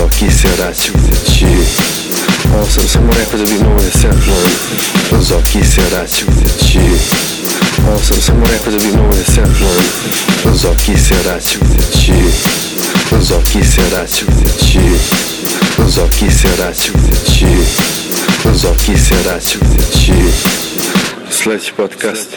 Zoki 0.00 0.30
se 0.30 0.48
vraćajući 0.58 1.46
Ovo 2.54 2.66
sam 2.66 2.88
samo 2.88 3.12
rekao 3.18 3.38
da 3.38 3.44
bi 3.44 3.64
mogo 3.64 3.80
da 3.80 3.90
se 3.90 4.08
Zoki 5.20 5.64
se 5.64 5.80
vraćajući 5.90 6.80
Ovo 7.88 7.98
sam 7.98 8.16
samo 8.16 8.46
rekao 8.52 8.72
da 8.72 8.78
bi 8.78 8.96
mogo 8.96 9.14
da 9.14 9.24
se 9.24 9.42
Zoki 10.54 10.98
se 10.98 11.14
vraćajući 11.24 12.12
Zoki 13.20 13.64
se 13.64 13.82
vraćajući 13.90 14.80
Zoki 15.86 16.30
se 16.30 16.48
vraćajući 16.58 17.46
Zoki 18.54 18.98
se 18.98 19.14
vraćajući 19.24 20.12
Sledeći 21.30 21.72
podcast. 21.76 22.36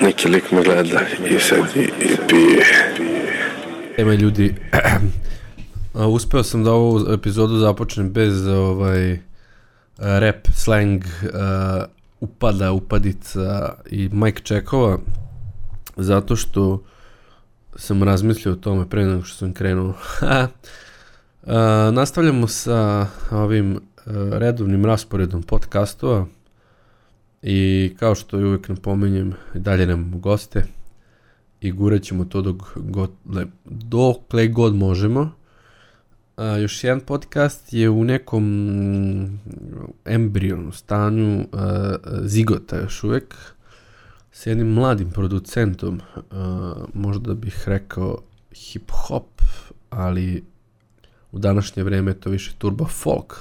Neki 0.00 0.28
lik 0.28 0.50
me 0.50 0.62
gleda 0.62 1.00
i 1.30 1.40
sad 1.40 1.76
i, 1.76 1.80
i 1.80 2.16
pije. 2.28 2.92
Ema 3.98 4.14
ljudi, 4.14 4.54
A, 5.96 6.06
uspeo 6.06 6.42
sam 6.42 6.64
da 6.64 6.72
ovu 6.72 7.12
epizodu 7.12 7.58
započnem 7.58 8.10
bez 8.12 8.46
ovaj 8.46 9.18
rap, 9.98 10.46
slang, 10.52 11.04
uh, 11.04 11.84
upada, 12.20 12.72
upadica 12.72 13.74
i 13.90 14.08
mic 14.12 14.42
checkova 14.44 14.98
zato 15.96 16.36
što 16.36 16.82
sam 17.76 18.02
razmislio 18.02 18.52
o 18.52 18.56
tome 18.56 18.88
pre 18.88 19.04
nego 19.04 19.22
što 19.22 19.36
sam 19.36 19.52
krenuo. 19.52 19.88
uh, 19.88 19.94
nastavljamo 21.92 22.48
sa 22.48 23.06
ovim 23.30 23.72
uh, 23.74 23.80
redovnim 24.32 24.84
rasporedom 24.84 25.42
podcastova 25.42 26.26
i 27.42 27.94
kao 27.98 28.14
što 28.14 28.40
i 28.40 28.44
uvek 28.44 28.68
napomenjem, 28.68 29.34
dalje 29.54 29.86
nemamo 29.86 30.18
goste 30.18 30.64
i 31.60 31.72
gurat 31.72 32.02
ćemo 32.02 32.24
to 32.24 32.42
dok 32.42 32.56
god, 32.76 33.10
dokle 33.64 34.48
god 34.48 34.74
možemo. 34.74 35.30
A, 36.36 36.56
još 36.56 36.84
jedan 36.84 37.00
podcast 37.00 37.72
je 37.72 37.90
u 37.90 38.04
nekom 38.04 38.44
embrijonu 40.04 40.72
stanju 40.72 41.46
a, 41.52 41.94
zigota 42.22 42.80
još 42.80 43.04
uvek 43.04 43.34
s 44.32 44.46
jednim 44.46 44.72
mladim 44.72 45.10
producentom, 45.10 46.00
a, 46.30 46.74
možda 46.94 47.34
bih 47.34 47.62
rekao 47.66 48.18
hip-hop, 48.50 49.42
ali 49.90 50.44
u 51.32 51.38
današnje 51.38 51.82
vreme 51.82 52.14
to 52.14 52.30
više 52.30 52.52
turbo 52.58 52.84
folk 52.84 53.34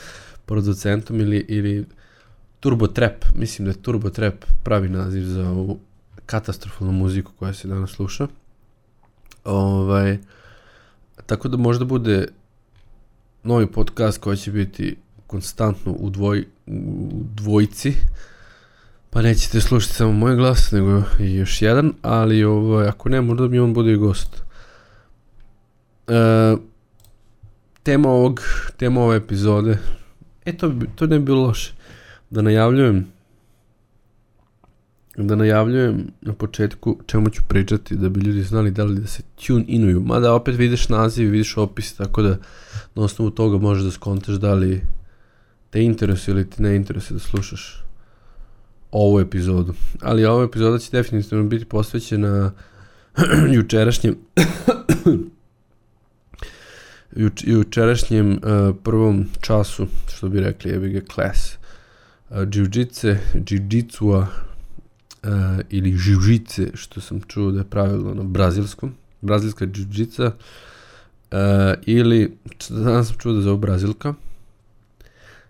producentom 0.46 1.20
ili, 1.20 1.46
ili 1.48 1.86
turbo 2.60 2.86
trap, 2.86 3.24
mislim 3.34 3.66
da 3.66 3.70
je 3.70 3.82
turbo 3.82 4.10
trap 4.10 4.34
pravi 4.64 4.88
naziv 4.88 5.24
za 5.24 5.50
ovu 5.50 5.78
katastrofalnu 6.26 6.92
muziku 6.92 7.32
koja 7.38 7.54
se 7.54 7.68
danas 7.68 7.90
sluša. 7.90 8.26
Ovaj, 9.44 10.18
tako 11.26 11.48
da 11.48 11.56
možda 11.56 11.84
bude 11.84 12.28
novi 13.42 13.66
podcast 13.66 14.20
koji 14.20 14.36
će 14.36 14.50
biti 14.50 14.96
konstantno 15.26 15.92
u, 15.92 16.10
dvoj, 16.10 16.46
u 16.66 17.08
dvojci, 17.34 17.94
pa 19.10 19.22
nećete 19.22 19.60
slušati 19.60 19.94
samo 19.94 20.12
moj 20.12 20.36
glas, 20.36 20.70
nego 20.72 21.02
i 21.20 21.34
još 21.34 21.62
jedan, 21.62 21.92
ali 22.02 22.44
ovaj, 22.44 22.88
ako 22.88 23.08
ne, 23.08 23.20
možda 23.20 23.48
mi 23.48 23.58
on 23.58 23.74
bude 23.74 23.92
i 23.92 23.96
gost. 23.96 24.42
E, 26.08 26.56
tema 27.82 28.08
ovog, 28.08 28.40
tema 28.76 29.00
ove 29.00 29.16
epizode, 29.16 29.78
e 30.44 30.56
to, 30.56 30.72
to 30.94 31.06
ne 31.06 31.18
bi 31.18 31.24
bilo 31.24 31.42
loše, 31.42 31.72
da 32.30 32.42
najavljujem 32.42 33.11
da 35.16 35.36
najavljujem 35.36 36.06
na 36.20 36.32
početku 36.32 36.98
čemu 37.06 37.30
ću 37.30 37.42
pričati 37.48 37.96
da 37.96 38.08
bi 38.08 38.20
ljudi 38.20 38.42
znali 38.42 38.70
da 38.70 38.84
li 38.84 39.00
da 39.00 39.06
se 39.06 39.22
tune 39.46 39.64
inuju. 39.68 40.00
Mada 40.00 40.34
opet 40.34 40.56
vidiš 40.56 40.88
naziv, 40.88 41.30
vidiš 41.30 41.56
opis, 41.56 41.94
tako 41.94 42.22
da 42.22 42.36
na 42.94 43.02
osnovu 43.02 43.30
toga 43.30 43.58
možeš 43.58 43.84
da 43.84 43.90
skontaš 43.90 44.34
da 44.34 44.54
li 44.54 44.82
te 45.70 45.82
interesuje 45.82 46.32
ili 46.32 46.50
ti 46.50 46.62
ne 46.62 46.76
interesuje 46.76 47.14
da 47.14 47.20
slušaš 47.20 47.84
ovu 48.90 49.20
epizodu. 49.20 49.74
Ali 50.00 50.24
ova 50.24 50.44
epizoda 50.44 50.78
će 50.78 50.90
definitivno 50.92 51.44
biti 51.44 51.64
posvećena 51.64 52.52
jučerašnjem 53.56 54.16
juč, 57.16 57.44
jučerašnjem 57.46 58.32
uh, 58.32 58.76
prvom 58.84 59.26
času, 59.40 59.86
što 60.08 60.28
bi 60.28 60.40
rekli, 60.40 60.70
jebi 60.70 60.90
ga 60.90 61.00
class. 61.14 61.56
Uh, 62.30 62.36
jiu-jitsu, 62.36 63.16
jiu-jitsua, 63.34 64.26
uh, 65.22 65.30
ili 65.70 65.96
žižice, 65.96 66.70
što 66.74 67.00
sam 67.00 67.20
čuo 67.20 67.50
da 67.50 67.58
je 67.58 67.64
pravilno 67.64 68.14
na 68.14 68.22
brazilskom, 68.22 68.94
brazilska 69.20 69.66
džiđica, 69.66 70.26
uh, 70.26 71.38
ili, 71.86 72.36
danas 72.68 73.08
sam 73.08 73.16
čuo 73.18 73.32
da 73.32 73.40
zove 73.40 73.58
brazilka, 73.58 74.14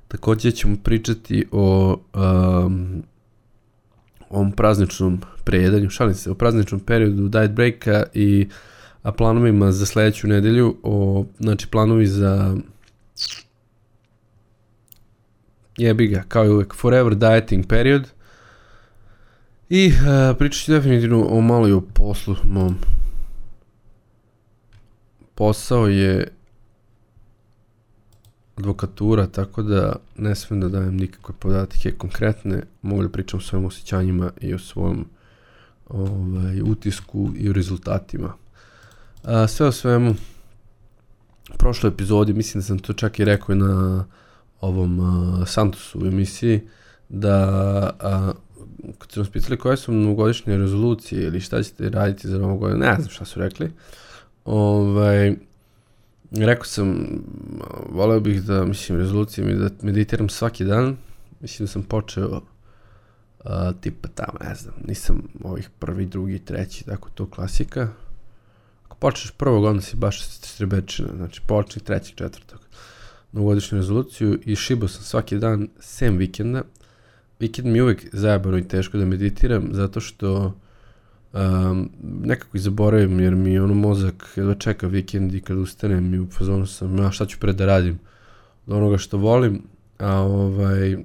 takođe 0.08 0.50
ćemo 0.50 0.76
pričati 0.82 1.46
o 1.52 1.98
um, 2.14 3.02
ovom 4.30 4.52
prazničnom 4.52 5.20
prejedanju, 5.44 5.90
šalim 5.90 6.14
se, 6.14 6.30
o 6.30 6.34
prazničnom 6.34 6.80
periodu 6.80 7.28
diet 7.28 7.50
breaka 7.50 8.04
i 8.14 8.48
a 9.02 9.12
planovima 9.12 9.72
za 9.72 9.86
sledeću 9.86 10.28
nedelju, 10.28 10.76
o, 10.82 11.24
znači 11.38 11.66
planovi 11.66 12.06
za 12.06 12.56
jebi 15.76 16.06
ga, 16.06 16.22
kao 16.28 16.44
i 16.44 16.48
uvek, 16.48 16.74
forever 16.74 17.14
dieting 17.14 17.66
period, 17.66 18.08
I 19.74 19.86
uh, 19.86 20.36
pričat 20.38 20.64
ću 20.64 20.72
definitivno 20.72 21.26
o 21.30 21.40
malo 21.40 21.68
i 21.68 21.72
o 21.72 21.80
poslu 21.80 22.36
mom. 22.44 22.76
Posao 25.34 25.86
je 25.86 26.28
advokatura, 28.56 29.26
tako 29.26 29.62
da 29.62 29.96
ne 30.16 30.34
smem 30.34 30.60
da 30.60 30.68
dajem 30.68 30.96
nikakve 30.96 31.34
podatke 31.38 31.92
konkretne, 31.92 32.62
mogu 32.82 33.02
da 33.02 33.08
pričam 33.08 33.38
o 33.38 33.42
svojim 33.42 33.66
osjećanjima 33.66 34.30
i 34.40 34.54
o 34.54 34.58
svom 34.58 35.06
ovaj, 35.88 36.62
utisku 36.62 37.30
i 37.36 37.50
o 37.50 37.52
rezultatima. 37.52 38.32
A, 39.24 39.46
sve 39.46 39.66
o 39.66 39.72
svemu, 39.72 40.14
prošloj 41.58 41.92
epizodi, 41.92 42.32
mislim 42.32 42.60
da 42.60 42.66
sam 42.66 42.78
to 42.78 42.92
čak 42.92 43.18
i 43.18 43.24
rekao 43.24 43.54
na 43.54 44.04
ovom 44.60 44.98
uh, 44.98 45.48
Santosu 45.48 46.06
emisiji, 46.06 46.60
da 47.08 47.36
a, 48.00 48.32
kad 48.98 49.12
su 49.12 49.20
nas 49.20 49.30
pitali 49.30 49.56
koje 49.56 49.76
su 49.76 49.92
novogodišnje 49.92 50.56
rezolucije 50.56 51.22
ili 51.22 51.40
šta 51.40 51.62
ćete 51.62 51.88
raditi 51.88 52.28
za 52.28 52.38
novu 52.38 52.58
godinu, 52.58 52.80
ne 52.80 52.94
znam 52.94 53.08
šta 53.08 53.24
su 53.24 53.40
rekli. 53.40 53.72
Ovaj, 54.44 55.34
rekao 56.30 56.64
sam, 56.64 57.06
voleo 57.88 58.20
bih 58.20 58.42
da, 58.42 58.64
mislim, 58.64 58.98
rezolucije 58.98 59.46
mi 59.46 59.54
da 59.54 59.68
meditiram 59.82 60.28
svaki 60.28 60.64
dan. 60.64 60.96
Mislim 61.40 61.66
da 61.66 61.72
sam 61.72 61.82
počeo 61.82 62.28
uh, 63.44 63.50
tipa 63.80 64.08
tamo, 64.08 64.38
ne 64.48 64.54
znam, 64.54 64.74
nisam 64.86 65.22
ovih 65.44 65.70
prvi, 65.78 66.06
drugi, 66.06 66.38
treći, 66.38 66.84
tako 66.84 67.10
to 67.10 67.30
klasika. 67.30 67.88
Ako 68.84 68.96
počneš 68.96 69.30
prvog, 69.30 69.64
onda 69.64 69.82
si 69.82 69.96
baš 69.96 70.22
strebečina, 70.22 71.08
znači 71.16 71.40
počni 71.46 71.82
trećeg, 71.82 72.16
četvrtog 72.16 72.60
novogodišnju 73.32 73.78
rezoluciju 73.78 74.40
i 74.44 74.56
šibao 74.56 74.88
sam 74.88 75.02
svaki 75.02 75.38
dan, 75.38 75.68
sem 75.80 76.16
vikenda, 76.16 76.62
vikend 77.42 77.68
mi 77.68 77.78
je 77.78 77.82
uvek 77.82 78.06
zajebano 78.12 78.58
i 78.58 78.68
teško 78.68 78.98
da 78.98 79.04
meditiram, 79.04 79.68
zato 79.72 80.00
što 80.00 80.54
um, 81.32 81.90
nekako 82.02 82.56
i 82.56 82.60
zaboravim, 82.60 83.20
jer 83.20 83.34
mi 83.34 83.58
ono 83.58 83.74
mozak 83.74 84.32
jedva 84.36 84.54
čeka 84.54 84.86
vikend 84.86 85.34
i 85.34 85.40
kad 85.40 85.58
ustanem 85.58 86.14
i 86.14 86.20
u 86.20 86.26
fazonu 86.30 86.66
sam, 86.66 86.98
ja 86.98 87.10
šta 87.10 87.26
ću 87.26 87.38
pre 87.38 87.52
da 87.52 87.66
radim 87.66 87.98
od 88.66 88.76
onoga 88.76 88.98
što 88.98 89.18
volim, 89.18 89.62
a 89.98 90.16
ovaj, 90.16 90.96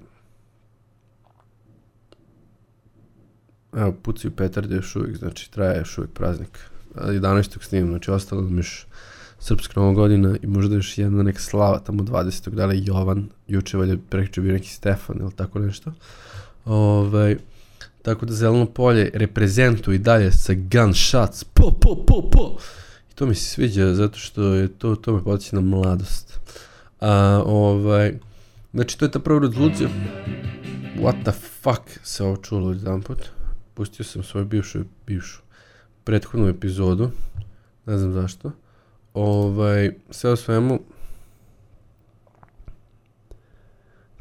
evo, 3.73 3.91
pucaju 4.01 4.31
petarde 4.35 4.75
još 4.75 4.95
uvijek, 4.95 5.17
znači 5.17 5.51
traje 5.51 5.79
još 5.79 5.97
uvijek 5.97 6.13
praznik. 6.13 6.59
11. 6.95 7.63
snimam, 7.63 7.89
znači 7.89 8.11
ostalo 8.11 8.41
mi 8.41 8.57
još 8.57 8.87
srpska 9.39 9.79
nova 9.79 9.93
godina 9.93 10.37
i 10.41 10.47
možda 10.47 10.75
još 10.75 10.97
jedna 10.97 11.23
neka 11.23 11.39
slava 11.39 11.79
tamo 11.79 12.03
20. 12.03 12.49
da 12.49 12.65
li 12.65 12.85
Jovan, 12.85 13.29
juče 13.47 13.77
valjda 13.77 13.95
prekriče 14.09 14.41
bio 14.41 14.53
neki 14.53 14.69
Stefan 14.69 15.17
ili 15.19 15.31
tako 15.31 15.59
nešto. 15.59 15.93
Ovaj, 16.65 17.37
tako 18.01 18.25
da 18.25 18.33
zeleno 18.33 18.65
polje 18.65 19.11
reprezentuje 19.13 19.95
i 19.95 19.99
dalje 19.99 20.31
sa 20.31 20.53
gunshots, 20.53 21.43
po, 21.43 21.71
po, 21.81 21.95
po, 21.95 22.29
po. 22.31 22.57
I 23.11 23.15
to 23.15 23.25
mi 23.25 23.35
se 23.35 23.45
sviđa 23.45 23.93
zato 23.93 24.19
što 24.19 24.43
je 24.43 24.67
to, 24.67 24.95
to 24.95 25.13
me 25.13 25.23
podsjeća 25.23 25.55
na 25.55 25.61
mladost. 25.61 26.39
A, 26.99 27.43
ovaj, 27.45 28.13
znači 28.73 28.97
to 28.97 29.05
je 29.05 29.11
ta 29.11 29.19
prva 29.19 29.39
rezolucija. 29.39 29.89
What 30.99 31.23
the 31.23 31.31
fuck 31.31 31.99
se 32.03 32.23
ovo 32.23 32.37
čulo 32.37 32.71
jedan 32.71 33.01
put. 33.01 33.19
Pustio 33.73 34.05
sam 34.05 34.23
svoju 34.23 34.45
bivšu, 34.45 34.79
bivšu 35.07 35.39
prethodnu 36.03 36.47
epizodu. 36.47 37.11
Ne 37.85 37.97
znam 37.97 38.13
zašto. 38.13 38.51
Ovaj, 39.17 39.91
sve 40.09 40.31
o 40.31 40.35
svemu, 40.35 40.79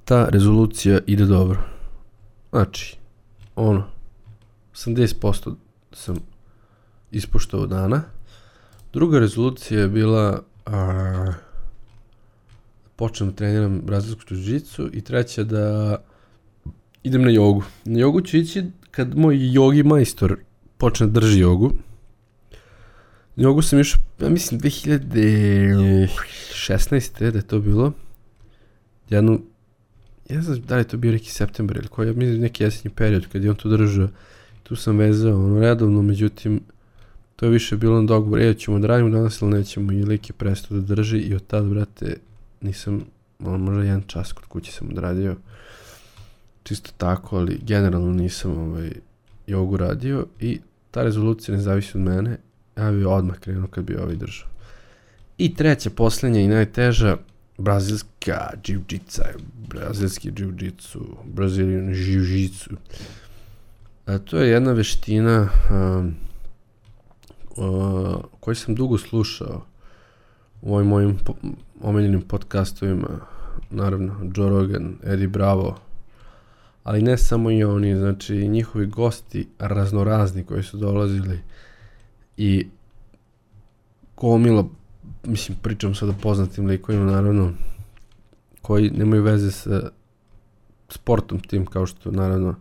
ta 0.04 0.28
rezolucija 0.28 1.00
ide 1.06 1.24
dobro. 1.24 1.58
Znači, 2.50 2.96
ono, 3.56 3.84
80% 4.74 5.54
sam 5.92 6.16
ispoštao 7.10 7.66
dana. 7.66 8.02
Druga 8.92 9.18
rezolucija 9.18 9.80
je 9.80 9.88
bila 9.88 10.42
a, 10.66 11.32
počnem 12.96 13.30
da 13.30 13.36
treniram 13.36 13.80
brazilsku 13.80 14.34
jiu 14.34 14.90
i 14.92 15.00
treća 15.00 15.44
da 15.44 15.96
idem 17.02 17.22
na 17.22 17.30
jogu. 17.30 17.62
Na 17.84 17.98
jogu 17.98 18.20
ću 18.20 18.36
ići 18.36 18.64
kad 18.90 19.16
moj 19.16 19.52
jogi 19.52 19.82
majstor 19.82 20.36
počne 20.78 21.06
da 21.06 21.20
drži 21.20 21.40
jogu. 21.40 21.72
Na 23.36 23.42
jogu 23.42 23.62
sam 23.62 23.80
išao, 23.80 24.00
ja 24.20 24.28
mislim, 24.28 24.60
2016. 24.60 27.30
da 27.30 27.38
je 27.38 27.42
to 27.42 27.60
bilo. 27.60 27.92
Jednu, 29.10 29.40
ja 30.28 30.42
znam 30.42 30.60
da 30.60 30.74
li 30.74 30.80
je 30.80 30.88
to 30.88 30.96
bio 30.96 31.12
neki 31.12 31.30
september 31.30 31.76
ili 31.76 31.88
koji, 31.88 32.08
ja 32.08 32.12
mislim 32.12 32.40
neki 32.40 32.64
jesenji 32.64 32.94
period 32.94 33.26
kad 33.32 33.44
je 33.44 33.50
on 33.50 33.56
tu 33.56 33.68
držao. 33.68 34.08
Tu 34.62 34.76
sam 34.76 34.96
vezao 34.96 35.44
ono 35.44 35.60
redovno, 35.60 36.02
međutim, 36.02 36.60
to 37.36 37.46
je 37.46 37.52
više 37.52 37.76
bilo 37.76 38.00
na 38.00 38.06
dogovor, 38.06 38.40
e, 38.40 38.54
ćemo 38.54 38.78
da 38.78 38.86
radimo 38.86 39.10
danas 39.10 39.40
ili 39.40 39.50
nećemo, 39.50 39.92
i 39.92 40.04
lik 40.04 40.30
je 40.30 40.34
prestao 40.34 40.78
da 40.78 40.94
drži 40.94 41.18
i 41.18 41.34
od 41.34 41.46
tada, 41.46 41.68
brate, 41.68 42.16
nisam, 42.60 43.04
ono, 43.38 43.58
možda 43.58 43.82
jedan 43.82 44.02
čas 44.06 44.32
kod 44.32 44.44
kuće 44.44 44.72
sam 44.72 44.88
odradio, 44.88 45.36
čisto 46.62 46.90
tako, 46.96 47.36
ali 47.36 47.60
generalno 47.62 48.12
nisam 48.12 48.58
ovaj, 48.58 48.92
jogu 49.46 49.76
radio 49.76 50.26
i 50.40 50.60
ta 50.90 51.02
rezolucija 51.02 51.56
ne 51.56 51.62
zavisi 51.62 51.90
od 51.94 52.00
mene, 52.00 52.36
ja 52.76 52.92
bi 52.92 53.04
odmah 53.04 53.38
krenuo 53.38 53.68
kad 53.68 53.84
bi 53.84 53.96
ovaj 53.96 54.16
držao. 54.16 54.48
I 55.38 55.54
treća, 55.54 55.90
poslednja 55.90 56.40
i 56.40 56.48
najteža, 56.48 57.16
brazilska 57.58 58.50
jiu-jitsa, 58.64 59.22
brazilski 59.68 60.30
jiu-jitsu, 60.30 61.00
brazilian 61.24 61.94
jiu-jitsu. 61.94 62.76
A, 64.06 64.18
to 64.18 64.38
je 64.38 64.50
jedna 64.50 64.72
veština 64.72 65.48
um, 65.70 66.14
uh, 67.56 68.16
koju 68.40 68.54
sam 68.54 68.74
dugo 68.74 68.98
slušao 68.98 69.64
u 70.62 70.74
ovim 70.74 70.88
mojim 70.88 71.18
po, 71.24 71.34
omiljenim 71.80 72.22
podcastovima, 72.22 73.08
naravno 73.70 74.14
Joe 74.36 74.50
Rogan, 74.50 74.94
Eddie 75.04 75.28
Bravo, 75.28 75.78
ali 76.84 77.02
ne 77.02 77.18
samo 77.18 77.50
i 77.50 77.64
oni, 77.64 77.96
znači 77.96 78.48
njihovi 78.48 78.86
gosti 78.86 79.48
raznorazni 79.58 80.44
koji 80.44 80.62
su 80.62 80.76
dolazili 80.76 81.40
i 82.36 82.66
gomila, 84.16 84.64
mislim 85.24 85.58
pričam 85.62 85.94
sad 85.94 86.08
o 86.08 86.14
poznatim 86.22 86.66
likovima 86.66 87.04
naravno, 87.04 87.52
koji 88.62 88.90
nemaju 88.90 89.22
veze 89.22 89.50
sa 89.50 89.90
sportom 90.88 91.40
tim 91.40 91.66
kao 91.66 91.86
što 91.86 92.10
naravno 92.10 92.54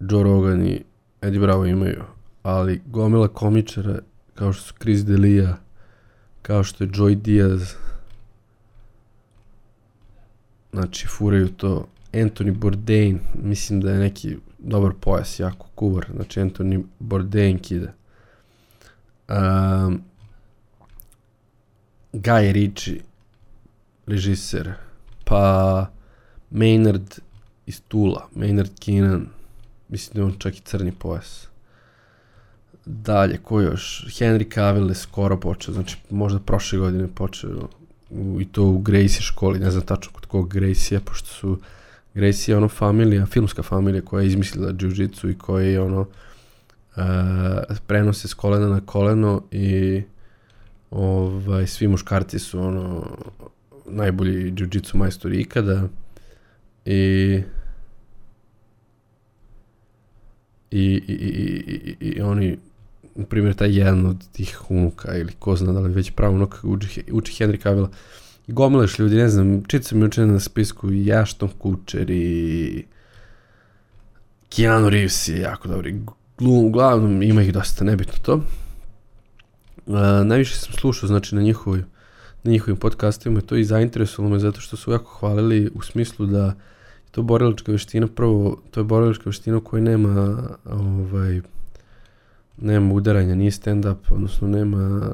Joe 0.00 0.22
Rogan 0.22 0.66
i 0.66 0.82
Eddie 1.22 1.40
Bravo 1.40 1.66
imaju, 1.66 2.02
ali 2.42 2.82
gomila 2.86 3.28
komičara 3.28 3.98
kao 4.34 4.52
što 4.52 4.62
su 4.64 4.74
Chris 4.80 5.00
D'Elia, 5.00 5.54
kao 6.42 6.64
što 6.64 6.84
je 6.84 6.90
Joy 6.90 7.14
Diaz, 7.14 7.74
znači 10.72 11.06
furaju 11.06 11.48
to. 11.48 11.86
Anthony 12.12 12.58
Bourdain, 12.58 13.20
mislim 13.42 13.80
da 13.80 13.90
je 13.90 13.98
neki 13.98 14.36
dobar 14.64 14.92
pojas, 15.00 15.40
jako 15.40 15.66
kuvar, 15.74 16.06
znači 16.14 16.40
Anthony 16.40 16.84
Bourdain 16.98 17.58
kida. 17.58 17.92
Um, 19.28 20.02
Guy 22.12 22.52
Ritchie, 22.52 23.00
režiser, 24.06 24.72
pa 25.24 25.86
Maynard 26.50 27.18
iz 27.66 27.80
Tula, 27.88 28.28
Maynard 28.36 28.70
Keenan, 28.80 29.26
mislim 29.88 30.14
da 30.14 30.20
je 30.20 30.24
on 30.24 30.38
čak 30.38 30.58
i 30.58 30.60
crni 30.60 30.92
pojas. 30.92 31.48
Dalje, 32.84 33.38
ko 33.38 33.60
još? 33.60 34.06
Henry 34.08 34.54
Cavill 34.54 34.88
je 34.88 34.94
skoro 34.94 35.40
počeo, 35.40 35.74
znači 35.74 35.96
možda 36.10 36.38
prošle 36.38 36.78
godine 36.78 37.08
počeo 37.14 37.68
i 38.40 38.44
to 38.52 38.64
u 38.64 38.78
Gracie 38.78 39.20
školi, 39.20 39.58
ne 39.58 39.70
znam 39.70 39.86
tačno 39.86 40.12
kod 40.12 40.26
kog 40.26 40.48
Gracie, 40.48 41.00
pošto 41.00 41.28
su 41.28 41.58
Gracie 42.14 42.52
je 42.52 42.56
ono 42.56 42.68
familija, 42.68 43.26
filmska 43.26 43.62
familija 43.62 44.02
koja 44.02 44.22
je 44.22 44.26
izmislila 44.26 44.72
jiu-jitsu 44.72 45.30
i 45.30 45.38
koja 45.38 45.66
je 45.66 45.80
ono 45.80 46.00
uh, 46.00 47.76
prenose 47.86 48.28
s 48.28 48.34
kolena 48.34 48.68
na 48.68 48.80
koleno 48.80 49.42
i 49.50 50.02
ovaj, 50.90 51.66
svi 51.66 51.88
muškarci 51.88 52.38
su 52.38 52.60
ono 52.60 53.16
najbolji 53.86 54.52
jiu-jitsu 54.52 54.96
majstori 54.96 55.40
ikada 55.40 55.88
i 56.84 57.42
i, 60.70 61.02
i, 61.08 61.12
i, 61.12 61.96
i, 62.00 62.08
i 62.08 62.20
oni 62.20 62.58
na 63.14 63.24
primjer 63.24 63.54
taj 63.54 63.78
jedan 63.78 64.06
od 64.06 64.28
tih 64.32 64.70
unuka 64.70 65.16
ili 65.16 65.32
ko 65.38 65.56
zna 65.56 65.72
da 65.72 65.80
li 65.80 65.92
već 65.92 66.10
pravo 66.10 66.34
unuk 66.34 66.56
uči, 66.62 67.04
uči 67.12 67.44
Henry 67.44 67.62
Cavill 68.46 68.54
gomilaš 68.54 68.98
ljudi, 68.98 69.16
ne 69.16 69.28
znam, 69.28 69.64
čit 69.64 69.84
sam 69.84 70.02
juče 70.02 70.26
na 70.26 70.40
spisku 70.40 70.92
i 70.92 71.12
Ashton 71.12 71.48
Kutcher 71.58 72.10
i 72.10 72.84
Keanu 74.56 74.88
Reeves 74.88 75.28
je 75.28 75.40
jako 75.40 75.68
dobri 75.68 76.00
uglavnom 76.40 77.22
ima 77.22 77.42
ih 77.42 77.52
dosta, 77.52 77.84
nebitno 77.84 78.14
to. 78.22 78.34
Uh, 79.86 79.94
najviše 80.24 80.56
sam 80.56 80.72
slušao, 80.72 81.06
znači, 81.06 81.34
na 81.34 81.42
njihovoj 81.42 81.84
na 82.44 82.50
njihovim 82.50 82.76
podcastima 82.76 83.40
to 83.40 83.56
i 83.56 83.64
zainteresovalo 83.64 84.32
me 84.32 84.38
zato 84.38 84.60
što 84.60 84.76
su 84.76 84.92
jako 84.92 85.18
hvalili 85.20 85.70
u 85.74 85.82
smislu 85.82 86.26
da 86.26 86.44
je 86.44 86.54
to 87.10 87.22
borilačka 87.22 87.72
veština, 87.72 88.06
prvo, 88.06 88.62
to 88.70 88.80
je 88.80 88.84
borilačka 88.84 89.22
veština 89.26 89.56
u 89.56 89.60
kojoj 89.60 89.82
nema 89.82 90.42
ovaj, 90.64 91.40
nema 92.56 92.94
udaranja, 92.94 93.34
nije 93.34 93.50
stand-up, 93.50 93.96
odnosno 94.10 94.48
nema 94.48 95.12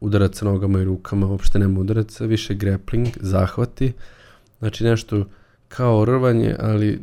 udaraca 0.00 0.44
nogama 0.44 0.80
i 0.80 0.84
rukama, 0.84 1.26
uopšte 1.26 1.58
nema 1.58 1.80
udaraca, 1.80 2.24
više 2.24 2.54
grappling, 2.54 3.08
zahvati, 3.20 3.92
znači 4.58 4.84
nešto 4.84 5.26
kao 5.68 6.04
rvanje, 6.04 6.56
ali 6.60 7.00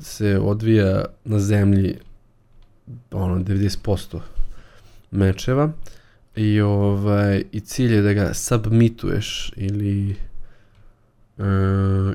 se 0.00 0.38
odvija 0.38 1.04
na 1.24 1.38
zemlji 1.38 1.96
ono 3.10 3.38
90% 3.38 4.20
mečeva. 5.10 5.72
I 6.36 6.60
ovaj 6.60 7.44
i 7.52 7.60
cilj 7.60 7.94
je 7.94 8.02
da 8.02 8.12
ga 8.12 8.34
submituješ 8.34 9.52
ili 9.56 10.16
uh, 11.38 11.44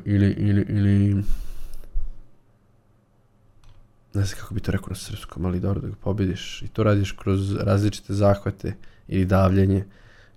ili 0.06 0.36
ili 0.38 0.66
ili 0.70 1.24
ne 4.14 4.24
znam 4.26 4.40
kako 4.40 4.54
bi 4.54 4.60
to 4.60 4.72
rekao 4.72 4.90
na 4.90 4.96
srpskom, 4.96 5.46
ali 5.46 5.60
dobro 5.60 5.82
da 5.82 5.88
ga 5.88 5.96
pobediš. 5.96 6.62
I 6.62 6.68
to 6.68 6.84
radiš 6.84 7.12
kroz 7.12 7.56
različite 7.56 8.14
zahvate 8.14 8.76
ili 9.08 9.26
davljenje 9.26 9.86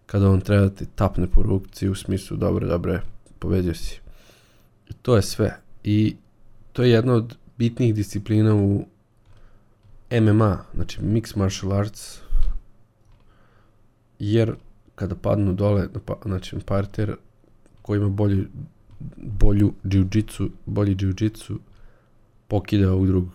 kada 0.09 0.31
on 0.31 0.41
treba 0.41 0.63
da 0.63 0.75
ti 0.75 0.87
tapne 0.95 1.27
po 1.27 1.43
rukci 1.43 1.89
u 1.89 1.95
smislu 1.95 2.37
dobro, 2.37 2.67
dobro, 2.67 3.01
pobedio 3.39 3.75
si. 3.75 4.01
I 4.89 4.93
to 4.93 5.17
je 5.17 5.23
sve. 5.23 5.61
I 5.85 6.17
to 6.73 6.83
je 6.83 6.91
jedna 6.91 7.15
od 7.15 7.37
bitnih 7.59 7.95
disciplina 7.95 8.55
u 8.55 8.87
MMA, 10.11 10.65
znači 10.75 11.01
Mixed 11.01 11.37
Martial 11.37 11.73
Arts, 11.73 12.19
jer 14.19 14.55
kada 14.95 15.15
padnu 15.15 15.53
dole, 15.53 15.89
znači 16.25 16.57
na 16.57 16.63
parter, 16.67 17.17
ko 17.83 17.95
ima 17.95 18.09
bolju, 18.09 18.47
bolju 19.17 19.73
jiu-jitsu, 19.85 20.49
bolji 20.67 20.97
jiu-jitsu, 20.97 21.59
pokida 22.49 22.93
ovog 22.93 23.07
drugog. 23.07 23.33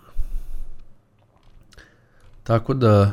Tako 2.43 2.73
da 2.73 3.11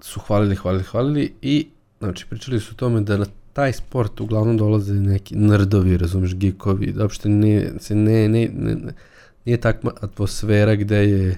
su 0.00 0.20
hvalili, 0.20 0.56
hvalili, 0.56 0.84
hvalili 0.84 1.34
i 1.42 1.68
znači 2.00 2.26
pričali 2.26 2.60
su 2.60 2.72
o 2.72 2.74
tome 2.74 3.00
da 3.00 3.16
na 3.16 3.26
taj 3.52 3.72
sport 3.72 4.20
uglavnom 4.20 4.56
dolaze 4.56 4.94
neki 4.94 5.36
nerdovi, 5.36 5.96
razumeš, 5.96 6.34
geekovi, 6.34 6.92
da 6.92 7.02
uopšte 7.02 7.28
ne, 7.28 7.72
se 7.80 7.94
ne, 7.94 8.28
ne, 8.28 8.50
ne, 8.54 8.76
nije 9.44 9.60
takva 9.60 9.92
atmosfera 10.00 10.74
gde 10.74 10.96
je 10.96 11.36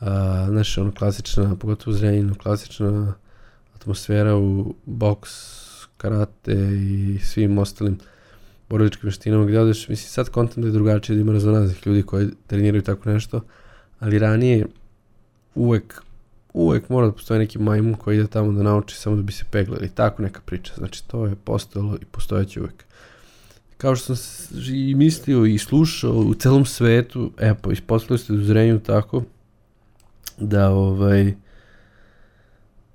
a, 0.00 0.46
znaš, 0.50 0.78
ono 0.78 0.92
klasična, 0.92 1.56
pogotovo 1.56 1.96
zrenjina, 1.96 2.34
klasična 2.34 3.14
atmosfera 3.74 4.36
u 4.36 4.74
boks, 4.86 5.30
karate 5.96 6.54
i 6.72 7.18
svim 7.22 7.58
ostalim 7.58 7.98
borilačkim 8.68 9.06
veštinama 9.06 9.44
gde 9.44 9.60
odeš, 9.60 9.88
mislim 9.88 10.08
sad 10.08 10.28
kontent 10.28 10.66
je 10.66 10.72
drugačije 10.72 11.16
da 11.16 11.22
ima 11.22 11.32
razonaznih 11.32 11.86
ljudi 11.86 12.02
koji 12.02 12.28
treniraju 12.46 12.82
tako 12.82 13.10
nešto, 13.10 13.40
ali 13.98 14.18
ranije 14.18 14.66
uvek 15.54 16.02
uvek 16.58 16.88
mora 16.88 17.06
da 17.06 17.12
postoji 17.12 17.38
neki 17.38 17.58
majmun 17.58 17.94
koji 17.94 18.16
ide 18.16 18.26
tamo 18.26 18.52
da 18.52 18.62
nauči 18.62 18.96
samo 18.96 19.16
da 19.16 19.22
bi 19.22 19.32
se 19.32 19.44
peglali, 19.50 19.88
tako 19.88 20.22
neka 20.22 20.40
priča, 20.44 20.72
znači 20.76 21.08
to 21.08 21.26
je 21.26 21.34
postojalo 21.34 21.96
i 21.96 22.04
postojeće 22.04 22.60
uvek. 22.60 22.84
Kao 23.76 23.96
što 23.96 24.16
sam 24.16 24.58
i 24.74 24.94
mislio 24.94 25.44
i 25.44 25.58
slušao 25.58 26.12
u 26.12 26.34
celom 26.34 26.64
svetu, 26.64 27.32
evo, 27.38 27.56
pa 27.62 27.72
ispostavili 27.72 28.18
ste 28.18 28.32
u 28.32 28.44
zrenju 28.44 28.80
tako, 28.80 29.22
da 30.38 30.70
ovaj 30.70 31.34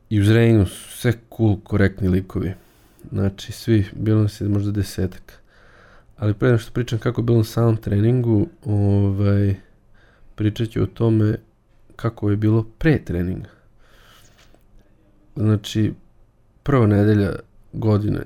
i 0.09 0.19
u 0.19 0.23
Zrenjinu 0.23 0.65
su 0.65 0.97
sve 0.97 1.13
cool, 1.37 1.57
korektni 1.63 2.09
likovi. 2.09 2.53
Znači, 3.11 3.51
svi, 3.51 3.85
bilo 3.95 4.21
nas 4.21 4.41
je 4.41 4.47
možda 4.47 4.71
desetak. 4.71 5.33
Ali 6.17 6.33
pre 6.33 6.57
što 6.57 6.71
pričam 6.71 6.99
kako 6.99 7.21
je 7.21 7.25
bilo 7.25 7.37
na 7.37 7.43
samom 7.43 7.77
treningu, 7.77 8.47
ovaj, 8.65 9.55
pričat 10.35 10.69
ću 10.69 10.83
o 10.83 10.85
tome 10.85 11.37
kako 11.95 12.29
je 12.29 12.37
bilo 12.37 12.63
pre 12.77 13.03
treninga. 13.05 13.49
Znači, 15.35 15.93
prva 16.63 16.87
nedelja 16.87 17.35
godine, 17.73 18.21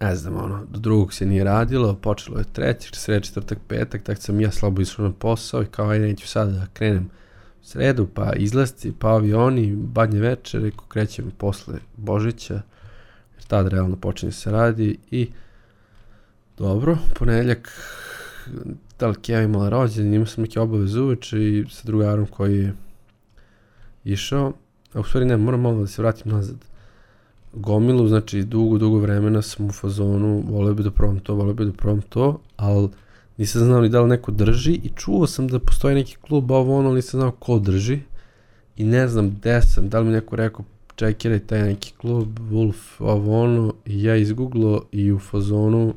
ne 0.00 0.16
znam, 0.16 0.36
ono, 0.36 0.64
do 0.64 0.78
drugog 0.78 1.12
se 1.12 1.26
nije 1.26 1.44
radilo, 1.44 1.94
počelo 1.94 2.38
je 2.38 2.44
treći, 2.52 2.90
sred, 2.92 3.22
četvrtak, 3.22 3.58
petak, 3.68 4.02
tako 4.02 4.20
sam 4.20 4.40
ja 4.40 4.50
slabo 4.50 4.82
išao 4.82 5.04
na 5.04 5.12
posao 5.12 5.62
i 5.62 5.66
kao, 5.66 5.88
aj, 5.88 5.98
neću 5.98 6.28
sada 6.28 6.50
da 6.50 6.66
krenem 6.72 7.10
u 7.62 7.64
sredu, 7.64 8.08
pa 8.14 8.32
izlasci, 8.32 8.92
pa 8.98 9.08
avioni, 9.08 9.76
badnje 9.76 10.20
večer, 10.20 10.62
reko, 10.62 10.84
krećem 10.88 11.32
posle 11.38 11.78
Božića, 11.96 12.54
jer 13.34 13.44
tad 13.48 13.68
realno 13.68 13.96
počinje 13.96 14.32
se 14.32 14.50
radi 14.50 14.98
i 15.10 15.30
dobro, 16.58 16.98
ponedeljak, 17.18 17.70
da 18.98 19.06
li 19.06 19.14
Keva 19.22 19.42
imala 19.42 19.68
rođen, 19.68 20.14
imao 20.14 20.26
sam 20.26 20.44
neke 20.44 20.60
obaveze 20.60 21.00
uveče 21.00 21.38
i 21.38 21.64
sa 21.70 21.82
drugarom 21.84 22.26
koji 22.26 22.58
je 22.58 22.74
išao, 24.04 24.52
a 24.92 25.00
u 25.00 25.04
stvari 25.04 25.26
ne, 25.26 25.36
moram 25.36 25.60
malo 25.60 25.80
da 25.80 25.86
se 25.86 26.02
vratim 26.02 26.32
nazad. 26.32 26.56
Gomilu, 27.52 28.08
znači 28.08 28.42
dugo, 28.42 28.78
dugo 28.78 28.98
vremena 28.98 29.42
sam 29.42 29.66
u 29.66 29.72
fazonu, 29.72 30.42
volio 30.50 30.74
bi 30.74 30.82
da 30.82 30.90
probam 30.90 31.20
to, 31.20 31.34
volio 31.34 31.54
bi 31.54 31.64
da 31.64 31.72
probam 31.72 32.02
to, 32.02 32.40
ali 32.56 32.88
nisam 33.36 33.64
znao 33.64 33.80
ni 33.80 33.88
da 33.88 34.00
li 34.00 34.08
neko 34.08 34.32
drži 34.32 34.72
i 34.72 34.90
čuo 34.96 35.26
sam 35.26 35.48
da 35.48 35.58
postoji 35.58 35.94
neki 35.94 36.16
klub 36.16 36.50
ovo 36.50 36.78
ono, 36.78 36.94
nisam 36.94 37.20
znao 37.20 37.30
ko 37.30 37.58
drži 37.58 38.00
i 38.76 38.84
ne 38.84 39.08
znam 39.08 39.30
gde 39.30 39.62
sam, 39.62 39.88
da 39.88 40.00
li 40.00 40.06
mi 40.06 40.12
neko 40.12 40.36
rekao 40.36 40.64
čekiraj 40.94 41.38
taj 41.38 41.62
neki 41.62 41.92
klub, 42.00 42.38
Wolf, 42.50 42.76
ovo 42.98 43.42
ono, 43.42 43.74
i 43.86 44.02
ja 44.02 44.16
izgooglo 44.16 44.84
i 44.92 45.12
u 45.12 45.18
fazonu 45.18 45.94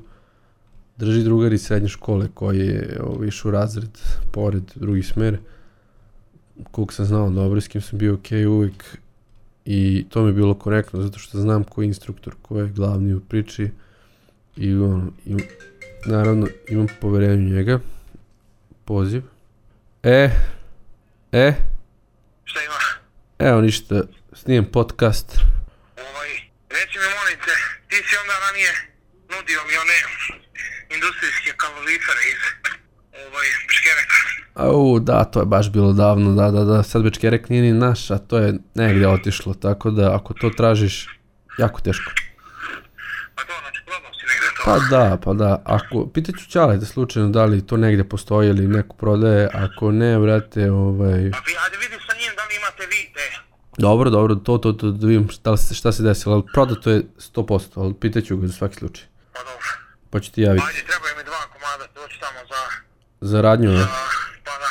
drži 1.05 1.23
drugar 1.23 1.53
iz 1.53 1.65
srednje 1.65 1.89
škole 1.89 2.27
koji 2.33 2.59
je 2.59 2.99
išao 3.27 3.49
u 3.49 3.51
razred 3.51 3.99
pored 4.31 4.63
drugi 4.75 5.03
smer. 5.03 5.37
Kog 6.71 6.93
sam 6.93 7.05
znao 7.05 7.29
dobro, 7.29 7.61
s 7.61 7.67
kim 7.67 7.81
sam 7.81 7.99
bio 7.99 8.13
ok 8.13 8.31
uvijek 8.47 8.97
i 9.65 10.05
to 10.09 10.21
mi 10.21 10.29
je 10.29 10.33
bilo 10.33 10.53
korektno 10.53 11.01
zato 11.01 11.19
što 11.19 11.39
znam 11.39 11.63
ko 11.63 11.81
je 11.81 11.85
instruktor, 11.85 12.35
ko 12.41 12.59
je 12.59 12.67
glavni 12.67 13.13
u 13.13 13.19
priči. 13.19 13.69
I 14.55 14.73
on, 14.73 15.13
i, 15.25 15.35
naravno 16.05 16.47
imam 16.69 16.87
poverenje 17.01 17.45
u 17.45 17.55
njega. 17.55 17.79
Poziv. 18.85 19.21
E 20.03 20.29
e. 21.31 21.53
Šta 22.43 22.59
ima? 22.63 23.01
evo 23.49 23.61
ništa 23.61 24.03
snijem 24.33 24.65
podcast. 24.65 25.37
Ovaj, 25.97 26.29
reci 26.69 26.95
mi 27.01 27.07
molim 27.19 27.37
te, 27.45 27.55
ti 27.89 27.95
si 27.95 28.15
onda 28.21 28.33
ranije 28.45 28.71
nudio 29.29 29.59
mi 29.67 29.75
one 29.83 29.99
industrijske 30.93 31.51
kalorifere 31.57 32.21
iz 32.33 32.41
ovaj, 33.27 33.47
Biškereka. 33.67 34.15
Au, 34.55 34.99
da, 34.99 35.23
to 35.23 35.39
je 35.39 35.45
baš 35.45 35.71
bilo 35.71 35.93
davno, 35.93 36.35
da, 36.35 36.51
da, 36.51 36.63
da, 36.63 36.83
sad 36.83 37.03
Bečkerek 37.03 37.49
nije 37.49 37.61
ni 37.63 37.73
naš, 37.73 38.11
a 38.11 38.17
to 38.17 38.37
je 38.37 38.53
negde 38.75 39.07
otišlo, 39.07 39.53
tako 39.53 39.91
da 39.91 40.15
ako 40.15 40.33
to 40.33 40.49
tražiš, 40.49 41.07
jako 41.57 41.81
teško. 41.81 42.11
Pa 43.35 43.41
to, 43.43 43.53
znači, 43.61 43.81
probao 43.85 44.11
si 44.13 44.25
negde 44.25 44.47
to. 44.47 44.61
Pa 44.65 44.79
da, 44.89 45.17
pa 45.23 45.33
da, 45.33 45.61
ako, 45.65 46.07
pitaću 46.07 46.45
Ćale 46.49 46.77
da 46.77 46.85
slučajno 46.85 47.29
da 47.29 47.45
li 47.45 47.67
to 47.67 47.77
negde 47.77 48.03
postoji 48.03 48.49
ili 48.49 48.67
neko 48.67 48.95
prodaje, 48.95 49.49
ako 49.53 49.91
ne, 49.91 50.17
vrate, 50.17 50.71
ovaj, 50.71 51.11
Pa 51.31 51.37
vi, 51.39 51.53
ajde 51.65 51.77
vidi 51.77 51.95
sa 52.07 52.13
njim 52.17 52.31
da 52.37 52.43
li 52.43 52.55
imate 52.57 52.85
vi 52.85 53.13
te. 53.13 53.37
dobro, 53.77 54.09
dobro, 54.09 54.35
to, 54.35 54.57
to, 54.57 54.73
to, 54.73 54.91
da 54.91 55.07
vidim 55.07 55.29
šta, 55.29 55.57
se- 55.57 55.75
šta 55.75 55.91
se 55.91 56.03
desilo, 56.03 56.35
ali 56.35 56.43
prodato 56.53 56.91
je 56.91 57.01
100%, 57.17 57.67
ali 57.75 57.93
pitaću 57.93 58.37
ga 58.37 58.47
za 58.47 58.53
svaki 58.53 58.75
slučaj, 58.75 59.05
Pa 59.33 59.39
dobro. 59.39 59.80
Pa 60.11 60.19
ću 60.19 60.31
ti 60.31 60.41
javiti. 60.41 60.65
Ajde, 60.67 60.79
trebaju 60.87 61.13
mi 61.17 61.23
dva 61.23 61.41
komada, 61.53 61.87
doći 61.95 62.19
tamo 62.19 62.39
za... 62.49 62.61
Za 63.21 63.41
radnju, 63.41 63.77
za 63.77 63.87
pa 64.43 64.51
da. 64.51 64.67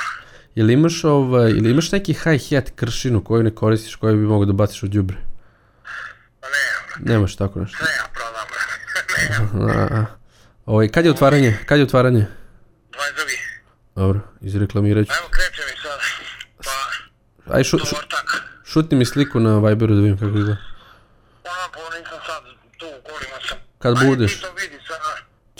Jel 0.54 0.70
imaš, 0.70 1.04
ovaj, 1.04 1.50
ili 1.50 1.70
imaš 1.70 1.92
neki 1.92 2.12
hi-hat 2.14 2.70
kršinu 2.76 3.24
koju 3.24 3.42
ne 3.42 3.54
koristiš, 3.54 3.96
koju 3.96 4.16
bi 4.16 4.22
mogo 4.22 4.44
da 4.44 4.52
baciš 4.52 4.82
u 4.82 4.86
đubre? 4.88 5.16
Pa 6.40 6.46
ne, 6.48 7.12
Nemaš 7.12 7.36
tako 7.36 7.60
nešto. 7.60 7.84
ne, 7.84 7.90
ja 7.90 8.04
prodam. 8.14 8.46
ne, 9.90 9.98
A, 10.00 10.04
ovaj, 10.66 10.88
kad 10.88 11.04
je 11.04 11.10
otvaranje? 11.10 11.58
Kad 11.66 11.78
je 11.78 11.84
otvaranje? 11.84 12.26
22. 12.90 12.96
Dobro, 13.96 14.20
izreklamirat 14.40 15.06
ću. 15.06 15.12
Evo, 15.18 15.28
kreće 15.30 15.62
mi 15.70 15.82
sad. 15.82 16.00
Pa, 17.44 17.54
Aj, 17.54 17.64
šu, 17.64 17.78
šu, 17.78 17.96
šutni 18.64 18.96
mi 18.98 19.04
sliku 19.04 19.40
na 19.40 19.58
Viberu 19.58 19.94
da 19.94 20.00
vidim 20.00 20.18
kako 20.18 20.38
izgleda. 20.38 20.56
Ono, 21.44 21.72
pa 21.72 21.98
nisam 21.98 22.18
sad 22.26 22.42
tu, 22.78 22.86
kolima 22.86 23.36
sam. 23.48 23.58
Kad 23.78 23.96
Ajde, 23.96 24.08
budeš. 24.08 24.34
ti 24.34 24.40
to 24.40 24.52
vidi. 24.52 24.79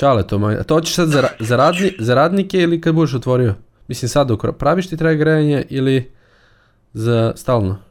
Čale 0.00 0.26
to, 0.26 0.38
maj. 0.38 0.54
A 0.57 0.62
to 0.62 0.75
hoćeš 0.75 0.95
sad 0.95 1.09
za, 1.09 1.28
za, 1.38 1.57
radni, 1.57 1.97
za 1.99 2.14
radnike 2.14 2.59
ili 2.59 2.80
kad 2.80 2.95
budeš 2.95 3.14
otvorio? 3.14 3.54
Mislim 3.88 4.09
sad 4.09 4.26
dok 4.28 4.45
ra- 4.45 4.52
praviš 4.52 4.88
ti 4.88 4.97
traje 4.97 5.16
grejanje 5.16 5.66
ili 5.69 6.12
za 6.92 7.33
stalno? 7.37 7.83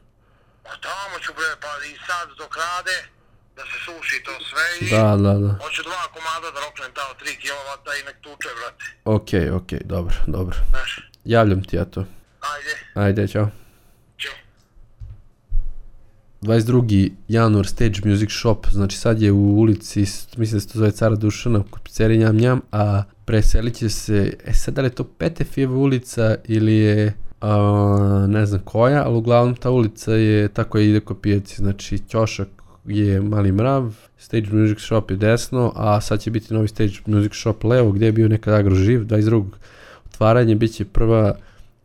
Pa 0.62 0.70
tamo 0.70 1.18
ću 1.22 1.32
bre, 1.32 1.50
pa 1.60 1.68
i 1.86 1.92
sad 2.06 2.28
dok 2.38 2.56
rade, 2.56 2.96
da 3.56 3.62
se 3.62 3.78
suši 3.86 4.22
to 4.24 4.30
sve 4.48 4.66
i... 4.80 4.90
Da, 4.90 5.16
da, 5.16 5.38
da. 5.38 5.52
Hoću 5.64 5.82
dva 5.82 6.02
komada 6.14 6.48
da 6.54 6.60
roknem 6.66 6.90
tamo 6.94 7.12
3 7.22 7.24
kW 7.42 8.00
i 8.00 8.06
nek 8.06 8.16
tuče, 8.20 8.48
brate. 8.60 8.84
Okej, 9.04 9.50
okej, 9.50 9.80
dobro, 9.84 10.14
dobro. 10.26 10.56
Znaš, 10.70 11.10
Javljam 11.24 11.64
ti 11.64 11.76
ja 11.76 11.84
to. 11.84 12.00
ajde, 12.54 12.74
Ajde, 12.94 13.28
čao. 13.28 13.48
Ću. 16.42 16.46
22. 16.46 17.10
januar 17.28 17.66
Stage 17.66 18.00
Music 18.04 18.30
Shop, 18.30 18.66
znači 18.72 18.98
sad 18.98 19.22
je 19.22 19.32
u 19.32 19.58
ulici, 19.58 20.00
mislim 20.36 20.56
da 20.56 20.60
se 20.60 20.68
to 20.68 20.78
zove 20.78 20.90
Cara 20.90 21.16
Dušana, 21.16 21.62
kod 21.70 21.82
pizzerije 21.82 22.18
Njam 22.18 22.36
Njam, 22.36 22.60
a 22.72 23.02
preselit 23.24 23.74
će 23.74 23.88
se, 23.88 24.36
e 24.44 24.52
sad 24.52 24.74
da 24.74 24.82
li 24.82 24.86
je 24.86 24.94
to 24.94 25.04
Petefijeva 25.04 25.76
ulica 25.76 26.34
ili 26.44 26.74
je 26.74 27.14
a, 27.40 28.26
ne 28.28 28.46
znam 28.46 28.60
koja, 28.64 29.04
ali 29.04 29.16
uglavnom 29.16 29.56
ta 29.56 29.70
ulica 29.70 30.14
je 30.14 30.48
tako 30.48 30.78
je 30.78 30.90
ide 30.90 31.00
ko 31.00 31.14
pijaci, 31.14 31.56
znači 31.56 31.98
Ćošak 31.98 32.48
je 32.84 33.20
Mali 33.20 33.52
Mrav, 33.52 33.94
Stage 34.18 34.46
Music 34.52 34.78
Shop 34.80 35.10
je 35.10 35.16
desno, 35.16 35.72
a 35.76 36.00
sad 36.00 36.20
će 36.20 36.30
biti 36.30 36.54
novi 36.54 36.68
Stage 36.68 36.92
Music 37.06 37.32
Shop 37.34 37.64
levo 37.64 37.92
gdje 37.92 38.06
je 38.06 38.12
bio 38.12 38.28
nekad 38.28 38.54
agroživ, 38.54 39.00
22. 39.00 39.44
otvaranje 40.06 40.54
bit 40.54 40.72
će 40.72 40.84
prva 40.84 41.34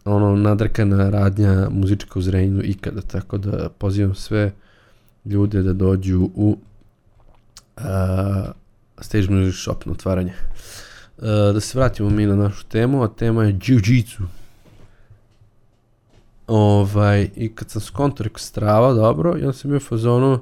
ono 0.05 0.35
nadrkana 0.35 1.09
radnja 1.09 1.69
muzička 1.69 2.19
u 2.19 2.21
Zrenjinu 2.21 2.63
ikada, 2.63 3.01
tako 3.01 3.37
da 3.37 3.69
pozivam 3.69 4.15
sve 4.15 4.53
ljude 5.25 5.61
da 5.61 5.73
dođu 5.73 6.29
u 6.35 6.57
uh, 7.77 7.83
Stage 8.99 9.27
Music 9.29 9.61
Shop 9.61 9.85
na 9.85 9.91
otvaranje. 9.91 10.33
Uh, 11.17 11.23
da 11.25 11.59
se 11.59 11.79
vratimo 11.79 12.09
mi 12.09 12.25
na 12.25 12.35
našu 12.35 12.65
temu, 12.65 13.03
a 13.03 13.07
tema 13.07 13.43
je 13.43 13.53
Jiu-Jitsu. 13.53 14.23
Ovaj, 16.47 17.29
i 17.35 17.55
kad 17.55 17.69
sam 17.69 17.81
skonto 17.81 18.23
rekao 18.23 18.39
strava, 18.39 18.93
dobro, 18.93 19.37
i 19.37 19.41
onda 19.41 19.53
sam 19.53 19.71
bio 19.71 19.79
fazonu, 19.79 20.39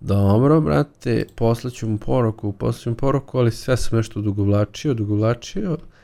dobro, 0.00 0.60
brate, 0.60 1.26
poslaću 1.34 1.88
mu 1.88 1.98
poruku, 1.98 2.52
poslaću 2.52 2.90
mu 2.90 2.96
poruku, 2.96 3.38
ali 3.38 3.50
sve 3.50 3.76
sam 3.76 3.98
nešto 3.98 4.20
odugovlačio, 4.20 4.90
odugovlačio, 4.90 5.72
i 5.72 5.97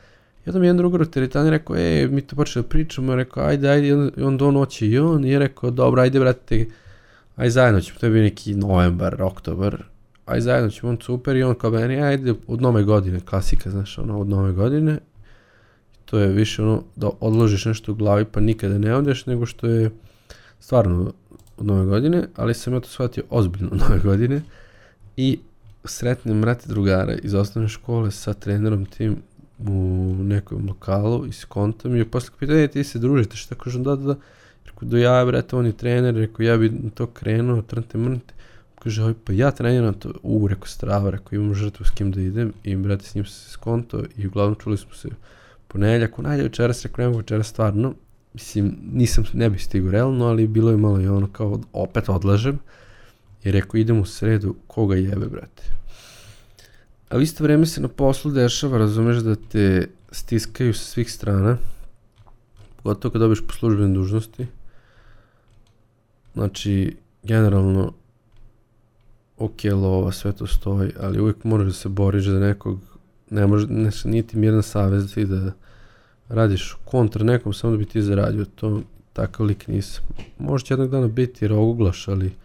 onda 0.49 0.59
mi 0.59 0.65
jedan 0.65 0.77
drugar 0.77 1.01
u 1.01 1.05
teretani 1.05 1.49
rekao, 1.49 1.75
e, 1.75 2.07
mi 2.11 2.21
to 2.21 2.35
počeli 2.35 2.63
da 2.63 2.69
pričamo, 2.69 3.11
ja 3.11 3.15
rekao, 3.15 3.43
ajde, 3.43 3.69
ajde, 3.69 3.87
i 4.17 4.21
onda, 4.23 4.45
on 4.45 4.55
hoće 4.55 4.87
i 4.87 4.99
on, 4.99 5.25
i 5.25 5.29
je 5.29 5.39
rekao, 5.39 5.71
dobro, 5.71 6.01
ajde, 6.01 6.19
brate, 6.19 6.65
ajde 7.35 7.51
zajedno 7.51 7.81
ćemo, 7.81 7.99
to 7.99 8.05
je 8.05 8.11
bio 8.11 8.23
neki 8.23 8.55
novembar, 8.55 9.21
oktobar, 9.21 9.83
ajde 10.25 10.41
zajedno 10.41 10.69
ćemo, 10.69 10.89
on 10.89 10.97
super, 11.01 11.35
i 11.35 11.43
on 11.43 11.55
kao 11.55 11.71
meni, 11.71 12.01
ajde, 12.01 12.33
od 12.47 12.61
nove 12.61 12.83
godine, 12.83 13.19
klasika, 13.19 13.69
znaš, 13.69 13.97
ono, 13.97 14.19
od 14.19 14.27
nove 14.27 14.51
godine, 14.51 14.99
to 16.05 16.19
je 16.19 16.27
više 16.27 16.63
ono, 16.63 16.83
da 16.95 17.09
odložiš 17.19 17.65
nešto 17.65 17.91
u 17.91 17.95
glavi, 17.95 18.25
pa 18.25 18.39
nikada 18.39 18.77
ne 18.77 18.95
odeš, 18.95 19.25
nego 19.25 19.45
što 19.45 19.67
je 19.67 19.91
stvarno 20.59 21.13
od 21.57 21.65
nove 21.65 21.85
godine, 21.85 22.27
ali 22.35 22.53
sam 22.53 22.73
ja 22.73 22.79
to 22.79 22.87
shvatio 22.87 23.23
ozbiljno 23.29 23.69
od 23.71 23.79
nove 23.79 23.99
godine, 24.03 24.41
i 25.17 25.39
sretnem, 25.85 26.41
brate, 26.41 26.67
drugara 26.67 27.13
iz 27.13 27.33
osnovne 27.33 27.69
škole 27.69 28.11
sa 28.11 28.33
trenerom 28.33 28.85
tim 28.85 29.17
u 29.59 30.15
nekom 30.19 30.67
lokalu 30.67 31.25
i 31.25 31.31
skontam 31.31 31.95
i 31.95 32.05
posle 32.05 32.33
pitao, 32.39 32.55
e, 32.55 32.67
ti 32.67 32.83
se 32.83 32.99
družite, 32.99 33.37
šta? 33.37 33.55
Kažem, 33.55 33.83
da, 33.83 33.95
da, 33.95 34.13
da, 34.13 34.15
rekao, 34.65 34.89
do 34.89 34.97
ja, 34.97 35.25
brate, 35.25 35.55
on 35.55 35.65
je 35.65 35.71
trener, 35.71 36.15
rekao, 36.15 36.43
ja 36.43 36.57
bi 36.57 36.69
na 36.69 36.89
to 36.89 37.07
krenuo, 37.07 37.61
trnte 37.61 37.97
mrnte, 37.97 38.33
kaže, 38.79 39.03
oj, 39.03 39.13
pa 39.25 39.33
ja 39.33 39.51
treniram 39.51 39.93
to, 39.93 40.13
u, 40.23 40.47
rekao, 40.47 40.67
strava, 40.67 41.09
rekao, 41.09 41.35
imam 41.35 41.53
žrtvu 41.53 41.85
s 41.85 41.91
kim 41.91 42.11
da 42.11 42.21
idem. 42.21 42.53
I, 42.63 42.75
brate, 42.75 43.05
s 43.05 43.15
njim 43.15 43.25
se 43.25 43.49
skonto 43.49 44.03
i 44.17 44.27
uglavnom 44.27 44.55
čuli 44.55 44.77
smo 44.77 44.93
se 44.93 45.09
ponedeljak, 45.67 46.19
u 46.19 46.21
najde 46.21 46.43
večeras, 46.43 46.83
rekao, 46.83 47.03
ne 47.03 47.07
mogu 47.07 47.17
večeras 47.17 47.47
stvarno, 47.47 47.93
mislim, 48.33 48.77
nisam, 48.91 49.23
ne 49.33 49.49
bi 49.49 49.59
stigao 49.59 49.91
realno, 49.91 50.25
ali 50.25 50.47
bilo 50.47 50.71
je 50.71 50.77
malo 50.77 51.01
i 51.01 51.07
ono 51.07 51.27
kao, 51.27 51.59
opet 51.73 52.09
odlažem, 52.09 52.59
i 53.43 53.51
rekao, 53.51 53.77
idem 53.77 53.99
u 53.99 54.05
sredu, 54.05 54.55
koga 54.67 54.95
jebe, 54.95 55.25
brate. 55.25 55.63
A 57.09 57.17
u 57.17 57.21
isto 57.21 57.43
vreme 57.43 57.65
se 57.65 57.81
na 57.81 57.87
poslu 57.87 58.31
dešava, 58.31 58.77
razumeš 58.77 59.17
da 59.17 59.35
te 59.35 59.87
stiskaju 60.11 60.73
sa 60.73 60.83
svih 60.83 61.11
strana, 61.11 61.57
pogotovo 62.75 63.11
kad 63.11 63.21
dobiš 63.21 63.41
po 63.41 63.69
dužnosti. 63.69 64.47
Znači, 66.33 66.97
generalno, 67.23 67.93
ok, 69.37 69.63
lova, 69.63 70.11
sve 70.11 70.33
to 70.33 70.47
stoji, 70.47 70.91
ali 70.99 71.19
uvijek 71.19 71.43
moraš 71.43 71.67
da 71.67 71.73
se 71.73 71.89
boriš 71.89 72.25
za 72.25 72.39
nekog, 72.39 72.79
ne 73.29 73.47
može, 73.47 73.67
ne, 73.67 73.91
nije 74.05 74.27
ti 74.27 74.37
mirna 74.37 74.61
savez 74.61 75.13
ti 75.13 75.25
da 75.25 75.51
radiš 76.29 76.77
kontra 76.85 77.23
nekom 77.23 77.53
samo 77.53 77.71
da 77.71 77.77
bi 77.77 77.85
ti 77.85 78.01
zaradio, 78.01 78.45
to 78.45 78.81
takav 79.13 79.45
lik 79.45 79.67
nisam. 79.67 80.03
Može 80.39 80.65
će 80.65 80.73
jednog 80.73 80.89
dana 80.89 81.07
biti 81.07 81.47
roguglaš, 81.47 82.07
ali 82.07 82.35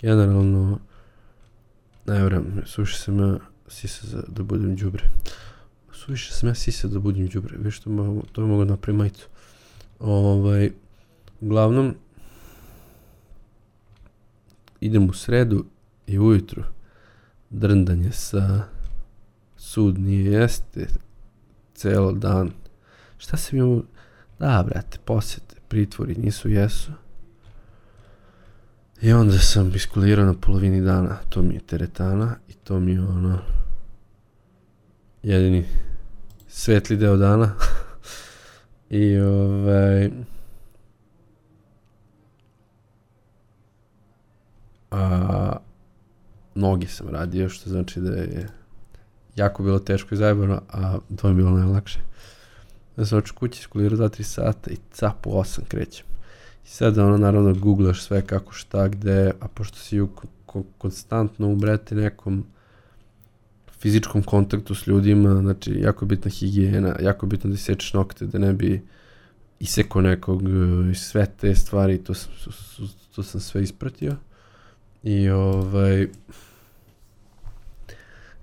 generalno, 0.00 0.78
ne 2.06 2.20
vjerujem, 2.20 2.62
suviše 2.66 2.98
sam 2.98 3.18
ja 3.18 3.38
sisa 3.68 4.22
da 4.28 4.42
budem 4.42 4.76
đubre. 4.76 5.04
Suviše 5.92 6.32
sam 6.32 6.48
ja 6.48 6.54
sisa 6.54 6.88
da 6.88 6.98
budem 6.98 7.28
đubre, 7.28 7.56
viš 7.58 7.80
to, 7.80 7.90
mogu, 7.90 8.22
to 8.32 8.46
mogu 8.46 8.64
napraviti 8.64 8.98
majicu. 8.98 9.28
Ovaj, 10.00 10.72
uglavnom, 11.40 11.94
idem 14.80 15.10
u 15.10 15.12
sredu 15.12 15.64
i 16.06 16.18
ujutru 16.18 16.62
drndanje 17.50 18.12
sa 18.12 18.62
sud 19.56 19.98
nije 19.98 20.32
jeste 20.32 20.86
celo 21.74 22.12
dan. 22.12 22.50
Šta 23.18 23.36
se 23.36 23.56
mi 23.56 23.62
ovo... 23.62 23.82
Da, 24.38 24.64
brate, 24.68 24.98
posjete, 25.04 25.56
pritvori 25.68 26.14
nisu 26.14 26.48
jesu. 26.48 26.92
I 29.02 29.12
onda 29.12 29.38
sam 29.38 29.72
iskulirao 29.74 30.26
na 30.26 30.34
polovini 30.34 30.80
dana, 30.80 31.16
to 31.28 31.42
mi 31.42 31.54
je 31.54 31.60
teretana 31.60 32.36
i 32.48 32.52
to 32.52 32.80
mi 32.80 32.92
je 32.92 33.00
ono 33.00 33.38
jedini 35.22 35.64
svetli 36.48 36.96
deo 36.96 37.16
dana. 37.16 37.54
I 38.90 39.18
ovaj 39.18 40.10
a 44.90 45.56
noge 46.54 46.86
sam 46.86 47.08
radio, 47.08 47.48
što 47.48 47.70
znači 47.70 48.00
da 48.00 48.10
je 48.10 48.48
jako 49.36 49.62
bilo 49.62 49.78
teško 49.78 50.14
i 50.14 50.18
zajebano, 50.18 50.62
a 50.68 50.98
to 51.16 51.28
je 51.28 51.34
bilo 51.34 51.50
najlakše. 51.50 51.98
Da 52.96 53.06
sam 53.06 53.18
oču 53.18 53.34
kući 53.34 53.60
iskulirao 53.60 53.98
2-3 53.98 54.22
sata 54.22 54.70
i 54.70 54.76
cap 54.92 55.26
u 55.26 55.30
8 55.30 55.60
krećem. 55.68 56.15
I 56.66 56.68
sad 56.68 56.98
ono 56.98 57.16
naravno 57.16 57.54
googlaš 57.54 58.02
sve 58.02 58.26
kako 58.26 58.52
šta 58.52 58.88
gde, 58.88 59.32
a 59.40 59.48
pošto 59.48 59.78
si 59.78 60.00
u 60.00 60.08
konstantno 60.78 61.48
u 61.48 61.58
nekom 61.90 62.44
fizičkom 63.78 64.22
kontaktu 64.22 64.74
s 64.74 64.86
ljudima, 64.86 65.34
znači 65.34 65.72
jako 65.80 66.04
je 66.04 66.06
bitna 66.06 66.30
higijena, 66.30 66.96
jako 67.00 67.26
je 67.26 67.28
bitno 67.28 67.50
da 67.50 67.56
sečeš 67.56 67.92
nokte, 67.92 68.26
da 68.26 68.38
ne 68.38 68.52
bi 68.52 68.82
isekao 69.60 70.02
nekog 70.02 70.42
i 70.92 70.94
sve 70.94 71.26
te 71.40 71.54
stvari, 71.54 71.98
to 71.98 72.14
sam, 72.14 72.32
to 73.14 73.22
sam 73.22 73.40
sve 73.40 73.62
ispratio. 73.62 74.16
I 75.02 75.28
ovaj, 75.30 76.08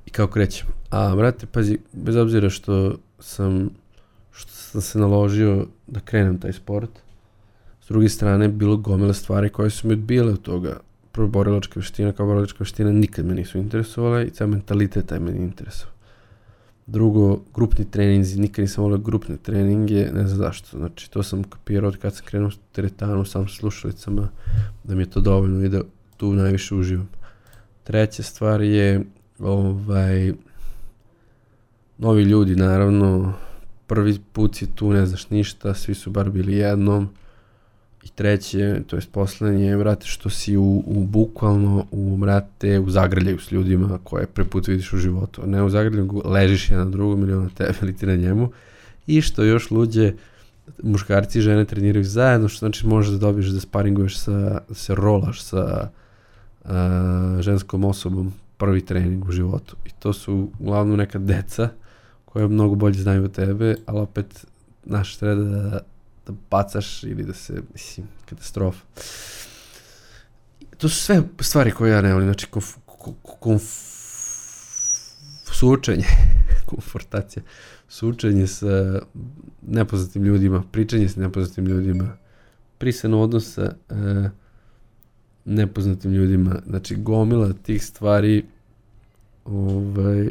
i 0.06 0.10
kao 0.12 0.28
krećem. 0.28 0.68
A, 0.90 1.16
brate, 1.16 1.46
pazi, 1.46 1.78
bez 1.94 2.16
obzira 2.16 2.50
što 2.50 2.98
sam, 3.20 3.70
što 4.32 4.52
sam 4.52 4.82
se 4.82 5.00
naložio 5.00 5.68
da 5.88 6.00
krenem 6.00 6.40
taj 6.40 6.54
sport, 6.54 6.90
s 7.84 7.88
druge 7.88 8.10
strane, 8.10 8.48
bilo 8.48 8.78
gomila 8.78 9.14
stvari 9.14 9.50
koje 9.50 9.70
su 9.70 9.88
mi 9.88 9.94
odbijale 9.94 10.34
od 10.34 10.42
toga. 10.42 10.80
Prvo, 11.12 11.28
borilačka 11.28 11.80
veština 11.80 12.12
kao 12.12 12.26
borilačka 12.26 12.58
veština 12.60 12.92
nikad 12.92 13.26
me 13.26 13.34
nisu 13.34 13.58
interesovale 13.58 14.26
i 14.26 14.30
ceo 14.30 14.48
mentalitet 14.48 15.06
taj 15.06 15.20
me 15.20 15.32
nije 15.32 15.44
interesovao. 15.44 15.94
Drugo, 16.88 17.40
grupni 17.54 17.92
treninzi, 17.92 18.40
nikad 18.40 18.64
nisam 18.64 18.84
volio 18.84 18.98
grupne 18.98 19.38
treninge, 19.38 20.10
ne 20.14 20.28
znam 20.28 20.38
zašto. 20.38 20.78
Znači, 20.78 21.12
to 21.12 21.24
sam 21.24 21.44
kapirao 21.44 21.88
od 21.88 21.98
kad 21.98 22.16
sam 22.16 22.26
krenuo 22.26 22.52
s 22.52 22.58
teretanu, 22.72 23.26
sam 23.26 23.48
sa 23.48 23.56
slušalicama, 23.56 24.30
da 24.84 24.96
mi 24.96 25.02
je 25.02 25.10
to 25.10 25.22
dovoljno 25.22 25.66
i 25.66 25.70
da 25.70 25.82
tu 26.18 26.34
najviše 26.34 26.76
uživam. 26.76 27.10
Treća 27.84 28.24
stvar 28.24 28.62
je 28.62 29.06
ovaj, 29.40 30.34
novi 31.98 32.24
ljudi, 32.24 32.56
naravno, 32.56 33.34
prvi 33.88 34.20
put 34.34 34.56
si 34.56 34.68
tu, 34.76 34.94
ne 34.94 35.06
znaš 35.06 35.30
ništa, 35.30 35.74
svi 35.74 35.94
su 35.94 36.12
bar 36.12 36.30
bili 36.30 36.54
jednom, 36.54 37.10
treće, 38.16 38.82
to 38.88 38.96
jest 38.96 39.12
poslednje, 39.12 39.76
vrate, 39.76 40.06
što 40.08 40.30
si 40.30 40.58
u, 40.58 40.84
u 40.86 41.06
bukvalno, 41.06 41.86
u, 41.92 42.16
vrate, 42.16 42.80
u 42.80 42.90
zagrljaju 42.90 43.40
s 43.40 43.52
ljudima 43.52 44.00
koje 44.04 44.28
pre 44.28 44.46
put 44.46 44.68
vidiš 44.68 44.94
u 44.94 44.98
životu. 44.98 45.42
Ne 45.46 45.64
u 45.64 45.70
zagrljaju, 45.70 46.22
ležiš 46.26 46.70
jedan 46.70 46.86
na 46.86 46.92
drugom 46.92 47.22
ili 47.22 47.34
on 47.34 47.50
tebe 47.50 47.74
ili 47.82 47.96
ti 47.96 48.06
na 48.06 48.16
njemu. 48.16 48.52
I 49.08 49.22
što 49.22 49.44
još 49.44 49.72
luđe, 49.72 50.14
muškarci 50.84 51.40
i 51.40 51.42
žene 51.42 51.66
treniraju 51.66 52.04
zajedno, 52.04 52.48
što 52.48 52.60
znači 52.60 52.88
možeš 52.88 53.12
da 53.12 53.18
dobiješ 53.18 53.48
da 53.48 53.60
sparinguješ 53.60 54.18
sa, 54.18 54.62
da 54.70 54.74
se 54.74 54.96
rolaš 54.96 55.42
sa 55.42 55.90
uh, 56.64 56.72
ženskom 57.40 57.84
osobom 57.84 58.34
prvi 58.58 58.86
trening 58.86 59.26
u 59.26 59.32
životu. 59.32 59.76
I 59.86 59.90
to 60.00 60.14
su 60.14 60.50
uglavnom 60.60 60.98
neka 60.98 61.20
deca 61.20 61.70
koja 62.26 62.48
mnogo 62.48 62.76
bolje 62.76 62.94
znaju 62.94 63.24
od 63.24 63.32
tebe, 63.32 63.76
ali 63.86 64.00
opet 64.00 64.46
naš 64.86 65.18
treba 65.18 65.42
da, 65.42 65.80
da 66.28 66.34
bacaš 66.52 67.04
ili 67.04 67.24
da 67.24 67.34
se, 67.34 67.62
mislim, 67.74 68.08
katastrofa. 68.26 68.86
To 70.78 70.90
su 70.90 70.96
sve 70.96 71.22
stvari 71.40 71.72
koje 71.72 71.92
ja 71.92 72.02
ne 72.02 72.14
volim, 72.14 72.28
znači 72.28 72.48
konf, 72.48 72.76
konf, 73.40 73.64
sučenje, 75.54 76.06
komfortacija, 76.70 77.44
sučenje 77.88 78.48
sa 78.48 79.02
nepoznatim 79.62 80.24
ljudima, 80.24 80.64
pričanje 80.72 81.10
sa 81.10 81.20
nepoznatim 81.20 81.66
ljudima, 81.66 82.18
prisano 82.78 83.22
odnosa, 83.22 83.74
uh, 83.90 83.98
nepoznatim 85.46 86.12
ljudima. 86.12 86.62
Znači, 86.68 86.96
gomila 86.96 87.54
tih 87.54 87.86
stvari 87.86 88.46
ovaj, 89.46 90.30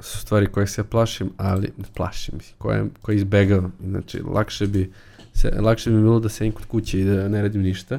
su 0.00 0.18
stvari 0.18 0.46
koje 0.46 0.66
se 0.66 0.84
plašim, 0.84 1.30
ali 1.36 1.72
ne 1.76 1.84
plašim, 1.94 2.38
koje, 2.58 2.84
koje 3.02 3.16
izbegavam. 3.16 3.72
Znači, 3.84 4.20
lakše 4.22 4.66
bi, 4.66 4.92
se, 5.40 5.50
lakše 5.60 5.90
bi 5.90 5.96
bilo 5.96 6.20
da 6.20 6.28
sedim 6.28 6.52
kod 6.52 6.66
kuće 6.66 7.00
i 7.00 7.04
da 7.04 7.28
ne 7.28 7.42
radim 7.42 7.62
ništa, 7.62 7.98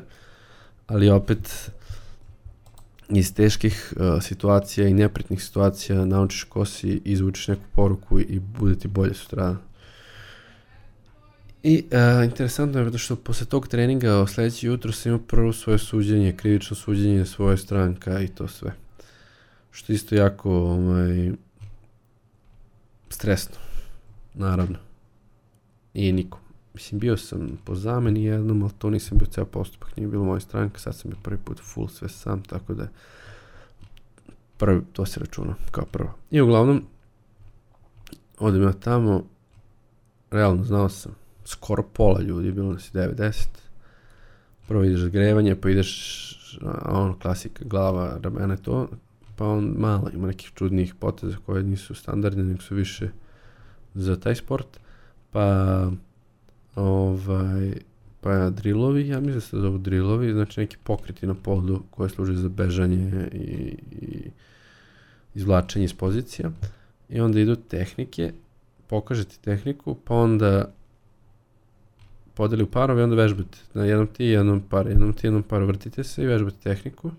ali 0.87 1.09
opet 1.09 1.71
iz 3.09 3.33
teških 3.33 3.93
uh, 3.95 4.23
situacija 4.23 4.87
i 4.87 4.93
nepritnih 4.93 5.43
situacija 5.43 6.05
naučiš 6.05 6.43
ko 6.43 6.65
si, 6.65 7.01
izvučiš 7.05 7.47
neku 7.47 7.61
poruku 7.75 8.19
i 8.19 8.39
bude 8.39 8.75
ti 8.75 8.87
bolje 8.87 9.13
sutra. 9.13 9.55
I 11.63 11.83
uh, 11.85 12.25
interesantno 12.25 12.79
je 12.79 12.97
što 12.97 13.15
posle 13.15 13.45
tog 13.45 13.67
treninga 13.67 14.27
sledeće 14.27 14.67
jutro 14.67 14.91
sam 14.91 15.09
imao 15.09 15.25
prvo 15.27 15.53
svoje 15.53 15.79
suđenje, 15.79 16.35
krivično 16.37 16.75
suđenje 16.75 17.25
svoje 17.25 17.57
stranka 17.57 18.19
i 18.19 18.27
to 18.27 18.47
sve. 18.47 18.71
Što 19.71 19.93
isto 19.93 20.15
jako 20.15 20.51
ovaj, 20.51 21.31
stresno, 23.09 23.55
naravno. 24.33 24.77
Nije 25.93 26.13
nikom. 26.13 26.48
Mislim, 26.79 26.99
bio 26.99 27.17
sam 27.17 27.57
po 27.65 27.75
zameni 27.75 28.23
jednom, 28.23 28.63
ali 28.63 28.71
to 28.77 28.89
nisam 28.89 29.17
bio 29.17 29.27
ceo 29.27 29.45
postupak, 29.45 29.97
nije 29.97 30.07
bilo 30.07 30.23
moja 30.23 30.39
stranka, 30.39 30.79
sad 30.79 30.95
sam 30.95 31.11
bio 31.11 31.19
prvi 31.23 31.37
put 31.37 31.59
full 31.59 31.87
sve 31.87 32.09
sam, 32.09 32.43
tako 32.43 32.73
da 32.73 32.87
prvi, 34.57 34.81
to 34.93 35.05
se 35.05 35.19
računa 35.19 35.55
kao 35.71 35.85
prvo. 35.85 36.13
I 36.31 36.41
uglavnom, 36.41 36.83
odem 38.37 38.63
ja 38.63 38.73
tamo, 38.73 39.23
realno 40.31 40.63
znao 40.63 40.89
sam, 40.89 41.15
skoro 41.45 41.83
pola 41.83 42.21
ljudi, 42.21 42.51
bilo 42.51 42.73
nas 42.73 42.89
i 42.89 42.97
90. 42.97 43.47
Prvo 44.67 44.83
ideš 44.83 44.99
zgrevanje, 44.99 45.55
pa 45.55 45.69
ideš, 45.69 46.59
ono, 46.85 47.19
klasika, 47.21 47.65
glava, 47.65 48.19
ramene, 48.21 48.57
to, 48.57 48.89
pa 49.35 49.45
on 49.45 49.73
malo 49.77 50.09
ima 50.13 50.27
nekih 50.27 50.51
čudnih 50.55 50.95
poteza 50.95 51.37
koje 51.45 51.63
nisu 51.63 51.95
standardne, 51.95 52.43
nego 52.43 52.61
su 52.61 52.75
više 52.75 53.09
za 53.93 54.19
taj 54.19 54.35
sport, 54.35 54.79
pa 55.31 55.91
ovaj, 56.75 57.73
pa 58.21 58.49
drillovi, 58.49 59.07
ja 59.07 59.19
mislim 59.19 59.33
da 59.33 59.41
se 59.41 59.59
zovu 59.59 59.77
drillovi, 59.77 60.33
znači 60.33 60.59
neki 60.59 60.77
pokreti 60.83 61.27
na 61.27 61.33
podu 61.33 61.83
koje 61.89 62.09
služe 62.09 62.33
za 62.33 62.49
bežanje 62.49 63.29
i, 63.33 63.77
i 63.91 64.31
izvlačenje 65.35 65.85
iz 65.85 65.93
pozicija. 65.93 66.51
I 67.09 67.19
onda 67.19 67.39
idu 67.39 67.55
tehnike, 67.55 68.33
pokaže 68.87 69.25
ti 69.25 69.41
tehniku, 69.41 69.95
pa 70.05 70.15
onda 70.15 70.73
podeli 72.33 72.63
u 72.63 72.67
parove 72.67 73.01
i 73.01 73.03
onda 73.03 73.15
vežbate. 73.15 73.57
Na 73.73 73.85
jednom 73.85 74.07
ti, 74.07 74.25
jednom 74.25 74.61
par, 74.61 74.87
jednom 74.87 75.13
ti, 75.13 75.27
jednom 75.27 75.43
par, 75.43 75.63
vrtite 75.63 76.03
se 76.03 76.23
i 76.23 76.27
vežbate 76.27 76.57
tehniku. 76.63 77.11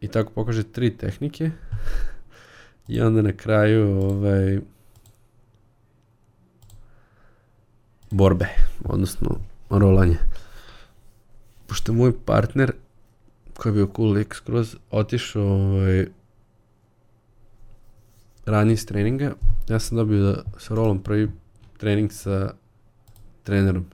I 0.00 0.08
tako 0.08 0.32
pokaže 0.32 0.62
tri 0.62 0.90
tehnike. 0.96 1.50
I 2.88 3.00
onda 3.00 3.22
na 3.22 3.32
kraju 3.32 3.88
ovaj, 3.88 4.60
borbe, 8.10 8.46
odnosno 8.84 9.38
rolanje. 9.70 10.16
Pošto 11.66 11.92
moj 11.92 12.12
partner, 12.24 12.72
koji 13.54 13.70
je 13.70 13.74
bio 13.74 13.88
cool 13.96 14.12
lik 14.12 14.34
skroz, 14.34 14.76
otišao 14.90 15.44
ovaj, 15.44 16.06
ranije 18.46 18.76
s 18.76 18.86
treninga, 18.86 19.34
ja 19.68 19.78
sam 19.78 19.96
dobio 19.96 20.22
da 20.22 20.42
sa 20.58 20.74
rolom 20.74 21.02
prvi 21.02 21.30
trening 21.78 22.12
sa 22.12 22.50
trenerom. 23.42 23.86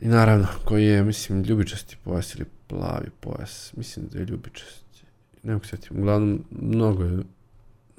I 0.00 0.08
naravno, 0.08 0.46
koji 0.64 0.84
je, 0.84 1.02
mislim, 1.02 1.42
ljubičasti 1.42 1.96
pojas 2.04 2.34
ili 2.34 2.44
plavi 2.66 3.10
pojas. 3.20 3.72
Mislim 3.76 4.06
da 4.12 4.18
je 4.18 4.24
ljubičasti. 4.24 5.04
Ne 5.42 5.52
mogu 5.52 5.64
sjetiti. 5.64 5.94
Uglavnom, 5.94 6.44
mnogo 6.50 7.04
je, 7.04 7.22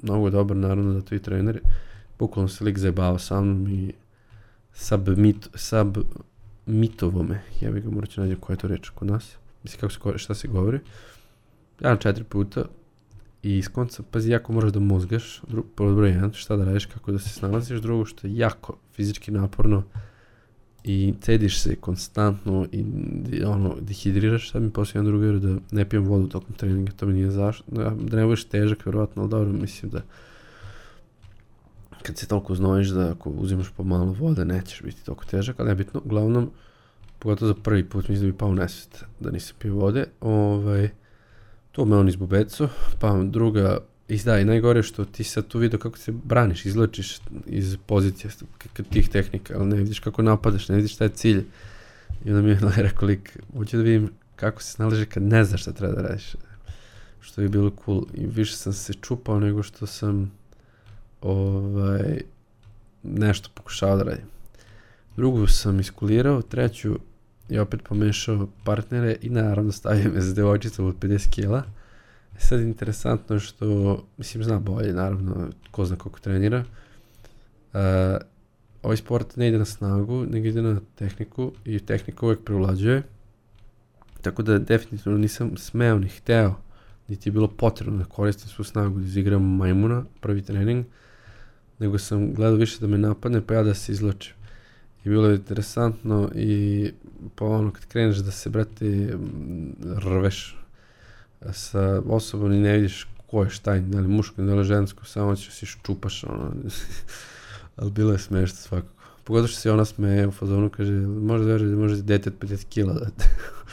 mnogo 0.02 0.26
je 0.26 0.30
dobar, 0.30 0.56
naravno, 0.56 0.92
da 0.92 1.00
to 1.00 1.14
i 1.14 1.22
treneri. 1.22 1.60
Bukvalno 2.18 2.48
se 2.48 2.64
lik 2.64 2.78
zajebava 2.78 3.18
sa 3.18 3.40
mnom 3.40 3.68
i 3.68 3.92
sub, 4.74 5.08
mit, 5.08 5.48
sub 5.54 5.98
mitovo 6.66 7.22
me. 7.22 7.42
Ja 7.60 7.70
bih 7.70 7.84
ga 7.84 7.90
morat 7.90 8.10
ću 8.10 8.20
nađem 8.20 8.36
koja 8.40 8.54
je 8.54 8.58
to 8.58 8.68
reč 8.68 8.88
kod 8.88 9.08
nas. 9.08 9.36
mislim 9.62 9.80
kako 9.80 9.92
se, 10.12 10.18
šta 10.18 10.34
se 10.34 10.48
govori, 10.48 10.80
jedan 11.80 11.98
četiri 11.98 12.24
puta 12.24 12.64
i 13.42 13.58
iz 13.58 13.68
konca, 13.68 14.02
pazi, 14.10 14.30
jako 14.30 14.52
moraš 14.52 14.72
da 14.72 14.80
mozgaš, 14.80 15.40
dru, 15.48 15.64
pod 15.74 15.96
broj 15.96 16.10
jedan, 16.10 16.32
šta 16.32 16.56
da 16.56 16.64
radiš, 16.64 16.86
kako 16.86 17.12
da 17.12 17.18
se 17.18 17.28
snalaziš, 17.28 17.80
drugo 17.80 18.04
što 18.04 18.26
je 18.26 18.36
jako 18.36 18.76
fizički 18.92 19.30
naporno 19.30 19.82
i 20.84 21.14
cediš 21.20 21.60
se 21.60 21.76
konstantno 21.76 22.66
i 22.72 22.84
ono, 23.44 23.76
dehidriraš, 23.80 24.50
sad 24.50 24.62
mi 24.62 24.70
poslije 24.70 24.98
jedan 25.00 25.12
drugar 25.12 25.38
da 25.38 25.60
ne 25.70 25.88
pijem 25.88 26.04
vodu 26.04 26.28
tokom 26.28 26.54
treninga, 26.54 26.92
to 26.92 27.06
mi 27.06 27.12
nije 27.12 27.30
zašto, 27.30 27.64
da, 27.66 27.96
da 28.00 28.16
ne 28.16 28.24
budeš 28.24 28.44
težak, 28.44 28.86
verovatno, 28.86 29.22
ali 29.22 29.30
dobro, 29.30 29.52
mislim 29.52 29.90
da 29.90 30.02
kad 32.06 32.18
se 32.18 32.26
toliko 32.26 32.54
znojiš 32.54 32.88
da 32.88 33.10
ako 33.10 33.30
uzimaš 33.30 33.70
po 33.76 33.84
malo 33.84 34.12
vode 34.12 34.44
nećeš 34.44 34.82
biti 34.82 35.04
toliko 35.04 35.24
težak, 35.24 35.60
ali 35.60 35.68
nebitno, 35.68 36.00
uglavnom, 36.04 36.50
pogotovo 37.18 37.48
za 37.48 37.60
prvi 37.62 37.84
put 37.84 38.08
mislim 38.08 38.28
da 38.28 38.32
bi 38.32 38.38
pao 38.38 38.54
nesvet 38.54 39.04
da 39.20 39.30
nisam 39.30 39.56
pio 39.58 39.74
vode, 39.74 40.06
ovaj, 40.20 40.88
to 41.72 41.84
me 41.84 41.96
on 41.96 42.08
izbubeco, 42.08 42.68
pa 43.00 43.22
druga, 43.22 43.78
izda 44.08 44.38
i 44.38 44.44
najgore 44.44 44.82
što 44.82 45.04
ti 45.04 45.24
sad 45.24 45.46
tu 45.46 45.58
vidio 45.58 45.78
kako 45.78 45.98
se 45.98 46.12
braniš, 46.12 46.66
izlačiš 46.66 47.18
iz 47.46 47.76
pozicije 47.86 48.30
tih 48.90 49.08
tehnika, 49.08 49.54
ali 49.56 49.66
ne 49.66 49.76
vidiš 49.76 49.98
kako 49.98 50.22
napadaš, 50.22 50.68
ne 50.68 50.76
vidiš 50.76 50.94
šta 50.94 51.04
je 51.04 51.10
cilj. 51.10 51.44
I 52.24 52.30
onda 52.30 52.42
mi 52.42 52.50
je 52.50 52.58
rekao 52.76 53.06
lik, 53.06 53.38
hoću 53.56 53.76
da 53.76 53.82
vidim 53.82 54.10
kako 54.36 54.62
se 54.62 54.72
snalaže 54.72 55.06
kad 55.06 55.22
ne 55.22 55.44
znaš 55.44 55.62
šta 55.62 55.72
treba 55.72 55.94
da 55.94 56.02
radiš. 56.02 56.36
Što 57.20 57.42
je 57.42 57.48
bilo 57.48 57.72
cool. 57.84 58.02
I 58.14 58.26
više 58.26 58.56
sam 58.56 58.72
se 58.72 58.92
čupao 58.92 59.40
nego 59.40 59.62
što 59.62 59.86
sam 59.86 60.32
ovaj, 61.24 62.20
nešto 63.02 63.48
pokušao 63.54 63.96
da 63.96 64.02
radim. 64.02 64.26
Drugu 65.16 65.46
sam 65.46 65.80
iskulirao, 65.80 66.42
treću 66.42 66.98
je 67.48 67.60
opet 67.60 67.80
pomešao 67.88 68.48
partnere 68.64 69.16
i 69.22 69.30
naravno 69.30 69.72
stavio 69.72 70.10
me 70.10 70.20
za 70.20 70.34
devojčicom 70.34 70.86
od 70.86 70.94
50 71.00 71.30
kila. 71.30 71.62
E 72.36 72.40
sad 72.40 72.60
interesantno 72.60 73.36
je 73.36 73.40
što, 73.40 74.04
mislim 74.16 74.44
zna 74.44 74.58
bolje 74.58 74.92
naravno, 74.92 75.48
ko 75.70 75.84
zna 75.84 75.96
koliko 75.96 76.20
trenira. 76.20 76.64
Uh, 77.72 77.80
ovaj 78.82 78.96
sport 78.96 79.36
ne 79.36 79.48
ide 79.48 79.58
na 79.58 79.64
snagu, 79.64 80.26
nego 80.30 80.46
ide 80.46 80.62
na 80.62 80.80
tehniku 80.94 81.52
i 81.64 81.78
tehnika 81.78 82.26
uvek 82.26 82.44
prevlađuje. 82.44 83.02
Tako 84.22 84.42
da 84.42 84.58
definitivno 84.58 85.18
nisam 85.18 85.56
smeo 85.56 85.98
ni 85.98 86.08
hteo, 86.08 86.54
niti 87.08 87.28
je 87.28 87.32
bilo 87.32 87.48
potrebno 87.48 87.98
da 87.98 88.04
koristim 88.04 88.48
svu 88.48 88.64
snagu 88.64 88.98
da 88.98 89.06
izigram 89.06 89.56
majmuna, 89.56 90.04
prvi 90.20 90.42
trening, 90.42 90.84
nego 91.78 91.98
sam 91.98 92.34
gledao 92.34 92.56
više 92.56 92.80
da 92.80 92.86
me 92.86 92.98
napadne, 92.98 93.40
pa 93.46 93.54
ja 93.54 93.62
da 93.62 93.74
se 93.74 93.92
izločim. 93.92 94.34
I 95.04 95.08
bilo 95.08 95.28
je 95.28 95.36
interesantno 95.36 96.30
i 96.34 96.90
pa 97.34 97.44
ono 97.44 97.70
kad 97.70 97.86
kreneš 97.86 98.16
da 98.16 98.30
se, 98.30 98.50
brate, 98.50 99.16
rveš 100.04 100.56
sa 101.52 102.02
osobom 102.06 102.52
i 102.52 102.58
ne 102.58 102.76
vidiš 102.76 103.06
ko 103.34 103.42
je 103.42 103.50
šta, 103.50 103.78
da 103.78 104.00
li 104.00 104.08
muško, 104.08 104.42
da 104.42 104.54
li 104.54 104.64
žensko, 104.64 105.04
samo 105.04 105.36
ćeš 105.36 105.54
si 105.54 105.66
ščupaš, 105.66 106.24
ono. 106.24 106.52
Ali 107.76 107.90
bilo 107.90 108.12
je 108.12 108.18
smešno 108.18 108.56
svakako. 108.56 108.94
Pogotovo 109.24 109.48
što 109.48 109.60
se 109.60 109.72
ona 109.72 109.84
smeje 109.84 110.26
u 110.28 110.32
fazonu, 110.32 110.70
kaže, 110.70 110.92
može 110.92 111.44
da 111.44 111.50
veruješ 111.50 111.98
da 111.98 112.02
dete 112.02 112.30
od 112.30 112.38
50 112.38 112.64
kila 112.68 112.92
da 112.92 113.10
te 113.10 113.24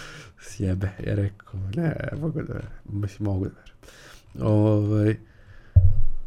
sjebe. 0.49 0.89
Ja 1.05 1.15
rekao, 1.15 1.59
ne, 1.75 1.95
mogu 2.21 2.41
da 2.41 2.53
verujem. 2.53 2.71
Mislim, 2.89 3.25
mogu 3.25 3.45
da 3.45 3.51
verujem. 3.51 4.51
Ovaj, 4.53 5.17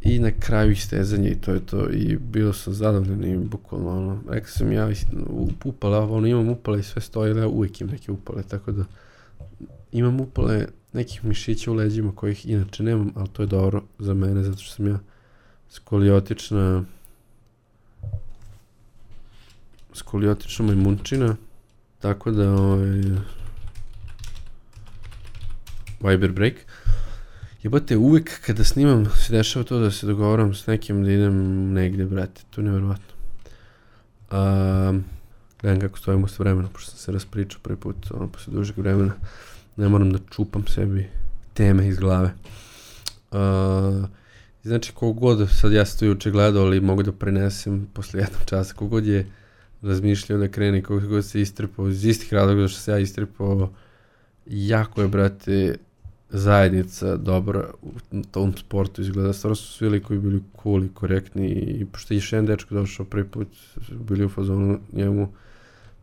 I 0.05 0.19
na 0.19 0.31
kraju 0.31 0.71
istezanje 0.71 1.29
i 1.29 1.35
to 1.35 1.51
je 1.53 1.65
to. 1.65 1.89
I 1.89 2.17
bio 2.17 2.53
sam 2.53 2.73
zadovoljan 2.73 3.23
i 3.23 3.37
bukvalno 3.37 3.89
ono, 3.91 4.21
rekao 4.29 4.49
sam 4.49 4.71
ja 4.71 4.89
is- 4.89 5.05
u- 5.29 5.49
upale, 5.65 5.97
ono 5.97 6.27
imam 6.27 6.49
upale 6.49 6.79
i 6.79 6.83
sve 6.83 7.01
stoji, 7.01 7.31
ali 7.31 7.39
ja 7.39 7.47
uvijek 7.47 7.81
imam 7.81 7.91
neke 7.91 8.11
upale, 8.11 8.43
tako 8.43 8.71
da 8.71 8.83
imam 9.91 10.19
upale 10.19 10.65
nekih 10.93 11.25
mišića 11.25 11.71
u 11.71 11.73
leđima 11.73 12.11
kojih 12.11 12.45
inače 12.45 12.83
nemam, 12.83 13.11
ali 13.15 13.27
to 13.29 13.41
je 13.43 13.47
dobro 13.47 13.83
za 13.99 14.13
mene 14.13 14.43
zato 14.43 14.57
što 14.57 14.73
sam 14.73 14.87
ja 14.87 14.99
skoliotična 15.69 16.83
skoliotična 19.93 20.65
majmunčina, 20.65 21.35
tako 21.99 22.31
da 22.31 22.51
ovaj, 22.51 23.01
Viber 26.01 26.31
break. 26.31 26.53
Jebate, 27.65 27.97
uvek 27.97 28.41
kada 28.45 28.63
snimam 28.63 29.05
se 29.05 29.33
dešava 29.33 29.65
to 29.65 29.79
da 29.79 29.91
se 29.91 30.05
dogovaram 30.07 30.53
s 30.53 30.67
nekim 30.67 31.03
da 31.03 31.11
idem 31.11 31.73
negde, 31.73 32.05
brate, 32.05 32.41
to 32.49 32.61
je 32.61 32.65
nevjerovatno. 32.65 33.13
Um, 34.31 35.03
gledam 35.61 35.79
kako 35.79 35.97
stojimo 35.97 36.27
s 36.27 36.39
vremenom, 36.39 36.71
pošto 36.71 36.91
sam 36.91 36.99
se 36.99 37.11
raspričao 37.11 37.59
prvi 37.63 37.77
put, 37.79 37.95
ono, 38.11 38.27
posle 38.27 38.53
dužeg 38.53 38.77
vremena, 38.77 39.13
ne 39.75 39.89
moram 39.89 40.11
da 40.11 40.19
čupam 40.31 40.67
sebi 40.67 41.09
teme 41.53 41.87
iz 41.87 41.97
glave. 41.97 42.33
Uh, 43.31 44.05
znači, 44.63 44.91
kogod, 44.93 45.49
sad 45.49 45.71
ja 45.71 45.85
sam 45.85 45.99
to 45.99 46.05
juče 46.05 46.31
gledao, 46.31 46.63
ali 46.63 46.81
mogu 46.81 47.03
da 47.03 47.11
prenesem 47.11 47.87
posle 47.93 48.19
jednog 48.19 48.41
časa, 48.45 48.73
kogod 48.73 49.05
je 49.05 49.31
razmišljao 49.81 50.39
da 50.39 50.47
krene, 50.47 50.83
kogod 50.83 51.25
se 51.25 51.41
istrpao 51.41 51.89
iz 51.89 52.05
istih 52.05 52.33
razloga 52.33 52.67
što 52.67 52.79
se 52.79 52.91
ja 52.91 52.99
istrpao, 52.99 53.69
jako 54.45 55.01
je, 55.01 55.07
brate, 55.07 55.75
zajednica 56.37 57.15
dobra 57.17 57.65
u 57.83 58.21
tom 58.31 58.53
sportu 58.57 59.01
izgleda. 59.01 59.33
Stvarno 59.33 59.55
su 59.55 59.73
svi 59.73 59.89
likovi 59.89 60.19
bili 60.19 60.43
cool 60.63 60.83
i 60.83 60.89
korektni 60.93 61.47
i 61.47 61.85
pošto 61.85 62.13
je 62.13 62.21
jedan 62.31 62.45
dečko 62.45 62.75
došao 62.75 63.05
prvi 63.05 63.27
put, 63.27 63.47
bili 63.91 64.25
u 64.25 64.29
fazonu 64.29 64.79
njemu 64.93 65.29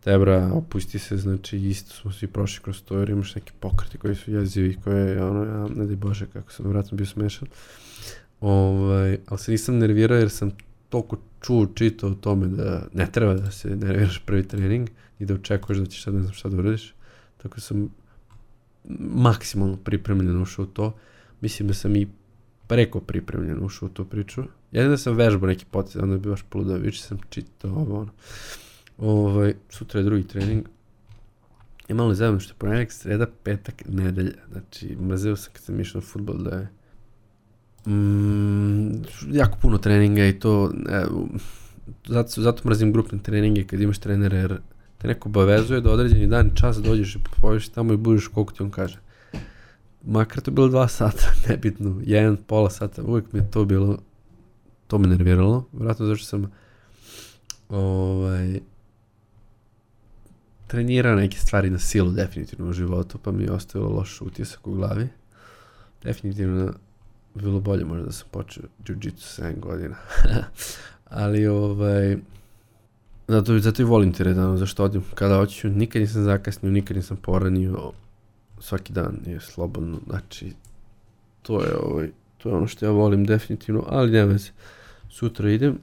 Tebra, 0.04 0.50
opusti 0.52 0.98
se, 0.98 1.16
znači 1.16 1.58
isto 1.58 1.94
smo 1.94 2.12
svi 2.12 2.26
prošli 2.26 2.62
kroz 2.62 2.82
to 2.82 2.98
jer 2.98 3.10
imaš 3.10 3.34
neki 3.34 3.52
pokreti 3.60 3.98
koji 3.98 4.14
su 4.14 4.32
jezivi, 4.32 4.76
koje, 4.84 5.24
ono, 5.24 5.44
ja, 5.44 5.68
ne 5.76 5.86
daj 5.86 5.96
Bože, 5.96 6.26
kako 6.26 6.52
sam 6.52 6.66
vratno 6.66 6.96
bio 6.96 7.06
smešan. 7.06 7.48
Ovaj, 8.40 9.18
ali 9.26 9.38
se 9.38 9.50
nisam 9.50 9.78
nervirao 9.78 10.18
jer 10.18 10.30
sam 10.30 10.50
toliko 10.88 11.16
čuo, 11.40 11.66
čitao 11.74 12.10
o 12.10 12.14
tome 12.14 12.46
da 12.46 12.86
ne 12.92 13.06
treba 13.12 13.34
da 13.34 13.50
se 13.50 13.76
nerviraš 13.76 14.22
prvi 14.26 14.48
trening 14.48 14.88
i 15.18 15.24
da 15.24 15.34
očekuješ 15.34 15.78
da 15.78 15.86
ćeš 15.86 16.04
sad 16.04 16.14
ne 16.14 16.20
znam 16.20 16.32
šta 16.32 16.48
da 16.48 16.56
uradiš. 16.56 16.94
Tako 17.42 17.60
sam 17.60 17.88
maksimalno 18.98 19.76
pripremljen 19.76 20.42
ušao 20.42 20.62
u 20.64 20.68
to. 20.68 20.94
Mislim 21.40 21.68
da 21.68 21.74
sam 21.74 21.96
i 21.96 22.08
preko 22.66 23.00
pripremljen 23.00 23.64
ušao 23.64 23.86
u 23.86 23.92
tu 23.92 24.04
priču. 24.04 24.42
Jedino 24.72 24.90
da 24.90 24.98
sam 24.98 25.16
vežbao 25.16 25.48
neki 25.48 25.64
potez, 25.70 25.96
onda 25.96 26.18
bi 26.18 26.28
baš 26.28 26.42
poludao, 26.42 26.76
više 26.76 27.02
sam 27.02 27.18
čitao 27.30 27.70
ovo, 27.70 28.00
ono. 28.00 28.10
Ovaj, 28.98 29.54
sutra 29.68 30.00
je 30.00 30.04
drugi 30.04 30.26
trening. 30.26 30.68
I 31.88 31.94
malo 31.94 32.14
zajedno 32.14 32.40
što 32.40 32.52
je 32.52 32.58
ponedjeljak, 32.58 32.92
sreda, 32.92 33.26
petak, 33.42 33.82
nedelja. 33.88 34.32
Znači, 34.52 34.96
mrzeo 34.96 35.36
sam 35.36 35.52
kad 35.52 35.62
sam 35.62 35.80
išao 35.80 36.00
na 36.00 36.06
futbol 36.06 36.36
da 36.36 36.56
je 36.56 36.68
mm, 37.92 39.02
jako 39.32 39.58
puno 39.62 39.78
treninga 39.78 40.26
i 40.26 40.38
to, 40.38 40.72
e, 40.88 41.04
zato, 42.06 42.42
zato 42.42 42.68
mrzim 42.68 42.92
grupne 42.92 43.18
treninge 43.22 43.64
kad 43.64 43.80
imaš 43.80 43.98
trenere, 43.98 44.36
jer 44.36 44.60
te 45.02 45.08
neko 45.08 45.28
obavezuje 45.28 45.80
da 45.80 45.90
određeni 45.90 46.26
dan 46.26 46.46
i 46.46 46.56
čas 46.56 46.82
dođeš 46.82 47.14
i 47.16 47.18
poviš 47.40 47.68
tamo 47.68 47.92
i 47.92 47.96
budeš 47.96 48.28
koliko 48.28 48.52
ti 48.52 48.62
on 48.62 48.70
kaže. 48.70 48.98
Makar 50.04 50.42
to 50.42 50.50
je 50.50 50.54
bilo 50.54 50.68
dva 50.68 50.88
sata, 50.88 51.32
nebitno, 51.48 52.00
jedan, 52.04 52.36
pola 52.36 52.70
sata, 52.70 53.02
uvijek 53.02 53.32
mi 53.32 53.40
je 53.40 53.50
to 53.50 53.64
bilo, 53.64 53.98
to 54.86 54.98
me 54.98 55.08
nerviralo, 55.08 55.64
vjerojatno 55.72 56.06
zašto 56.06 56.26
sam 56.26 56.52
ovaj, 57.68 58.60
trenirao 60.66 61.16
neke 61.16 61.38
stvari 61.38 61.70
na 61.70 61.78
silu 61.78 62.10
definitivno 62.10 62.70
u 62.70 62.72
životu, 62.72 63.18
pa 63.18 63.32
mi 63.32 63.44
je 63.44 63.52
ostavilo 63.52 63.90
loš 63.90 64.20
utisak 64.20 64.66
u 64.66 64.74
glavi. 64.74 65.08
Definitivno 66.02 66.66
bi 67.34 67.42
bilo 67.42 67.60
bolje 67.60 67.84
možda 67.84 68.04
da 68.04 68.12
sam 68.12 68.28
počeo 68.30 68.64
jiu-jitsu 68.84 69.42
7 69.42 69.60
godina. 69.60 69.96
Ali 71.04 71.46
ovaj, 71.46 72.16
zato, 73.28 73.58
zato 73.58 73.82
i 73.82 73.84
volim 73.84 74.12
teretanu, 74.12 74.56
zašto 74.56 74.84
odim 74.84 75.02
kada 75.14 75.36
hoću, 75.36 75.68
nikad 75.68 76.02
nisam 76.02 76.24
zakasnio, 76.24 76.72
nikad 76.72 76.96
nisam 76.96 77.16
poranio, 77.16 77.92
svaki 78.60 78.92
dan 78.92 79.18
je 79.26 79.40
slobodno, 79.40 79.98
znači 80.06 80.52
to 81.42 81.62
je 81.62 81.76
ovaj, 81.76 82.10
to 82.38 82.48
je 82.48 82.54
ono 82.54 82.66
što 82.66 82.84
ja 82.84 82.90
volim 82.90 83.24
definitivno, 83.24 83.84
ali 83.88 84.10
nema 84.10 84.32
veze. 84.32 84.50
Sutra 85.10 85.50
idem, 85.50 85.78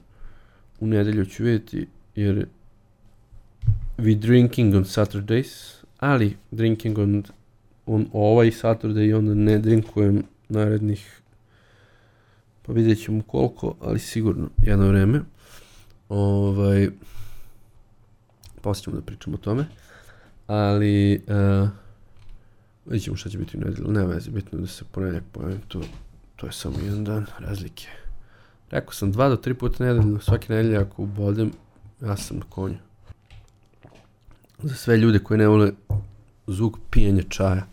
u 0.80 0.86
nedelju 0.86 1.26
ću 1.26 1.44
vidjeti, 1.44 1.86
jer 2.16 2.46
we 3.98 4.18
drinking 4.18 4.74
on 4.74 4.84
Saturdays, 4.84 5.82
ali 5.98 6.36
drinking 6.50 6.98
on, 6.98 7.22
on 7.86 8.06
ovaj 8.12 8.50
Saturday 8.50 9.08
i 9.08 9.12
onda 9.12 9.34
ne 9.34 9.58
drinkujem 9.58 10.22
narednih, 10.48 11.20
pa 12.62 12.72
vidjet 12.72 13.04
ćemo 13.04 13.22
koliko, 13.22 13.74
ali 13.80 13.98
sigurno 13.98 14.48
jedno 14.62 14.88
vreme. 14.88 15.20
Ovaj, 16.08 16.88
poslije 18.62 18.84
ćemo 18.84 18.96
da 18.96 19.02
pričamo 19.02 19.34
o 19.36 19.38
tome, 19.38 19.66
ali 20.46 21.24
uh, 21.26 21.68
vidjet 22.86 23.04
ćemo 23.04 23.16
šta 23.16 23.30
će 23.30 23.38
biti 23.38 23.56
u 23.56 23.60
nedelju, 23.60 23.92
nema 23.92 24.14
veze, 24.14 24.30
bitno 24.30 24.58
da 24.58 24.66
se 24.66 24.84
ponedjeljak 24.84 25.24
pojavim, 25.32 25.60
to, 25.68 25.80
to 26.36 26.46
je 26.46 26.52
samo 26.52 26.78
jedan 26.84 27.04
dan 27.04 27.26
razlike. 27.38 27.88
Rekao 28.70 28.92
sam 28.92 29.12
dva 29.12 29.28
do 29.28 29.36
tri 29.36 29.54
puta 29.54 29.84
nedeljno, 29.84 30.20
svake 30.20 30.52
nedelje 30.52 30.76
ako 30.78 31.02
ubodem, 31.02 31.52
ja 32.00 32.16
sam 32.16 32.36
na 32.36 32.44
konju. 32.48 32.78
Za 34.62 34.74
sve 34.74 34.96
ljude 34.96 35.18
koji 35.18 35.38
ne 35.38 35.48
vole 35.48 35.72
zvuk 36.46 36.78
pijenja 36.90 37.22
čaja. 37.28 37.66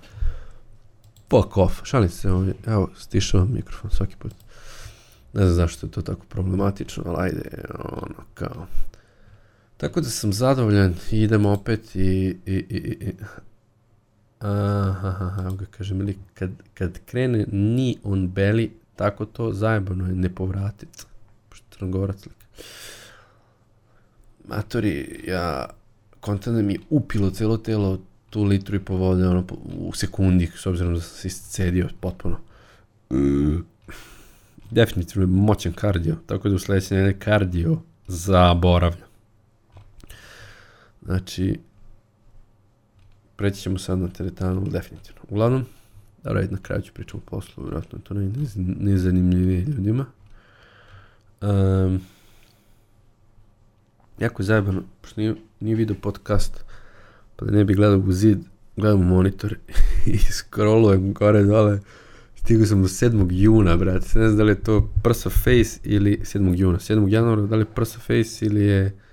Fuck 1.29 1.57
off, 1.57 1.81
šalim 1.83 2.09
se 2.09 2.31
ovdje, 2.31 2.53
evo, 2.65 2.89
stišavam 2.97 3.53
mikrofon 3.53 3.91
svaki 3.91 4.15
put. 4.19 4.33
Ne 5.33 5.45
znam 5.45 5.55
zašto 5.55 5.87
je 5.87 5.91
to 5.91 6.01
tako 6.01 6.25
problematično, 6.29 7.03
ali 7.07 7.17
ajde, 7.19 7.41
ono, 7.79 8.15
kao. 8.33 8.67
Tako 9.77 10.01
da 10.01 10.09
sam 10.09 10.33
zadovoljan 10.33 10.95
i 11.11 11.21
idemo 11.21 11.49
opet 11.49 11.95
i, 11.95 12.37
i, 12.45 12.53
i, 12.69 12.97
i 13.01 13.13
aha, 14.39 15.37
evo 15.41 15.55
ga 15.55 15.65
kažem, 15.65 16.01
ili 16.01 16.17
kad, 16.33 16.51
kad 16.73 16.99
krene 17.05 17.45
ni 17.51 17.97
on 18.03 18.27
beli, 18.27 18.71
tako 18.95 19.25
to 19.25 19.53
zajebano 19.53 20.07
je 20.07 20.15
ne 20.15 20.35
povratit. 20.35 21.07
Pošto 21.49 21.65
crnogorac 21.77 22.25
lik. 22.25 22.35
Matori, 24.47 25.23
ja 25.27 25.69
kontam 26.19 26.55
da 26.55 26.61
mi 26.61 26.79
upilo 26.89 27.29
celo 27.29 27.57
telo 27.57 27.99
tu 28.29 28.43
litru 28.43 28.75
i 28.75 28.79
po 28.79 28.95
vode 28.95 29.27
ono, 29.27 29.45
u 29.77 29.93
sekundi, 29.93 30.51
s 30.55 30.65
obzirom 30.65 30.93
da 30.93 31.01
sam 31.01 31.17
se 31.17 31.27
iscedio 31.27 31.89
potpuno. 31.99 32.37
Definitivno 34.71 35.23
je 35.23 35.27
moćan 35.27 35.73
kardio, 35.73 36.15
tako 36.25 36.49
da 36.49 36.55
u 36.55 36.59
sledeće 36.59 36.95
nedelje 36.95 37.19
kardio 37.19 37.77
zaboravljam. 38.07 39.06
Znači, 41.07 41.59
preći 43.35 43.61
ćemo 43.61 43.77
sad 43.77 43.99
na 43.99 44.07
teretanu, 44.07 44.67
definitivno. 44.69 45.21
Uglavnom, 45.29 45.65
da 46.23 46.31
raditi 46.33 46.53
na 46.53 46.59
kraju 46.61 46.81
ću 46.81 46.93
pričam 46.93 47.19
o 47.19 47.29
poslu, 47.29 47.63
vjerojatno 47.63 47.99
to 47.99 48.13
ne 48.13 48.31
najzanimljivije 48.55 49.61
ljudima. 49.61 50.05
Um, 51.41 52.01
jako 54.19 54.41
je 54.41 54.45
zajebano, 54.45 54.83
pošto 55.01 55.21
nije, 55.21 55.35
nije 55.59 55.75
video 55.75 55.95
podcast, 56.01 56.65
pa 57.35 57.45
da 57.45 57.51
ne 57.51 57.63
bi 57.63 57.73
gledao 57.73 57.99
u 57.99 58.11
zid, 58.11 58.39
gledam 58.75 59.01
u 59.01 59.05
monitor 59.05 59.57
i 60.05 60.17
scrollujem 60.17 61.13
gore 61.13 61.43
dole. 61.43 61.79
Stigao 62.35 62.65
sam 62.65 62.81
do 62.81 62.87
7. 62.87 63.27
juna, 63.31 63.77
brate. 63.77 64.19
Ne 64.19 64.27
znam 64.27 64.37
da 64.37 64.43
li 64.43 64.51
je 64.51 64.63
to 64.63 64.89
prsa 65.03 65.29
face 65.29 65.79
ili 65.83 66.19
7. 66.21 66.59
juna. 66.59 66.77
7. 66.77 67.07
januara, 67.09 67.41
da 67.41 67.55
li 67.55 67.61
je 67.61 67.73
prsa 67.75 67.99
face 67.99 68.45
ili 68.45 68.61
je 68.61 69.06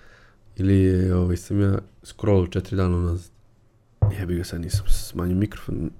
ili 0.56 1.10
ovaj, 1.10 1.36
sam 1.36 1.60
ja 1.60 1.78
scrollu 2.02 2.46
4 2.46 2.76
dana 2.76 3.00
nazad. 3.00 3.30
Jebi 4.18 4.36
ga 4.36 4.44
sad 4.44 4.60
nisam 4.60 4.86
smanjio 4.88 5.36
mikrofon. 5.36 5.90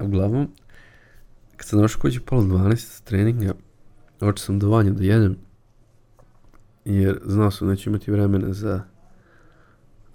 Uglavnom, 0.00 0.48
kad 1.56 1.66
sam 1.66 1.78
došao 1.78 2.00
kući 2.00 2.20
pola 2.20 2.42
12 2.42 2.76
s 2.76 3.00
treninga, 3.00 3.54
očeo 4.20 4.36
sam 4.36 4.58
do 4.58 4.68
vanja 4.68 4.90
da 4.90 5.04
jedem, 5.04 5.36
jer 6.84 7.20
znao 7.26 7.50
sam 7.50 7.68
da 7.68 7.76
ću 7.76 7.90
imati 7.90 8.10
vremena 8.10 8.52
za 8.52 8.84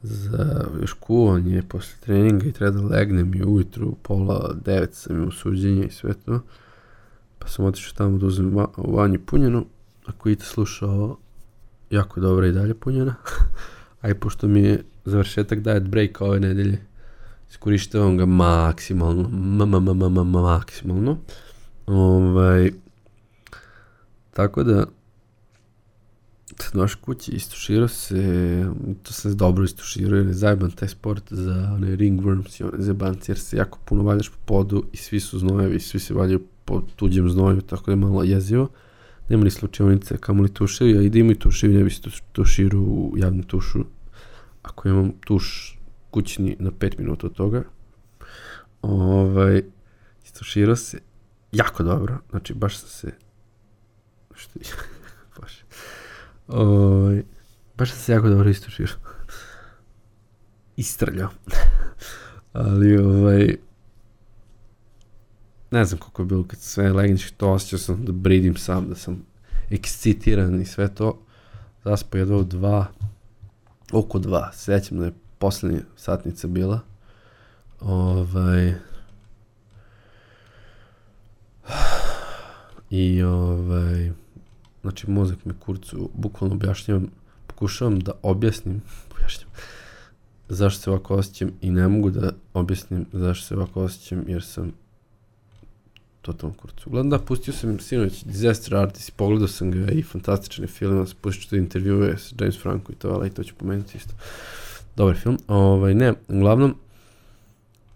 za 0.02 0.66
još 0.82 0.94
kuvanje 0.94 1.64
posle 1.70 1.98
treninga 2.00 2.46
i 2.46 2.52
treba 2.52 2.72
da 2.72 2.88
legnem 2.88 3.34
i 3.36 3.44
ujutru 3.44 3.96
pola 4.04 4.54
devet 4.66 4.94
sam 4.94 5.16
imao 5.16 5.32
suđenje 5.32 5.86
i 5.86 5.92
sve 5.92 6.14
to. 6.14 6.42
Pa 7.40 7.48
sam 7.48 7.66
otišao 7.66 7.98
tamo 7.98 8.18
da 8.18 8.26
uzem 8.26 8.56
va, 8.56 8.68
vanje 8.78 9.20
punjenu. 9.20 9.66
Ako 10.06 10.30
idete 10.30 10.46
slušao, 10.46 11.18
jako 11.90 12.20
dobra 12.20 12.48
i 12.48 12.52
dalje 12.52 12.74
punjena. 12.74 13.16
A 14.02 14.10
i 14.10 14.14
pošto 14.14 14.48
mi 14.48 14.62
je 14.62 14.84
završetak 15.06 15.60
diet 15.60 15.84
break 15.84 16.22
ove 16.22 16.40
nedelje, 16.40 16.82
iskorištavam 17.50 18.18
ga 18.18 18.26
maksimalno, 18.26 19.30
ma, 19.30 19.66
ma, 19.66 19.80
ma, 19.80 19.94
ma, 19.94 20.10
ma, 20.10 20.24
maksimalno. 20.24 21.18
Ovaj, 21.88 22.72
tako 24.34 24.64
da, 24.64 24.86
došao 26.74 27.02
kući, 27.02 27.32
istuširao 27.32 27.88
se, 27.88 28.66
to 29.04 29.14
sam 29.14 29.38
dobro 29.38 29.64
istuširao, 29.64 30.18
jer 30.18 30.28
je 30.28 30.34
zajeban 30.34 30.72
taj 30.72 30.88
sport 30.88 31.24
za 31.34 31.72
one 31.76 31.88
ringworms 31.88 32.62
i 32.62 32.64
one 32.64 32.84
zebanci, 32.84 33.32
jer 33.32 33.40
se 33.40 33.58
jako 33.58 33.80
puno 33.86 34.04
valjaš 34.04 34.30
po 34.30 34.38
podu 34.46 34.84
i 34.92 34.98
svi 34.98 35.20
su 35.20 35.40
znojevi, 35.40 35.80
svi 35.80 36.00
se 36.00 36.14
valjaju 36.14 36.42
po 36.66 36.82
tuđem 36.96 37.30
znoju, 37.30 37.62
tako 37.62 37.86
da 37.86 37.92
je 37.92 37.96
malo 37.96 38.24
jezivo. 38.24 38.70
Nema 39.30 39.44
ni 39.44 39.52
slučajnice, 39.52 40.18
kamo 40.18 40.44
li 40.44 40.54
tuševi, 40.54 40.98
a 40.98 41.02
i 41.02 41.10
da 41.10 41.20
imaju 41.20 41.36
tuševi, 41.36 41.74
ne 41.74 41.84
bi 41.84 41.90
se 41.90 42.02
tuširao 42.32 42.82
u 42.82 43.14
javnu 43.18 43.44
tušu. 43.44 43.80
Ako 44.62 44.90
imam 44.90 45.12
tuš 45.26 45.78
kućni 46.12 46.56
na 46.60 46.72
5 46.72 47.00
minuta 47.00 47.28
od 47.28 47.34
toga, 47.34 47.64
ovaj, 48.82 49.64
istuširao 50.26 50.76
se 50.76 51.00
jako 51.52 51.84
dobro, 51.84 52.18
znači 52.30 52.54
baš 52.54 52.78
sam 52.78 52.90
se, 52.90 53.12
što 54.36 54.60
baš, 55.42 55.64
ovaj, 56.48 57.24
baš 57.78 57.92
sam 57.92 58.00
se 58.00 58.12
jako 58.12 58.30
dobro 58.30 58.50
istuširao. 58.50 58.98
Istrljao. 60.78 61.30
Ali, 62.54 62.98
ovaj, 62.98 63.58
ne 65.72 65.86
znam 65.86 66.00
koliko 66.00 66.22
je 66.22 66.26
bilo 66.26 66.44
kad 66.44 66.60
sve 66.60 66.94
legnički 66.94 67.34
to 67.34 67.52
osjećao 67.52 67.80
sam 67.80 68.06
da 68.06 68.12
bridim 68.12 68.56
sam, 68.56 68.90
da 68.90 68.96
sam 68.96 69.26
ekscitiran 69.70 70.62
i 70.62 70.66
sve 70.66 70.96
to. 70.96 71.20
Zaspo 71.84 72.18
jedva 72.18 72.38
u 72.38 72.44
dva, 72.44 72.86
oko 73.92 74.20
dva, 74.20 74.52
sećam 74.54 74.98
da 74.98 75.06
je 75.06 75.14
poslednja 75.38 75.82
satnica 75.96 76.48
bila. 76.48 76.80
Ovaj, 77.80 78.74
I 82.90 83.24
ovaj, 83.24 84.12
znači 84.82 85.10
mozak 85.10 85.46
me 85.46 85.54
kurcu, 85.60 86.10
bukvalno 86.14 86.56
objašnjavam, 86.56 87.08
pokušavam 87.48 88.00
da 88.00 88.12
objasnim, 88.22 88.82
objašnjam, 89.12 89.50
zašto 90.50 90.82
se 90.82 90.90
ovako 90.90 91.16
osjećam 91.16 91.52
i 91.62 91.72
ne 91.72 91.88
mogu 91.88 92.10
da 92.10 92.32
objasnim 92.54 93.06
zašto 93.14 93.46
se 93.46 93.56
ovako 93.56 93.84
osjećam 93.84 94.24
jer 94.28 94.44
sam 94.44 94.72
totalno 96.34 96.56
kurcu. 96.56 96.90
Uglavnom 96.90 97.10
da, 97.10 97.20
pustio 97.20 97.54
sam 97.54 97.80
sinoć 97.80 98.24
Disaster 98.24 98.76
Artist 98.76 99.10
i 99.10 99.12
pogledao 99.12 99.48
sam 99.48 99.72
ga 99.72 99.92
i 99.92 100.04
fantastičan 100.04 100.64
je 100.64 100.68
film, 100.68 101.08
pustit 101.22 101.44
ću 101.44 101.56
da 101.56 101.58
intervjue 101.58 102.18
s 102.18 102.34
James 102.40 102.62
Franco 102.62 102.92
i 102.92 102.96
to, 102.96 103.10
ali 103.10 103.30
to 103.30 103.44
ću 103.44 103.56
pomenuti 103.56 103.98
isto. 103.98 104.14
Dobar 104.96 105.16
film. 105.16 105.38
Ovaj, 105.48 105.94
ne, 105.94 106.14
uglavnom, 106.28 106.76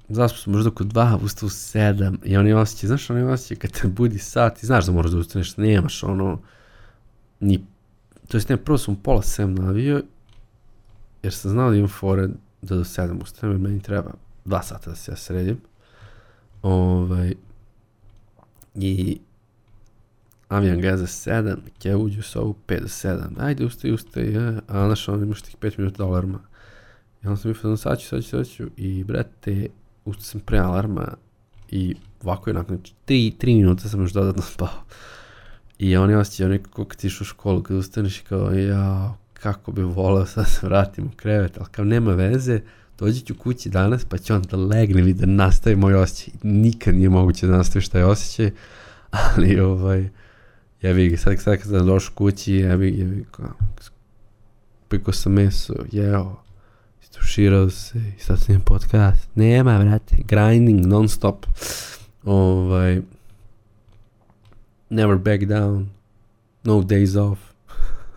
zaspo 0.09 0.37
sam 0.37 0.53
možda 0.53 0.69
oko 0.69 0.83
dva, 0.83 1.19
ustao 1.23 1.47
u 1.47 1.49
sedam 1.49 2.17
i 2.23 2.37
oni 2.37 2.53
osjećaj, 2.53 2.87
znaš 2.87 3.09
oni 3.09 3.21
osjećaj 3.21 3.57
kad 3.57 3.71
te 3.71 3.87
budi 3.87 4.19
sat 4.19 4.63
i 4.63 4.65
znaš 4.65 4.85
da 4.85 4.91
moraš 4.91 5.11
da 5.11 5.17
ustaneš, 5.17 5.57
nemaš 5.57 6.03
ono, 6.03 6.39
ni, 7.39 7.65
to 8.27 8.37
jest 8.37 8.49
ne, 8.49 8.57
prvo 8.57 8.77
sam 8.77 8.95
pola 8.95 9.21
sedam 9.21 9.55
navio, 9.55 10.03
jer 11.23 11.33
sam 11.33 11.51
znao 11.51 11.69
da 11.69 11.75
imam 11.75 11.89
fore 11.89 12.27
da 12.61 12.75
do 12.75 12.83
sedam 12.83 13.19
ustanem, 13.21 13.61
meni 13.61 13.81
treba 13.81 14.11
dva 14.45 14.61
sata 14.61 14.89
da 14.89 14.95
se 14.95 15.11
ja 15.11 15.15
sredim. 15.15 15.57
Ovaj, 16.61 17.33
I 18.75 19.19
avion 20.47 20.81
ga 20.81 20.97
za 20.97 21.05
7, 21.05 21.55
ke 21.79 21.95
uđu 21.95 22.19
u 22.19 22.23
sobu 22.23 22.55
5 22.67 22.79
do 22.79 22.87
7. 22.87 23.21
Ajde, 23.37 23.65
ustaj, 23.65 23.91
ustaj, 23.91 24.33
ja. 24.33 24.61
a 24.67 24.85
znaš, 24.85 25.07
on 25.07 25.23
imaš 25.23 25.41
tih 25.41 25.55
5 25.57 25.79
minuta 25.79 26.03
alarma. 26.03 26.39
I 27.23 27.27
onda 27.27 27.41
sam 27.41 27.49
mi 27.49 27.55
fazon, 27.55 27.77
sad 27.77 27.99
ću, 27.99 28.07
sad 28.07 28.23
ću, 28.23 28.29
sad 28.29 28.47
ću. 28.47 28.63
I, 28.77 29.03
brate, 29.03 29.67
ustao 30.05 30.23
sam 30.23 30.41
pre 30.41 30.57
alarma 30.57 31.07
i 31.71 31.95
ovako 32.23 32.49
je 32.49 32.53
nakon 32.53 32.77
3, 33.07 33.33
3 33.37 33.45
minuta 33.45 33.89
sam 33.89 34.01
još 34.01 34.13
dodatno 34.13 34.41
spao. 34.53 34.83
I 35.79 35.97
on 35.97 36.09
je 36.09 36.17
osjećao 36.17 36.49
nekako 36.49 36.85
kad 36.85 36.99
ti 36.99 37.07
u 37.07 37.09
školu, 37.09 37.63
kad 37.63 37.77
ustaneš 37.77 38.19
i 38.19 38.23
kao, 38.23 38.51
ja, 38.51 39.15
kako 39.33 39.71
bi 39.71 39.81
volao 39.81 40.25
sad 40.25 40.47
se 40.47 40.67
vratim 40.67 41.05
u 41.05 41.15
krevet, 41.15 41.57
ali 41.57 41.67
kao 41.71 41.85
nema 41.85 42.13
veze, 42.13 42.61
dođi 42.99 43.21
ću 43.21 43.35
kući 43.35 43.69
danas 43.69 44.05
pa 44.05 44.17
ću 44.17 44.33
onda 44.33 44.57
legnem 44.57 45.07
i 45.07 45.13
da 45.13 45.25
nastavim 45.25 45.79
moj 45.79 45.95
osjećaj. 45.95 46.33
Nikad 46.43 46.95
nije 46.95 47.09
moguće 47.09 47.47
da 47.47 47.57
nastaviš 47.57 47.89
taj 47.89 48.03
osjećaj, 48.03 48.51
ali 49.35 49.59
ovaj, 49.59 50.09
jebi 50.81 51.09
ga, 51.09 51.17
sad, 51.17 51.39
sad 51.39 51.57
kad 51.57 51.69
sam 51.69 51.85
došao 51.85 52.15
kući, 52.15 52.53
jebi, 52.53 52.99
jebi, 52.99 53.25
kao, 53.31 53.53
piko 54.89 55.11
sam 55.11 55.33
meso, 55.33 55.73
jeo, 55.91 56.35
istuširao 57.03 57.69
se 57.69 57.97
i 58.17 58.19
sad 58.19 58.39
snimam 58.39 58.63
podcast. 58.65 59.29
Nema, 59.35 59.79
brate, 59.79 60.15
grinding 60.27 60.85
non 60.85 61.09
stop. 61.09 61.45
Ovaj, 62.23 63.01
never 64.89 65.17
back 65.17 65.43
down, 65.43 65.85
no 66.63 66.73
days 66.73 67.31
off. 67.31 67.39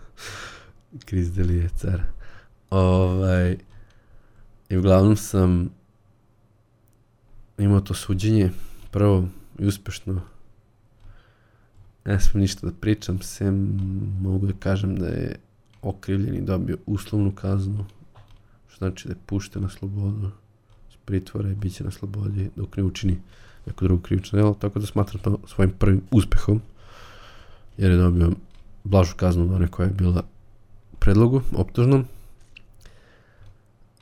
Chris 1.07 1.31
Delia, 1.31 1.69
car. 1.69 2.01
Ovaj, 2.69 3.57
I 4.69 4.77
uglavnom 4.77 5.15
sam 5.15 5.69
imao 7.57 7.81
to 7.81 7.93
suđenje, 7.93 8.51
prvo 8.91 9.27
i 9.59 9.65
uspešno. 9.65 10.21
Ne 12.05 12.19
smem 12.19 12.41
ništa 12.41 12.67
da 12.67 12.73
pričam, 12.73 13.21
sem 13.21 13.79
mogu 14.21 14.47
da 14.47 14.53
kažem 14.59 14.95
da 14.95 15.07
je 15.07 15.35
okrivljeni 15.81 16.41
dobio 16.41 16.77
uslovnu 16.85 17.31
kaznu, 17.31 17.85
što 18.67 18.77
znači 18.77 19.07
da 19.07 19.13
je 19.13 19.19
pušten 19.25 19.61
na 19.61 19.69
slobodu 19.69 20.31
s 20.93 20.95
pritvora 21.05 21.49
i 21.49 21.55
bit 21.55 21.73
će 21.73 21.83
na 21.83 21.91
slobodi 21.91 22.49
dok 22.55 22.77
ne 22.77 22.83
učini 22.83 23.17
neko 23.65 23.85
drugo 23.85 24.01
krivično 24.01 24.37
delo, 24.37 24.53
tako 24.53 24.79
da 24.79 24.85
smatram 24.85 25.23
to 25.23 25.37
svojim 25.47 25.71
prvim 25.79 26.01
uspehom, 26.11 26.61
jer 27.77 27.91
je 27.91 27.97
dobio 27.97 28.31
blažu 28.83 29.15
kaznu 29.15 29.43
od 29.43 29.51
one 29.51 29.67
koja 29.67 29.87
je 29.87 29.93
bila 29.93 30.23
predlogu, 30.99 31.41
optužnom, 31.53 32.05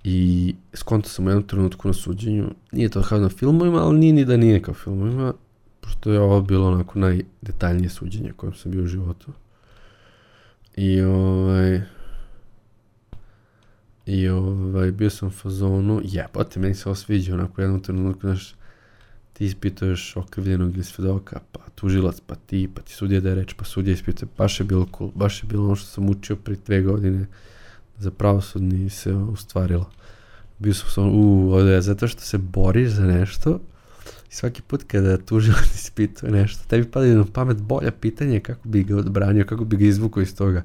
I 0.08 0.56
skonto 0.74 1.10
sam 1.10 1.26
u 1.26 1.30
jednom 1.30 1.48
trenutku 1.48 1.88
na 1.88 1.94
suđenju, 1.94 2.52
nije 2.72 2.90
to 2.90 3.02
kao 3.02 3.20
na 3.20 3.30
filmovima, 3.30 3.78
ali 3.78 4.00
nije 4.00 4.14
ni 4.14 4.26
da 4.26 4.38
nije 4.38 4.62
kao 4.62 4.74
filmovima, 4.74 5.34
pošto 5.82 6.12
je 6.12 6.20
ovo 6.20 6.42
bilo 6.42 6.68
onako 6.68 7.00
najdetaljnije 7.00 7.90
suđenje 7.90 8.34
kojem 8.38 8.54
sam 8.54 8.72
bio 8.72 8.84
u 8.84 8.88
životu. 8.88 9.32
I 10.76 11.02
ovaj... 11.02 11.82
I 14.06 14.28
ovaj, 14.30 14.92
bio 14.92 15.10
sam 15.10 15.28
u 15.28 15.32
fazonu, 15.32 16.02
jebote, 16.04 16.60
meni 16.60 16.76
se 16.76 16.90
ovo 16.90 16.96
sviđa, 16.96 17.34
onako 17.34 17.54
u 17.58 17.64
jednom 17.64 17.82
trenutku, 17.82 18.22
znaš, 18.22 18.56
ti 19.34 19.46
ispituješ 19.46 20.18
okrivljenog 20.18 20.74
ili 20.74 20.84
svedoka, 20.84 21.40
pa 21.52 21.60
tužilac, 21.76 22.20
pa 22.28 22.36
ti, 22.36 22.70
pa 22.76 22.82
ti 22.82 22.94
sudija 22.94 23.22
da 23.22 23.30
je 23.30 23.36
reč, 23.36 23.54
pa 23.54 23.66
sudija 23.66 23.94
ispituje, 23.94 24.30
baš 24.38 24.60
je 24.60 24.66
bilo 24.66 24.88
cool, 24.98 25.12
baš 25.16 25.44
je 25.44 25.48
bilo 25.48 25.66
ono 25.66 25.76
što 25.76 25.88
sam 25.88 26.10
učio 26.10 26.36
pri 26.36 26.58
dve 26.66 26.82
godine 26.82 27.26
za 27.98 28.12
pravosudni 28.12 28.90
se 28.90 29.14
ustvarilo. 29.14 29.90
Bio 30.60 30.74
sam 30.74 30.90
sam, 30.90 31.08
u, 31.08 31.52
ovde 31.54 31.82
zato 31.82 32.08
što 32.08 32.22
se 32.22 32.38
boriš 32.38 32.90
za 32.90 33.06
nešto 33.06 33.60
i 34.32 34.36
svaki 34.36 34.62
put 34.62 34.84
kada 34.84 35.18
tužilac 35.18 35.76
ispituje 35.76 36.32
nešto, 36.32 36.64
tebi 36.68 36.92
pada 36.92 37.08
na 37.08 37.26
pamet 37.34 37.62
bolja 37.62 37.92
pitanje 37.92 38.40
kako 38.40 38.70
bi 38.70 38.84
ga 38.84 38.98
odbranio, 38.98 39.46
kako 39.46 39.66
bi 39.66 39.78
ga 39.78 39.86
izvukao 39.86 40.24
iz 40.24 40.36
toga. 40.36 40.64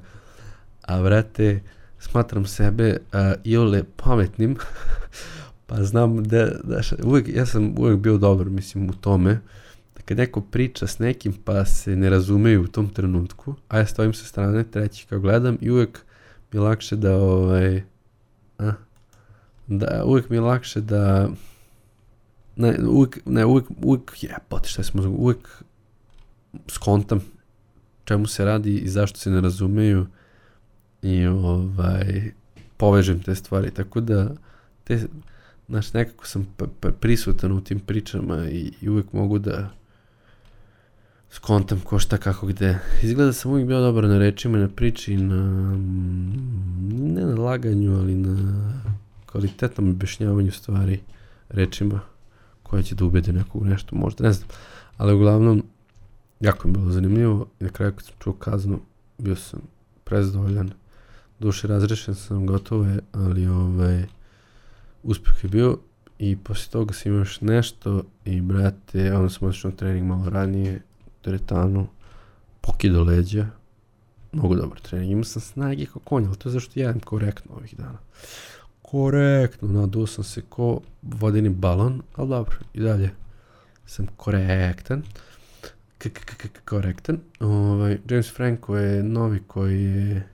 A 0.81 0.99
vrate, 0.99 1.59
smatram 1.99 2.45
sebe 2.45 2.97
uh, 2.97 3.19
iole 3.43 3.83
pametnim, 3.95 4.55
pa 5.67 5.83
znam 5.83 6.23
da, 6.23 6.45
da 6.63 6.81
uvek, 7.03 7.27
ja 7.35 7.45
sam 7.45 7.75
uvek 7.77 7.99
bio 7.99 8.17
dobar, 8.17 8.49
mislim, 8.49 8.89
u 8.89 8.93
tome, 8.93 9.39
da 9.95 10.01
kad 10.05 10.17
neko 10.17 10.41
priča 10.41 10.87
s 10.87 10.99
nekim 10.99 11.33
pa 11.45 11.65
se 11.65 11.95
ne 11.95 12.09
razumeju 12.09 12.63
u 12.63 12.67
tom 12.67 12.89
trenutku, 12.89 13.55
a 13.67 13.77
ja 13.77 13.85
stojim 13.85 14.13
sa 14.13 14.25
strane, 14.25 14.63
treći 14.63 15.05
kao 15.09 15.19
gledam 15.19 15.57
i 15.61 15.71
uvek 15.71 16.05
mi 16.51 16.59
je 16.59 16.61
lakše 16.61 16.95
da, 16.95 17.15
ovaj, 17.17 17.83
a, 18.59 18.71
da, 19.67 20.03
uvek 20.05 20.29
mi 20.29 20.35
je 20.35 20.41
lakše 20.41 20.81
da, 20.81 21.29
ne, 22.55 22.77
uvek, 22.87 23.19
ne, 23.25 23.45
uvek, 23.45 23.65
uvek, 23.83 24.23
je, 24.23 24.37
poti 24.49 24.69
šta 24.69 24.83
smo, 24.83 25.09
uvek 25.09 25.63
skontam 26.67 27.19
čemu 28.03 28.27
se 28.27 28.45
radi 28.45 28.77
i 28.77 28.89
zašto 28.89 29.19
se 29.19 29.29
ne 29.29 29.41
razumeju 29.41 30.07
i 31.01 31.25
ovaj, 31.25 32.31
povežem 32.77 33.19
te 33.23 33.35
stvari, 33.35 33.71
tako 33.71 34.01
da 34.01 34.29
te, 34.83 35.07
znaš, 35.67 35.93
nekako 35.93 36.27
sam 36.27 36.47
prisutan 36.99 37.51
u 37.51 37.61
tim 37.61 37.79
pričama 37.79 38.49
i, 38.49 38.73
i 38.81 38.89
uvek 38.89 39.13
mogu 39.13 39.39
da 39.39 39.69
skontam 41.31 41.79
ko 41.79 41.99
šta 41.99 42.17
kako 42.17 42.47
gde. 42.47 42.79
Izgleda 43.03 43.33
sam 43.33 43.51
uvijek 43.51 43.67
bio 43.67 43.81
dobar 43.81 44.03
na 44.03 44.17
rečima, 44.17 44.57
na 44.57 44.67
priči, 44.67 45.17
na 45.17 45.75
ne 46.91 47.25
na 47.25 47.35
laganju, 47.35 47.99
ali 47.99 48.15
na 48.15 48.73
kvalitetnom 49.25 49.89
objašnjavanju 49.89 50.51
stvari 50.51 50.99
rečima 51.49 51.99
koje 52.63 52.83
će 52.83 52.95
da 52.95 53.05
ubede 53.05 53.33
nekog 53.33 53.65
nešto, 53.65 53.95
možda, 53.95 54.23
ne 54.23 54.33
znam. 54.33 54.49
Ali 54.97 55.13
uglavnom, 55.13 55.63
jako 56.39 56.67
mi 56.67 56.73
bilo 56.73 56.91
zanimljivo 56.91 57.47
i 57.59 57.63
na 57.63 57.69
kraju 57.69 57.91
kad 57.91 58.05
sam 58.05 58.15
čuo 58.19 58.33
kaznu, 58.33 58.79
bio 59.17 59.35
sam 59.35 59.59
prezadovoljan. 60.03 60.71
Duše 61.39 61.67
razrešen 61.67 62.15
sam, 62.15 62.45
gotovo 62.45 62.85
je, 62.85 62.99
ali 63.11 63.47
ovaj, 63.47 64.05
uspeh 65.03 65.43
je 65.43 65.49
bio 65.49 65.77
i 66.19 66.35
posle 66.35 66.71
toga 66.71 66.93
sam 66.93 67.11
imao 67.11 67.19
još 67.19 67.41
nešto 67.41 68.03
i 68.25 68.41
brate, 68.41 69.13
onda 69.13 69.29
sam 69.29 69.47
otišao 69.47 69.71
na 69.71 69.77
trening 69.77 70.07
malo 70.07 70.29
ranije, 70.29 70.81
teretanu, 71.21 71.87
pokido 72.61 73.03
leđa, 73.03 73.47
mnogo 74.31 74.55
dobar 74.55 74.79
trening, 74.79 75.11
imao 75.11 75.23
sam 75.23 75.41
snage 75.41 75.85
kao 75.85 76.01
konja, 76.03 76.27
ali 76.27 76.37
to 76.37 76.49
je 76.49 76.53
zašto 76.53 76.79
jedem 76.79 76.99
korektno 76.99 77.55
ovih 77.55 77.75
dana. 77.77 77.97
Korektno, 78.81 79.67
naduo 79.67 80.07
sam 80.07 80.23
se 80.23 80.41
ko 80.49 80.79
vodeni 81.01 81.49
balon, 81.49 82.01
ali 82.15 82.29
dobro, 82.29 82.57
i 82.73 82.79
dalje 82.79 83.11
sam 83.85 84.07
korektan. 84.17 85.03
K 85.97 86.09
-k 86.09 86.47
-k 86.47 86.59
korektan. 86.65 87.19
Ovaj, 87.39 87.97
James 88.09 88.33
Franco 88.35 88.77
je 88.77 89.03
novi 89.03 89.43
koji 89.47 89.83
je 89.83 90.27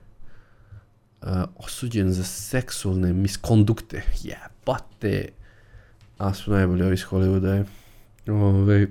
uh, 1.22 1.28
osuđen 1.56 2.12
za 2.12 2.24
seksualne 2.24 3.12
miskondukte. 3.12 4.02
Jebate. 4.22 5.28
A 6.18 6.34
su 6.34 6.50
najbolji 6.50 6.82
ovi 6.82 6.94
iz 6.94 7.04
Hollywooda 7.04 7.64
ovaj, 8.26 8.86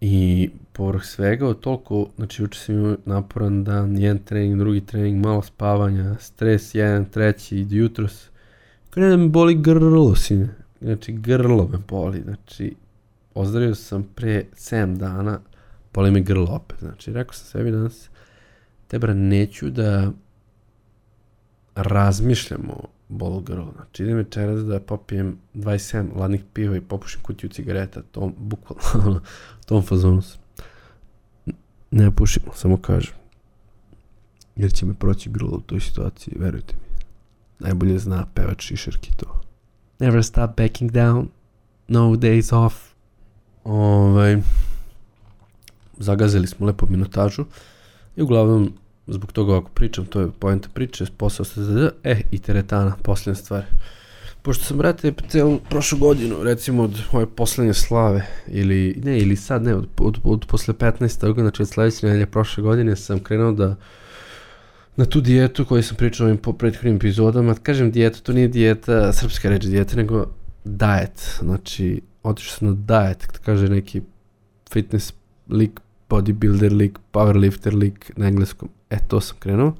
I 0.00 0.50
povrh 0.72 1.04
svega, 1.04 1.48
od 1.48 1.60
toliko, 1.60 2.08
znači 2.16 2.42
juče 2.42 2.58
sam 2.58 2.74
imao 2.74 2.96
naporan 3.04 3.64
dan, 3.64 3.98
jedan 3.98 4.18
trening, 4.18 4.58
drugi 4.58 4.80
trening, 4.80 5.24
malo 5.24 5.42
spavanja, 5.42 6.16
stres, 6.18 6.74
jedan, 6.74 7.04
treći, 7.04 7.66
jutros. 7.70 8.30
Kada 8.90 9.08
da 9.08 9.16
me 9.16 9.28
boli 9.28 9.54
grlo, 9.54 10.14
sine. 10.14 10.48
Znači, 10.80 11.12
grlo 11.12 11.68
me 11.72 11.78
boli, 11.88 12.22
znači, 12.22 12.74
ozdravio 13.34 13.74
sam 13.74 14.08
pre 14.14 14.44
7 14.54 14.96
dana, 14.96 15.40
boli 15.94 16.10
me 16.10 16.20
grlo 16.20 16.50
opet, 16.50 16.78
znači, 16.78 17.12
rekao 17.12 17.32
sam 17.32 17.46
sebi 17.46 17.70
danas, 17.70 18.10
tebra, 18.88 19.14
neću 19.14 19.70
da 19.70 20.12
razmišljam 21.74 22.70
grlo. 23.08 23.72
Znači, 23.76 24.02
idem 24.02 24.16
večeras 24.16 24.64
da 24.64 24.80
popijem 24.80 25.38
27 25.54 26.16
ladnih 26.16 26.44
piva 26.52 26.76
i 26.76 26.80
popušim 26.80 27.20
kutiju 27.22 27.50
cigareta, 27.50 28.02
to 28.02 28.32
bukvalno, 28.36 29.20
tom 29.66 29.82
fazonu 29.82 30.22
sam. 30.22 30.40
Ne 31.90 32.10
pušim, 32.10 32.42
samo 32.54 32.76
kažem. 32.76 33.14
Jer 34.56 34.72
će 34.72 34.86
me 34.86 34.94
proći 34.94 35.30
grlo 35.30 35.56
u 35.56 35.60
toj 35.60 35.80
situaciji, 35.80 36.34
verujte 36.38 36.74
mi. 36.74 36.88
Najbolje 37.58 37.98
zna 37.98 38.26
pevač 38.34 38.62
Šišerki 38.62 39.10
to. 39.16 39.40
Never 39.98 40.24
stop 40.24 40.56
backing 40.56 40.92
down, 40.92 41.26
no 41.88 42.00
days 42.00 42.66
off. 42.66 42.88
Ovaj, 43.64 44.42
zagazili 45.98 46.46
smo 46.46 46.66
lepo 46.66 46.86
minutažu 46.90 47.44
i 48.16 48.22
uglavnom 48.22 48.72
zbog 49.08 49.32
toga 49.32 49.58
ako 49.58 49.70
pričam, 49.70 50.06
to 50.06 50.20
je 50.20 50.28
poenta 50.38 50.68
priče, 50.74 51.04
posao 51.16 51.44
se 51.44 51.64
za 51.64 51.90
e, 52.04 52.20
i 52.30 52.38
teretana, 52.38 52.96
posljedna 53.02 53.34
stvar. 53.34 53.64
Pošto 54.42 54.64
sam, 54.64 54.78
brate, 54.78 55.12
celu 55.28 55.60
prošlu 55.70 55.98
godinu, 55.98 56.42
recimo 56.42 56.82
od 56.82 57.00
moje 57.12 57.26
poslednje 57.26 57.74
slave, 57.74 58.26
ili, 58.46 59.00
ne, 59.04 59.18
ili 59.18 59.36
sad, 59.36 59.62
ne, 59.62 59.74
od, 59.74 59.88
od, 59.98 60.18
od 60.24 60.46
posle 60.48 60.74
15. 60.74 61.40
znači 61.40 61.62
od 61.62 61.68
sledeće 61.68 62.06
nedelje 62.06 62.26
prošle 62.26 62.62
godine 62.62 62.96
sam 62.96 63.20
krenuo 63.20 63.52
da 63.52 63.76
na 64.96 65.04
tu 65.04 65.20
dijetu 65.20 65.64
koju 65.64 65.82
sam 65.82 65.96
pričao 65.96 66.26
ovim 66.26 66.38
po 66.38 66.52
prethodnim 66.52 66.96
epizodama, 66.96 67.54
kažem 67.54 67.90
dijeta, 67.90 68.18
to 68.18 68.32
nije 68.32 68.48
dijeta, 68.48 69.12
srpska 69.12 69.48
reč 69.48 69.64
dijeta, 69.64 69.96
nego 69.96 70.26
diet, 70.64 71.38
znači 71.40 72.00
otišao 72.22 72.58
sam 72.58 72.68
na 72.68 72.74
diet, 72.74 73.26
kad 73.26 73.38
kaže 73.38 73.68
neki 73.68 74.02
fitness 74.72 75.12
lik, 75.48 75.80
bodybuilder 76.10 76.72
lik, 76.72 76.98
powerlifter 77.12 77.74
lik 77.74 78.12
na 78.16 78.26
engleskom, 78.26 78.68
e 78.90 78.98
to 79.08 79.20
sam 79.20 79.36
krenuo, 79.38 79.74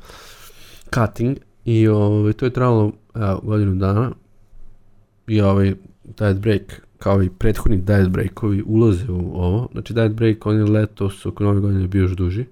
cutting, 0.94 1.38
i 1.64 1.88
ovaj, 1.88 2.32
to 2.32 2.44
je 2.44 2.52
trajalo 2.52 2.92
evo, 3.14 3.40
godinu 3.42 3.74
dana, 3.74 4.12
i 5.26 5.40
ovaj 5.40 5.74
diet 6.18 6.38
break, 6.38 6.82
kao 6.98 7.22
i 7.22 7.30
prethodni 7.30 7.76
diet 7.76 8.08
breakovi, 8.08 8.62
ulaze 8.66 9.10
u 9.10 9.32
ovo. 9.34 9.68
Znači 9.72 9.94
diet 9.94 10.12
break, 10.12 10.46
on 10.46 10.56
je 10.56 10.64
letos, 10.64 11.26
oko 11.26 11.44
nove 11.44 11.60
godine 11.60 11.86
bio 11.86 12.02
još 12.02 12.12
duži. 12.12 12.44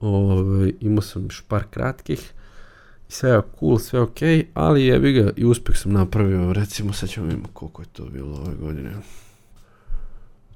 Ovaj, 0.00 0.72
imao 0.80 1.02
sam 1.02 1.24
još 1.24 1.42
par 1.48 1.64
kratkih, 1.70 2.32
sve 3.08 3.30
je 3.30 3.40
cool, 3.60 3.78
sve 3.78 4.00
ok, 4.00 4.18
ali 4.54 4.86
jebi 4.86 5.12
ga 5.12 5.30
i 5.36 5.44
uspeh 5.44 5.76
sam 5.76 5.92
napravio, 5.92 6.52
recimo 6.52 6.92
sad 6.92 7.08
ćemo 7.08 7.26
imamo 7.26 7.48
koliko 7.52 7.82
je 7.82 7.88
to 7.92 8.04
bilo 8.04 8.36
ove 8.36 8.56
godine. 8.56 8.90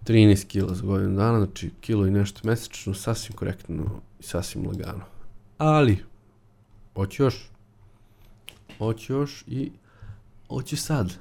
13 0.06 0.46
kila 0.46 0.74
za 0.74 0.82
godinu 0.82 1.16
dana, 1.16 1.38
znači 1.38 1.70
kilo 1.80 2.06
i 2.06 2.10
nešto 2.10 2.40
mesečno, 2.44 2.94
sasvim 2.94 3.36
korektno 3.36 3.84
i 4.20 4.22
sasvim 4.22 4.66
lagano. 4.66 5.04
Ali, 5.58 5.98
hoću 6.94 7.22
još. 7.22 7.50
Hoću 8.78 9.12
još 9.12 9.44
i 9.46 9.70
hoću 10.48 10.76
sad. 10.76 11.12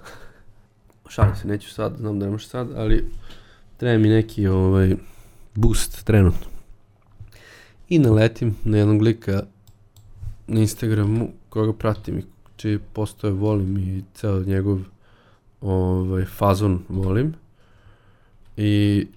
Šalim 1.09 1.35
se, 1.35 1.47
neću 1.47 1.71
sad, 1.73 1.95
znam 1.97 2.19
da 2.19 2.25
ne 2.25 2.31
može 2.31 2.47
sad, 2.47 2.67
ali 2.75 3.11
treba 3.77 3.97
mi 3.97 4.09
neki 4.09 4.47
ovaj, 4.47 4.95
boost 5.55 6.05
trenutno. 6.05 6.47
I 7.89 7.99
naletim 7.99 8.55
na 8.63 8.77
jednog 8.77 9.01
lika 9.01 9.43
na 10.47 10.59
Instagramu 10.59 11.29
koga 11.49 11.73
pratim 11.73 12.19
i 12.19 12.23
čiji 12.55 12.79
postoje 12.93 13.33
volim 13.33 13.77
i 13.77 14.03
ceo 14.13 14.43
njegov 14.43 14.79
ovaj, 15.61 16.25
fazon 16.25 16.79
volim. 16.89 17.44
I 18.57 19.07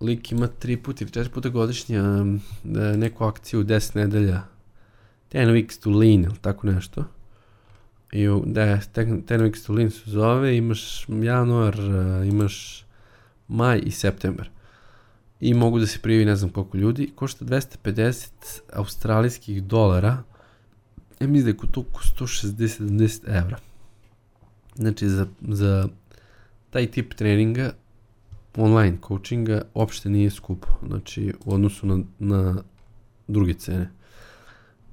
lik 0.00 0.32
ima 0.32 0.46
tri 0.46 0.76
puta 0.76 1.04
ili 1.04 1.12
četiri 1.12 1.32
puta 1.32 1.48
godišnje 1.48 2.02
um, 2.02 2.40
neku 2.96 3.24
akciju 3.24 3.64
10 3.64 3.96
nedelja 3.96 4.42
10 5.32 5.52
weeks 5.52 5.82
to 5.82 5.90
lean 5.90 6.24
ili 6.24 6.38
tako 6.40 6.66
nešto 6.66 7.04
I 8.12 8.28
u, 8.28 8.42
da, 8.46 8.80
Tenvix 9.26 9.66
Tulin 9.66 9.90
se 9.90 10.10
zove, 10.10 10.56
imaš 10.56 11.06
januar, 11.08 11.76
imaš 12.26 12.84
maj 13.48 13.82
i 13.84 13.90
septembar. 13.90 14.50
I 15.40 15.54
mogu 15.54 15.78
da 15.78 15.86
se 15.86 15.98
prijavi 15.98 16.24
ne 16.24 16.36
znam 16.36 16.50
koliko 16.50 16.76
ljudi. 16.76 17.10
Košta 17.14 17.44
250 17.44 18.30
australijskih 18.72 19.62
dolara. 19.62 20.22
ja 21.20 21.26
mislim 21.26 21.44
da 21.44 21.50
je 21.50 21.56
kod 21.56 21.70
toliko 21.70 22.00
160-70 22.18 23.20
evra. 23.26 23.58
Znači, 24.74 25.08
za, 25.08 25.26
za 25.40 25.88
taj 26.70 26.90
tip 26.90 27.14
treninga, 27.14 27.72
online 28.58 28.98
coachinga, 29.08 29.62
uopšte 29.74 30.10
nije 30.10 30.30
skupo. 30.30 30.68
Znači, 30.86 31.32
u 31.44 31.54
odnosu 31.54 31.86
na, 31.86 31.98
na 32.18 32.62
druge 33.28 33.54
cene. 33.54 33.90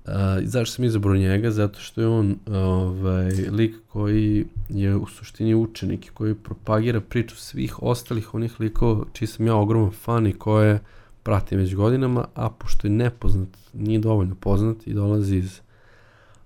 Uh, 0.06 0.12
zašto 0.44 0.76
sam 0.76 0.86
izabrao 0.86 1.16
njega? 1.16 1.52
Zato 1.52 1.80
što 1.80 2.02
je 2.02 2.08
on 2.08 2.36
ovaj, 2.48 3.32
lik 3.32 3.76
koji 3.88 4.46
je 4.70 4.96
u 4.96 5.08
suštini 5.08 5.56
učenik 5.56 6.06
i 6.06 6.10
koji 6.10 6.36
propagira 6.36 7.02
priču 7.02 7.36
svih 7.36 7.84
ostalih 7.84 8.34
onih 8.34 8.60
likova 8.60 9.06
čiji 9.14 9.28
sam 9.28 9.48
ja 9.48 9.56
ogroman 9.56 9.92
fan 9.92 10.28
i 10.28 10.34
koje 10.34 10.80
pratim 11.24 11.60
već 11.60 11.76
godinama, 11.76 12.28
a 12.36 12.50
pošto 12.50 12.88
je 12.88 12.92
nepoznat, 12.92 13.50
nije 13.74 14.00
dovoljno 14.00 14.36
poznat 14.36 14.88
i 14.88 14.94
dolazi 14.94 15.38
iz 15.38 15.62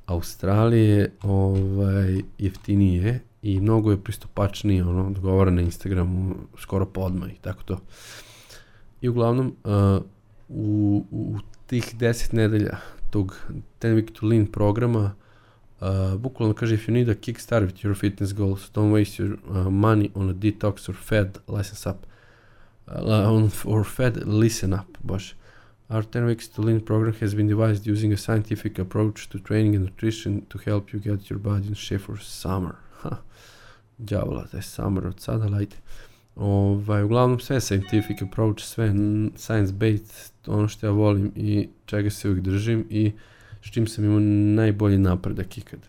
Australije, 0.05 1.11
ovaj, 1.23 2.21
jeftinije 2.37 3.21
i 3.41 3.59
mnogo 3.59 3.91
je 3.91 4.03
pristupačnije, 4.03 4.83
ono, 4.83 5.07
odgovara 5.07 5.51
na 5.51 5.61
Instagramu 5.61 6.35
skoro 6.57 6.85
podma 6.85 7.27
i 7.27 7.35
tako 7.41 7.63
to. 7.63 7.79
I 9.01 9.09
uglavnom, 9.09 9.55
uh, 9.63 10.01
u, 10.49 11.05
u 11.11 11.39
tih 11.67 11.95
10 11.95 12.33
nedelja 12.33 12.77
tog 13.09 13.39
10 13.81 13.95
Week 13.95 14.11
to 14.19 14.27
Lean 14.27 14.45
programa, 14.45 15.13
uh, 15.81 16.15
bukvalno 16.15 16.53
kaže, 16.53 16.75
if 16.75 16.87
you 16.87 16.93
need 16.93 17.09
a 17.09 17.15
kickstart 17.15 17.65
with 17.65 17.85
your 17.85 17.95
fitness 17.95 18.33
goals, 18.33 18.71
don't 18.73 18.91
waste 18.91 19.23
your 19.23 19.37
uh, 19.49 19.71
money 19.71 20.11
on 20.15 20.29
a 20.29 20.33
detox 20.33 20.89
or 20.89 20.95
fed, 20.95 21.37
license 21.47 21.89
up. 21.89 22.05
Uh, 22.87 23.33
on, 23.33 23.51
or 23.65 23.83
fed, 23.83 24.17
listen 24.25 24.73
up, 24.73 24.97
bože. 25.03 25.33
Our 25.89 26.03
10 26.03 26.25
weeks 26.25 26.47
to 26.49 26.61
lean 26.61 26.81
program 26.81 27.13
has 27.13 27.33
been 27.33 27.47
devised 27.47 27.87
using 27.87 28.13
a 28.13 28.17
scientific 28.17 28.77
approach 28.77 29.29
to 29.29 29.39
training 29.39 29.75
and 29.75 29.85
nutrition 29.85 30.45
to 30.49 30.59
help 30.59 30.93
you 30.93 30.99
get 30.99 31.29
your 31.29 31.39
body 31.39 31.67
in 31.67 31.73
shape 31.73 32.01
for 32.01 32.17
summer. 32.17 32.75
Ha, 33.03 33.17
djavola, 33.97 34.47
taj 34.47 34.61
summer 34.61 35.07
od 35.07 35.19
sada, 35.19 35.47
lajte. 35.47 35.75
Ovaj, 36.35 37.03
uglavnom 37.03 37.39
sve 37.39 37.61
scientific 37.61 38.21
approach, 38.21 38.59
sve 38.63 38.89
science-based, 39.35 40.31
ono 40.47 40.67
što 40.67 40.85
ja 40.85 40.91
volim 40.91 41.31
i 41.35 41.69
čega 41.85 42.09
se 42.09 42.29
uvijek 42.29 42.43
držim 42.43 42.85
i 42.89 43.11
s 43.61 43.71
čim 43.71 43.87
sam 43.87 44.05
imao 44.05 44.19
najbolji 44.55 44.97
napredak 44.97 45.57
ikad. 45.57 45.79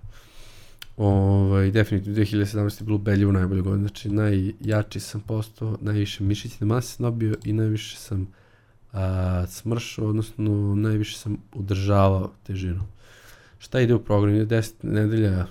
Ovaj, 0.96 1.70
definitivno 1.70 2.18
2017. 2.18 2.80
je 2.80 2.84
bilo 2.84 2.96
ubedljivo 2.96 3.32
najbolje 3.32 3.62
godine, 3.62 3.88
znači 3.88 4.08
najjači 4.08 5.00
sam 5.00 5.20
postao, 5.20 5.78
najviše 5.80 6.24
mišićne 6.24 6.66
mase 6.66 7.02
dobio 7.02 7.36
i 7.44 7.52
najviše 7.52 7.96
sam 7.96 8.28
a, 8.92 9.44
smršao, 9.48 10.08
odnosno 10.08 10.74
najviše 10.74 11.18
sam 11.18 11.36
udržavao 11.54 12.30
težinu. 12.46 12.82
Šta 13.58 13.80
ide 13.80 13.94
u 13.94 14.04
program? 14.04 14.34
Ide 14.34 14.56
10 14.56 14.72
nedelja 14.82 15.46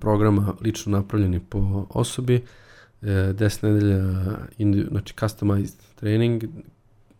programa 0.00 0.54
lično 0.60 0.92
napravljeni 0.92 1.40
po 1.40 1.86
osobi, 1.90 2.44
10 3.02 3.64
e, 3.64 3.70
nedelja 3.70 4.38
indi, 4.58 4.86
znači 4.90 5.14
customized 5.20 5.78
training, 5.94 6.44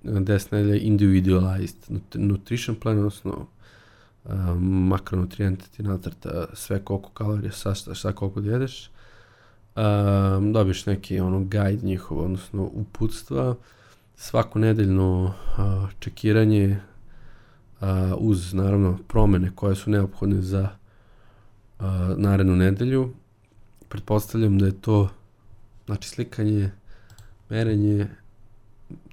10 0.05 0.53
nedelja 0.53 0.77
individualized 0.77 1.77
nutrition 2.15 2.77
plan, 2.77 2.99
odnosno 2.99 3.47
makronutrijente 4.61 5.65
ti 5.77 5.83
nacrta 5.83 6.47
sve 6.55 6.85
koliko 6.85 7.11
kalorija 7.11 7.53
sastaš, 7.53 7.99
šta 7.99 8.13
koliko 8.13 8.41
da 8.41 8.53
jedeš. 8.53 8.91
Um, 9.77 10.53
dobiš 10.53 10.87
neki 10.87 11.21
ono 11.21 11.41
guide 11.41 11.87
njihov, 11.87 12.19
odnosno 12.19 12.63
uputstva, 12.63 13.55
svako 14.17 14.59
nedeljno 14.59 15.25
uh, 15.25 15.91
čekiranje 15.99 16.81
uh, 17.81 17.89
uz 18.19 18.55
naravno 18.55 18.99
promene 19.09 19.51
koje 19.55 19.75
su 19.75 19.91
neophodne 19.91 20.43
za 20.43 20.69
narednu 22.17 22.57
nedelju. 22.57 23.13
Pretpostavljam 23.89 24.59
da 24.59 24.67
je 24.67 24.81
to 24.81 25.09
znači 25.87 26.09
slikanje, 26.09 26.71
merenje 27.49 28.07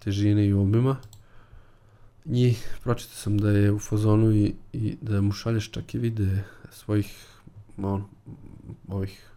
težine 0.03 0.47
i 0.47 0.53
obima. 0.53 0.95
I 2.26 2.55
pročitao 2.84 3.15
sam 3.15 3.38
da 3.38 3.51
je 3.51 3.72
u 3.72 3.80
fazonu 3.80 4.32
i, 4.32 4.53
i 4.74 4.97
da 5.01 5.22
mu 5.22 5.32
šalješ 5.32 5.72
čak 5.72 5.95
i 5.95 5.97
vide 5.97 6.43
svojih 6.72 7.26
on, 7.78 8.03
ovih 8.88 9.30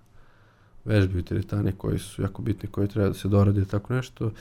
vežbi 0.85 1.19
u 1.19 1.23
teretane 1.23 1.73
koji 1.73 1.99
su 1.99 2.23
jako 2.23 2.43
bitne, 2.43 2.69
koje 2.69 2.89
treba 2.89 3.09
da 3.09 3.15
se 3.15 3.29
dorade 3.29 3.63
i 3.63 3.65
tako 3.65 3.95
nešto. 3.95 4.33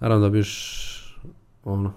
Naravno 0.00 0.24
da 0.24 0.30
biš 0.30 0.52
ono, 1.64 1.92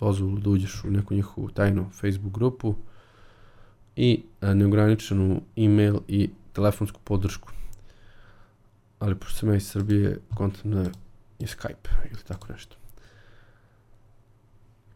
dozvolu 0.00 0.38
da 0.38 0.50
uđeš 0.50 0.84
u 0.84 0.90
neku 0.90 1.14
njihovu 1.14 1.48
tajnu 1.48 1.90
Facebook 2.00 2.34
grupu 2.34 2.74
i 3.96 4.22
a, 4.40 4.54
neograničenu 4.54 5.40
e-mail 5.56 5.98
i 6.08 6.30
telefonsku 6.52 7.00
podršku. 7.04 7.48
Ali 8.98 9.14
pošto 9.14 9.38
sam 9.38 9.48
ja 9.48 9.56
iz 9.56 9.66
Srbije, 9.66 10.18
kontam 10.34 10.70
da 10.70 10.80
je 11.38 11.46
Skype 11.46 11.88
ili 12.10 12.22
tako 12.28 12.52
nešto. 12.52 12.76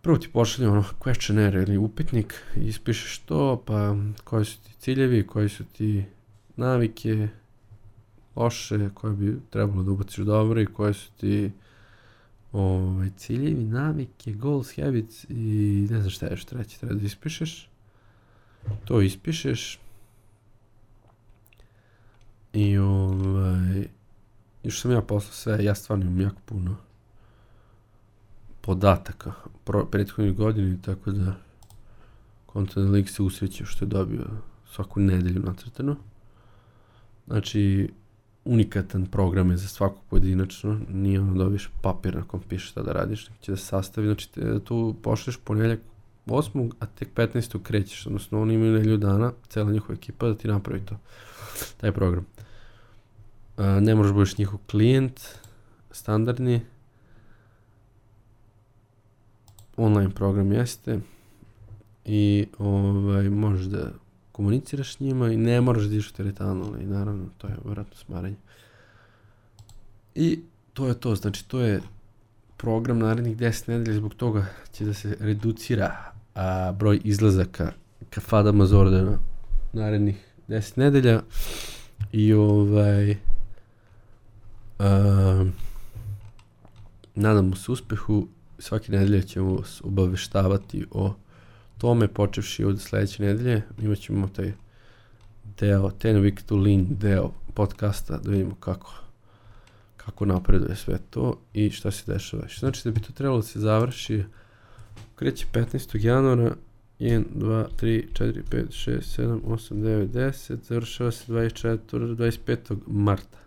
Prvo 0.02 0.18
ti 0.18 0.28
pošalje 0.32 0.68
ono 0.68 0.84
questionnaire 1.00 1.62
ili 1.62 1.76
upitnik 1.76 2.34
i 2.56 2.68
ispišeš 2.68 3.18
to, 3.18 3.62
pa 3.66 3.96
koji 4.24 4.44
su 4.44 4.58
ti 4.62 4.72
ciljevi, 4.78 5.26
koji 5.26 5.48
su 5.48 5.64
ti 5.64 6.04
navike, 6.56 7.28
loše, 8.36 8.90
koje 8.94 9.14
bi 9.14 9.40
trebalo 9.50 9.82
da 9.82 9.90
ubaciš 9.90 10.24
dobro 10.24 10.60
i 10.60 10.66
koje 10.66 10.94
su 10.94 11.10
ti 11.20 11.50
ovaj, 12.52 13.10
ciljevi, 13.16 13.64
navike, 13.64 14.32
goals, 14.32 14.76
habits 14.76 15.24
i 15.28 15.86
ne 15.90 15.98
znam 15.98 16.10
šta 16.10 16.26
je 16.26 16.32
još 16.32 16.44
treći, 16.44 16.80
treba 16.80 16.94
da 16.94 17.06
ispišeš. 17.06 17.68
To 18.84 19.00
ispišeš 19.00 19.78
i 22.52 22.78
ovaj, 22.78 23.88
još 24.62 24.80
sam 24.80 24.90
ja 24.90 25.02
poslao 25.02 25.32
sve, 25.32 25.64
ja 25.64 25.74
stvarno 25.74 26.04
imam 26.04 26.20
jako 26.20 26.40
puno 26.44 26.76
podataka 28.60 29.32
pro, 29.64 29.84
prethodnih 29.84 30.36
godina, 30.36 30.76
tako 30.82 31.10
da 31.10 31.34
Content 32.52 32.90
League 32.90 33.08
se 33.08 33.22
usreće 33.22 33.64
što 33.64 33.84
je 33.84 33.88
dobio 33.88 34.24
svaku 34.72 35.00
nedelju 35.00 35.42
nacrtano. 35.42 35.96
Znači, 37.26 37.90
unikatan 38.44 39.06
program 39.06 39.50
je 39.50 39.56
za 39.56 39.68
svakog 39.68 39.98
pojedinačno, 40.10 40.80
nije 40.88 41.20
ono 41.20 41.34
dobiš 41.34 41.70
papir 41.82 42.16
na 42.16 42.24
kom 42.24 42.40
piše 42.48 42.66
šta 42.66 42.82
da 42.82 42.92
radiš, 42.92 43.28
nego 43.28 43.42
će 43.42 43.52
da 43.52 43.56
sastavi, 43.56 44.06
znači 44.06 44.32
te, 44.32 44.60
tu 44.60 44.96
pošleš 45.02 45.36
ponedjeljak 45.44 45.80
8. 46.26 46.72
a 46.80 46.86
tek 46.86 47.08
15. 47.14 47.62
krećeš, 47.62 48.06
odnosno 48.06 48.42
oni 48.42 48.54
imaju 48.54 48.72
nedelju 48.72 48.96
dana, 48.96 49.32
cela 49.48 49.72
njihova 49.72 49.94
ekipa 49.94 50.28
da 50.28 50.34
ti 50.34 50.48
napravi 50.48 50.80
to, 50.80 50.98
taj 51.76 51.92
program. 51.92 52.26
A, 53.56 53.80
ne 53.80 53.94
možeš 53.94 54.10
da 54.10 54.14
budeš 54.14 54.38
njihov 54.38 54.58
klijent, 54.70 55.20
standardni, 55.90 56.60
online 59.76 60.10
program 60.10 60.52
jeste 60.52 61.00
i 62.04 62.46
ovaj, 62.58 63.28
možeš 63.28 63.66
da 63.66 63.90
komuniciraš 64.32 64.94
s 64.94 65.00
njima 65.00 65.32
i 65.32 65.36
ne 65.36 65.60
moraš 65.60 65.82
da 65.82 65.94
ideš 65.94 66.10
u 66.10 66.14
teretanu, 66.14 66.64
ali 66.64 66.86
naravno 66.86 67.28
to 67.38 67.46
je 67.46 67.56
vjerojatno 67.64 67.96
smaranje. 67.96 68.36
I 70.14 70.40
to 70.72 70.88
je 70.88 71.00
to, 71.00 71.14
znači 71.14 71.48
to 71.48 71.60
je 71.60 71.82
program 72.56 72.98
narednih 72.98 73.36
10 73.36 73.68
nedelja, 73.68 73.96
zbog 73.96 74.14
toga 74.14 74.46
će 74.72 74.84
da 74.84 74.94
se 74.94 75.16
reducira 75.20 76.13
a, 76.34 76.72
broj 76.72 77.00
izlazaka 77.04 77.72
ka 78.10 78.20
Fada 78.20 78.52
Mazordana 78.52 79.18
narednih 79.72 80.16
10 80.48 80.78
nedelja 80.78 81.22
i 82.12 82.32
ovaj 82.32 83.16
a, 84.78 85.44
nadamo 87.14 87.56
se 87.56 87.72
uspehu 87.72 88.28
svake 88.58 88.92
nedelje 88.92 89.22
ćemo 89.22 89.54
vas 89.54 89.80
obaveštavati 89.84 90.86
o 90.90 91.14
tome, 91.78 92.08
počevši 92.08 92.64
od 92.64 92.80
sledeće 92.80 93.22
nedelje, 93.22 93.62
imat 93.82 93.98
ćemo 93.98 94.28
taj 94.28 94.52
deo, 95.58 95.90
10 95.90 96.22
week 96.22 96.42
to 96.46 96.56
lean 96.56 96.86
deo 96.90 97.30
podcasta, 97.54 98.18
da 98.18 98.30
vidimo 98.30 98.54
kako 98.54 98.94
kako 99.96 100.26
napreduje 100.26 100.76
sve 100.76 100.98
to 101.10 101.38
i 101.54 101.70
šta 101.70 101.90
se 101.90 102.12
dešava. 102.12 102.42
Znači 102.58 102.80
da 102.84 102.90
bi 102.90 103.00
to 103.00 103.12
trebalo 103.12 103.40
da 103.40 103.46
se 103.46 103.60
završi 103.60 104.24
kreće 105.14 105.46
15. 105.52 106.06
januara 106.06 106.56
1, 107.00 107.24
2, 107.34 107.66
3, 107.80 108.04
4, 108.12 108.42
5, 108.50 108.66
6, 108.70 109.20
7, 109.22 109.40
8, 109.40 109.74
9, 109.74 110.08
10, 110.08 110.56
završava 110.62 111.12
se 111.12 111.32
24, 111.32 111.78
25. 112.16 112.76
marta. 112.86 113.38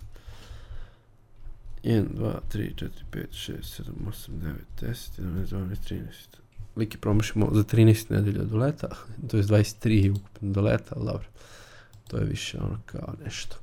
1, 1.83 2.05
2, 2.13 2.39
3, 2.53 2.75
4, 2.75 2.89
5, 3.11 3.25
6, 3.31 3.53
7, 3.61 3.83
8, 4.07 4.29
9, 4.41 4.53
10, 4.81 5.21
11, 5.21 5.45
12, 5.45 5.75
13. 5.89 6.01
Liki 6.75 6.97
promašimo 6.97 7.49
za 7.53 7.63
13 7.63 8.11
nedelja 8.11 8.43
do 8.43 8.57
leta, 8.57 8.87
to 9.29 9.37
je 9.37 9.43
23 9.43 10.11
ukupno 10.11 10.51
do 10.51 10.61
leta, 10.61 10.95
ali 10.95 11.05
dobro. 11.05 11.27
To 12.07 12.17
je 12.17 12.25
više 12.25 12.57
ono 12.59 12.79
kao 12.85 13.13
nešto. 13.25 13.57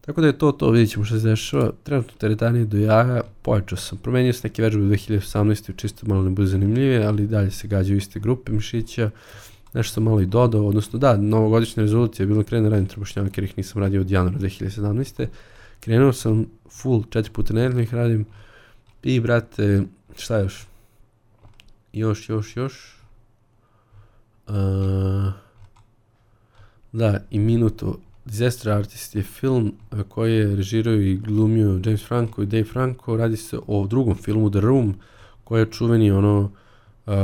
Tako 0.00 0.20
da 0.20 0.26
je 0.26 0.38
to 0.38 0.52
to, 0.52 0.70
vidjet 0.70 0.90
ćemo 0.90 1.04
što 1.04 1.20
se 1.20 1.28
dešava. 1.28 1.72
Trenutno 1.82 2.12
teretanje 2.18 2.64
do 2.64 2.78
jaja, 2.78 3.22
pojačao 3.42 3.78
sam. 3.78 3.98
Promenio 3.98 4.32
sam 4.32 4.40
neke 4.44 4.62
vežbe 4.62 4.82
u 4.82 4.88
2018. 4.88 5.76
čisto 5.76 6.06
malo 6.06 6.22
ne 6.22 6.30
bude 6.30 6.48
zanimljivije, 6.48 7.06
ali 7.06 7.26
dalje 7.26 7.50
se 7.50 7.68
gađaju 7.68 7.96
iste 7.96 8.20
grupe 8.20 8.52
mišića 8.52 9.10
nešto 9.72 9.94
sam 9.94 10.02
malo 10.02 10.20
i 10.20 10.26
dodao, 10.26 10.66
odnosno 10.66 10.98
da, 10.98 11.16
novogodišnja 11.16 11.82
rezolucija 11.82 12.24
je 12.24 12.26
bilo 12.26 12.44
krene 12.44 12.62
da 12.62 12.68
radim 12.68 12.86
trbušnjake, 12.86 13.40
jer 13.40 13.44
ih 13.44 13.58
nisam 13.58 13.82
radio 13.82 14.00
od 14.00 14.10
januara 14.10 14.38
2017. 14.38 15.26
Krenuo 15.80 16.12
sam 16.12 16.46
full, 16.70 17.04
četiri 17.10 17.32
puta 17.32 17.54
nedeljno 17.54 17.82
ih 17.82 17.94
radim 17.94 18.26
i 19.02 19.20
brate, 19.20 19.82
šta 20.16 20.38
još? 20.38 20.66
Još, 21.92 22.28
još, 22.28 22.56
još. 22.56 22.96
Uh, 24.48 24.54
da, 26.92 27.20
i 27.30 27.38
minuto. 27.38 27.98
Disaster 28.30 28.72
Artist 28.72 29.14
je 29.14 29.22
film 29.22 29.72
koji 30.08 30.34
je 30.34 30.56
režirao 30.56 30.94
i 30.94 31.16
glumio 31.16 31.80
James 31.84 32.02
Franco 32.06 32.42
i 32.42 32.46
Dave 32.46 32.64
Franco. 32.64 33.16
Radi 33.16 33.36
se 33.36 33.58
o 33.66 33.86
drugom 33.86 34.14
filmu, 34.14 34.50
The 34.50 34.60
Room, 34.60 34.94
koji 35.44 35.60
je 35.60 35.70
čuveni 35.70 36.10
ono 36.10 36.50
uh, 37.06 37.14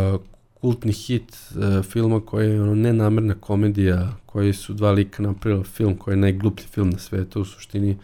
kultni 0.54 0.92
hit 0.92 1.36
uh, 1.54 1.84
filma 1.84 2.20
koji 2.20 2.50
je 2.50 2.62
ono 2.62 2.74
nenamerna 2.74 3.34
komedija 3.34 4.16
koji 4.26 4.52
su 4.52 4.74
dva 4.74 4.90
lika 4.90 5.22
napravila 5.22 5.64
film 5.64 5.96
koji 5.96 6.12
je 6.12 6.16
najgluplji 6.16 6.66
film 6.66 6.90
na 6.90 6.98
svetu 6.98 7.40
u 7.40 7.44
suštini 7.44 7.96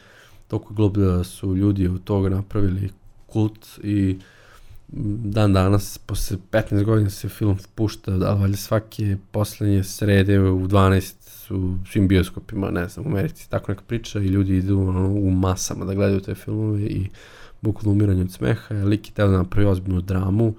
toliko 0.49 0.75
glup 0.75 0.97
da 0.97 1.25
su 1.25 1.57
ljudi 1.57 1.89
od 1.89 2.05
toga 2.05 2.29
napravili 2.29 2.91
kult 3.27 3.79
i 3.83 4.19
dan 5.25 5.53
danas, 5.53 5.99
posle 5.99 6.37
15 6.51 6.85
godina 6.85 7.11
se 7.11 7.29
film 7.29 7.59
pušta, 7.75 8.11
da 8.11 8.35
valjda 8.35 8.57
svake 8.57 9.17
poslednje 9.31 9.85
srede 9.85 10.41
u 10.41 10.69
12 10.69 11.22
su 11.47 11.79
svim 11.93 12.09
bioskopima, 12.09 12.71
ne 12.71 12.89
znam, 12.89 13.07
u 13.07 13.09
Americi, 13.09 13.51
tako 13.51 13.73
neka 13.73 13.83
priča 13.87 14.21
i 14.21 14.27
ljudi 14.27 14.57
idu 14.57 14.81
ono, 14.81 15.09
u 15.09 15.31
masama 15.31 15.85
da 15.85 15.95
gledaju 15.95 16.21
te 16.21 16.35
filmove 16.35 16.83
i 16.83 17.09
bukvalno 17.61 17.93
umiranje 17.93 18.23
od 18.23 18.33
smeha, 18.33 18.75
lik 18.75 19.09
je 19.09 19.15
teo 19.15 19.29
da 19.29 19.37
napravi 19.37 19.69
ozbiljnu 19.69 20.01
dramu, 20.01 20.55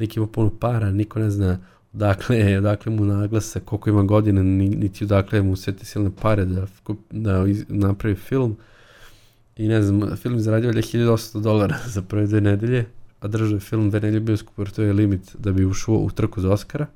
lik 0.00 0.16
ima 0.16 0.26
puno 0.26 0.50
para, 0.50 0.90
niko 0.90 1.18
ne 1.18 1.30
zna 1.30 1.58
odakle, 1.94 2.58
odakle 2.58 2.92
mu 2.92 3.04
naglasa, 3.04 3.60
koliko 3.60 3.90
ima 3.90 4.02
godina, 4.02 4.42
niti 4.42 5.04
odakle 5.04 5.42
mu 5.42 5.56
sve 5.56 5.72
te 5.76 5.84
silne 5.84 6.10
pare 6.22 6.44
da, 6.44 6.66
da 7.10 7.44
napravi 7.68 8.14
film. 8.14 8.56
I 9.56 9.68
ne 9.68 9.82
znam, 9.82 10.16
film 10.16 10.34
je 10.34 10.40
zaradio 10.40 10.72
1800 10.72 11.40
dolara 11.40 11.78
za 11.94 12.02
prve 12.02 12.26
dve 12.26 12.40
nedelje, 12.40 12.86
a 13.20 13.28
držao 13.28 13.54
je 13.54 13.60
film 13.60 13.90
dve 13.90 14.00
nedelje 14.00 14.20
bioskop, 14.20 14.58
jer 14.58 14.70
to 14.70 14.82
je 14.82 14.92
limit 14.92 15.36
da 15.38 15.52
bi 15.52 15.64
ušao 15.64 15.94
u 15.94 16.10
trku 16.10 16.40
za 16.40 16.52
Oscara, 16.52 16.86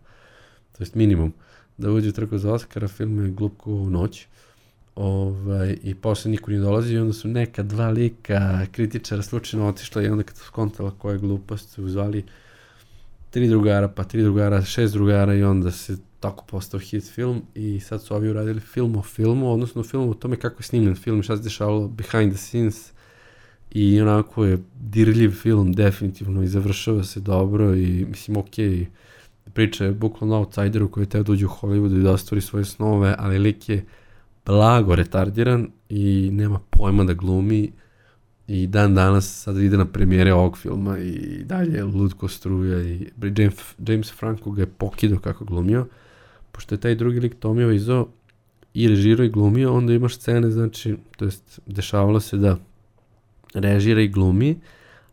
to 0.72 0.82
jest 0.82 0.94
minimum 0.94 1.32
da 1.78 1.90
uđe 1.90 2.12
u 2.32 2.38
za 2.38 2.52
Oscara, 2.52 2.88
film 2.88 3.24
je 3.24 3.30
glup 3.30 3.66
u 3.66 3.90
noć. 3.90 4.26
Ovaj, 4.96 5.76
I 5.82 5.94
posle 5.94 6.30
niko 6.30 6.50
nije 6.50 6.60
dolazi 6.60 6.94
i 6.94 6.98
onda 6.98 7.12
su 7.12 7.28
neka 7.28 7.62
dva 7.62 7.90
lika 7.90 8.66
kritičara 8.72 9.22
slučajno 9.22 9.68
otišla 9.68 10.02
i 10.02 10.08
onda 10.08 10.22
kad 10.22 10.36
su 10.36 10.44
skontala 10.44 10.90
koja 10.98 11.16
glupost 11.16 11.70
su 11.70 11.84
uzvali 11.84 12.24
tri 13.30 13.48
drugara, 13.48 13.88
pa 13.88 14.04
tri 14.04 14.22
drugara, 14.22 14.62
šest 14.62 14.92
drugara 14.92 15.34
i 15.34 15.42
onda 15.42 15.70
se 15.70 15.96
tako 16.20 16.44
postao 16.44 16.80
hit 16.80 17.04
film 17.04 17.42
i 17.54 17.80
sad 17.80 18.02
su 18.02 18.14
ovi 18.14 18.28
uradili 18.28 18.60
film 18.60 18.96
o 18.96 19.02
filmu, 19.02 19.52
odnosno 19.52 19.82
film 19.82 20.08
o 20.08 20.14
tome 20.14 20.36
kako 20.36 20.60
je 20.60 20.64
snimljen 20.64 20.94
film, 20.96 21.22
šta 21.22 21.36
se 21.36 21.42
dešavalo 21.42 21.88
behind 21.88 22.32
the 22.32 22.38
scenes 22.38 22.92
i 23.70 24.00
onako 24.00 24.44
je 24.44 24.58
dirljiv 24.80 25.30
film 25.30 25.72
definitivno 25.72 26.42
i 26.42 26.48
završava 26.48 27.04
se 27.04 27.20
dobro 27.20 27.74
i 27.74 28.06
mislim 28.08 28.36
okej 28.36 28.70
okay, 28.70 28.86
priča 29.52 29.84
je 29.84 29.92
bukvalno 29.92 30.36
outsideru 30.36 30.88
koji 30.88 31.04
je 31.04 31.08
teo 31.08 31.22
dođe 31.22 31.46
u 31.46 31.48
Hollywoodu 31.48 32.00
i 32.00 32.02
da 32.02 32.10
ostvari 32.10 32.40
svoje 32.40 32.64
snove, 32.64 33.14
ali 33.18 33.38
lik 33.38 33.68
je 33.68 33.84
blago 34.46 34.94
retardiran 34.94 35.68
i 35.88 36.30
nema 36.32 36.60
pojma 36.70 37.04
da 37.04 37.14
glumi 37.14 37.72
i 38.46 38.66
dan 38.66 38.94
danas 38.94 39.42
sad 39.42 39.56
ide 39.56 39.76
na 39.76 39.84
premijere 39.84 40.32
ovog 40.32 40.58
filma 40.58 40.98
i 40.98 41.44
dalje 41.44 41.84
ludko 41.84 42.28
struja 42.28 42.82
i 42.82 43.10
James, 43.38 43.74
James 43.88 44.12
Franco 44.12 44.50
ga 44.50 44.62
je 44.62 44.66
pokido 44.66 45.18
kako 45.18 45.44
glumio, 45.44 45.86
pošto 46.52 46.74
je 46.74 46.80
taj 46.80 46.94
drugi 46.94 47.20
lik 47.20 47.34
Tomio 47.38 47.72
Izo 47.72 48.06
i 48.74 48.88
režirao 48.88 49.24
i 49.24 49.30
glumio, 49.30 49.74
onda 49.74 49.92
imaš 49.92 50.16
scene, 50.16 50.50
znači, 50.50 50.96
to 51.16 51.24
jest, 51.24 51.60
dešavalo 51.66 52.20
se 52.20 52.36
da 52.36 52.56
režira 53.54 54.00
i 54.00 54.08
glumi, 54.08 54.56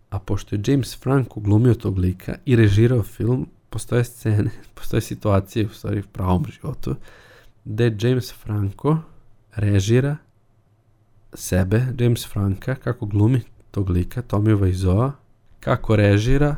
a 0.09 0.19
pošto 0.19 0.55
je 0.55 0.61
James 0.67 0.97
Franco 0.99 1.39
glumio 1.39 1.73
tog 1.73 1.97
lika 1.97 2.35
i 2.45 2.55
režirao 2.55 3.03
film, 3.03 3.47
postoje 3.71 4.03
scene, 4.03 4.51
postoje 4.75 5.01
situacije 5.01 5.65
u 5.65 5.69
stvari 5.69 5.99
u 5.99 6.11
pravom 6.13 6.45
životu, 6.49 6.95
gde 7.65 7.97
James 7.99 8.33
Franco 8.33 8.97
režira 9.55 10.17
sebe, 11.33 11.85
James 11.99 12.27
Franka, 12.27 12.75
kako 12.75 13.05
glumi 13.05 13.41
tog 13.71 13.89
lika, 13.89 14.21
Tommy 14.21 14.59
Vajzoa, 14.61 15.11
kako 15.59 15.95
režira 15.95 16.55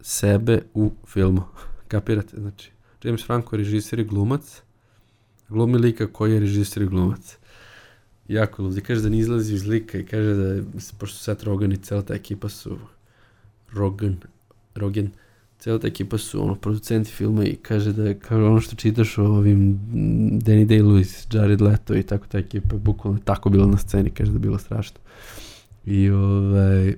sebe 0.00 0.62
u 0.74 0.92
filmu. 1.06 1.42
Kapirate? 1.88 2.40
Znači, 2.40 2.70
James 3.02 3.26
Franco 3.26 3.48
je 3.52 3.58
režisir 3.58 3.98
i 3.98 4.04
glumac, 4.04 4.62
glumi 5.48 5.78
lika 5.78 6.12
koji 6.12 6.32
je 6.32 6.40
režisir 6.40 6.82
i 6.82 6.86
glumac. 6.86 7.38
Jako 8.28 8.62
ludi. 8.62 8.80
Kaže 8.80 9.02
da 9.02 9.08
ne 9.08 9.18
izlazi 9.18 9.54
iz 9.54 9.66
lika 9.66 9.98
i 9.98 10.06
kaže 10.06 10.34
da, 10.34 10.62
pošto 10.98 11.18
Seth 11.18 11.44
Rogen 11.44 11.72
i 11.72 11.76
cela 11.76 12.02
ta 12.02 12.14
ekipa 12.14 12.48
su 12.48 12.78
Rogen, 13.72 14.16
Rogen, 14.74 15.10
cela 15.58 15.78
ta 15.78 15.86
ekipa 15.86 16.18
su 16.18 16.42
ono, 16.42 16.54
producenti 16.54 17.10
filma 17.10 17.44
i 17.44 17.56
kaže 17.56 17.92
da 17.92 18.04
je 18.04 18.18
kao 18.18 18.46
ono 18.46 18.60
što 18.60 18.76
čitaš 18.76 19.18
o 19.18 19.24
ovim 19.24 19.80
Danny 20.44 20.66
Day-Lewis, 20.66 21.36
Jared 21.36 21.60
Leto 21.60 21.96
i 21.96 22.02
tako 22.02 22.26
ta 22.26 22.38
ekipa 22.38 22.74
je 22.74 22.78
bukvalno 22.78 23.18
tako 23.24 23.50
bilo 23.50 23.66
na 23.66 23.78
sceni, 23.78 24.10
kaže 24.10 24.30
da 24.30 24.36
je 24.36 24.40
bilo 24.40 24.58
strašno. 24.58 24.98
I 25.86 26.10
ovaj 26.10 26.94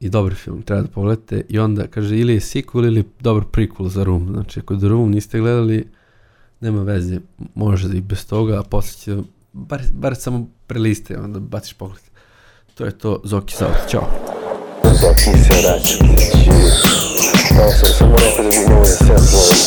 i 0.00 0.08
dobar 0.08 0.34
film, 0.34 0.62
treba 0.62 0.82
da 0.82 0.88
pogledate 0.88 1.42
i 1.48 1.58
onda 1.58 1.86
kaže 1.86 2.18
ili 2.18 2.34
je 2.34 2.40
sequel 2.40 2.86
ili 2.86 3.04
dobar 3.20 3.44
prequel 3.52 3.88
za 3.88 4.04
Room, 4.04 4.28
znači 4.32 4.60
ako 4.60 4.76
The 4.76 4.88
Room 4.88 5.10
niste 5.10 5.40
gledali 5.40 5.86
nema 6.60 6.82
veze, 6.82 7.20
može 7.54 7.88
da 7.88 7.96
i 7.96 8.00
bez 8.00 8.26
toga, 8.26 8.60
a 8.60 8.62
posle 8.62 8.98
će, 8.98 9.22
bar, 9.52 9.82
bar 9.94 10.16
samo 10.16 10.48
preliste, 10.66 11.18
onda 11.18 11.40
baciš 11.40 11.72
pogled. 11.72 12.02
To 12.74 12.84
je 12.84 12.98
to, 12.98 13.20
Zoki 13.24 13.54
South, 13.54 13.90
čao. 13.90 14.29
Zoki 14.94 15.24
se 15.24 15.62
vraća 15.62 15.94
kući 15.98 16.50
Malo 17.56 17.72
sam 17.72 17.88
samo 17.98 18.16
rekao 18.16 18.44
da 18.44 18.50
bi 18.50 18.58
mogo 18.68 18.80
da 18.80 18.86
se 18.86 19.12
odvolim 19.12 19.58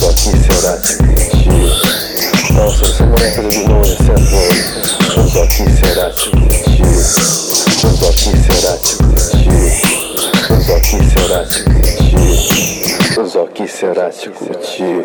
Zoki 0.00 0.30
se 0.42 0.54
vraća 0.62 0.92
kući 0.98 1.50
Malo 2.54 2.72
sam 2.72 2.88
samo 2.98 3.16
rekao 3.18 3.42
da 3.42 3.48
bi 3.48 3.58
mogo 3.68 3.86
da 3.86 3.96
se 3.96 4.12
odvolim 4.12 4.64
Zoki 5.34 5.56
se 5.56 5.94
vraća 5.94 6.30
kući 6.30 6.84
Zoki 8.00 8.30
se 8.42 8.52
vraća 8.60 8.94
kući 8.98 9.48
Zoki 10.66 10.98
se 11.10 11.20
vraća 11.28 11.60
kući 11.64 12.16
Zoki 13.32 13.68
se 13.68 13.86
vraća 13.86 14.30
kući 14.38 15.02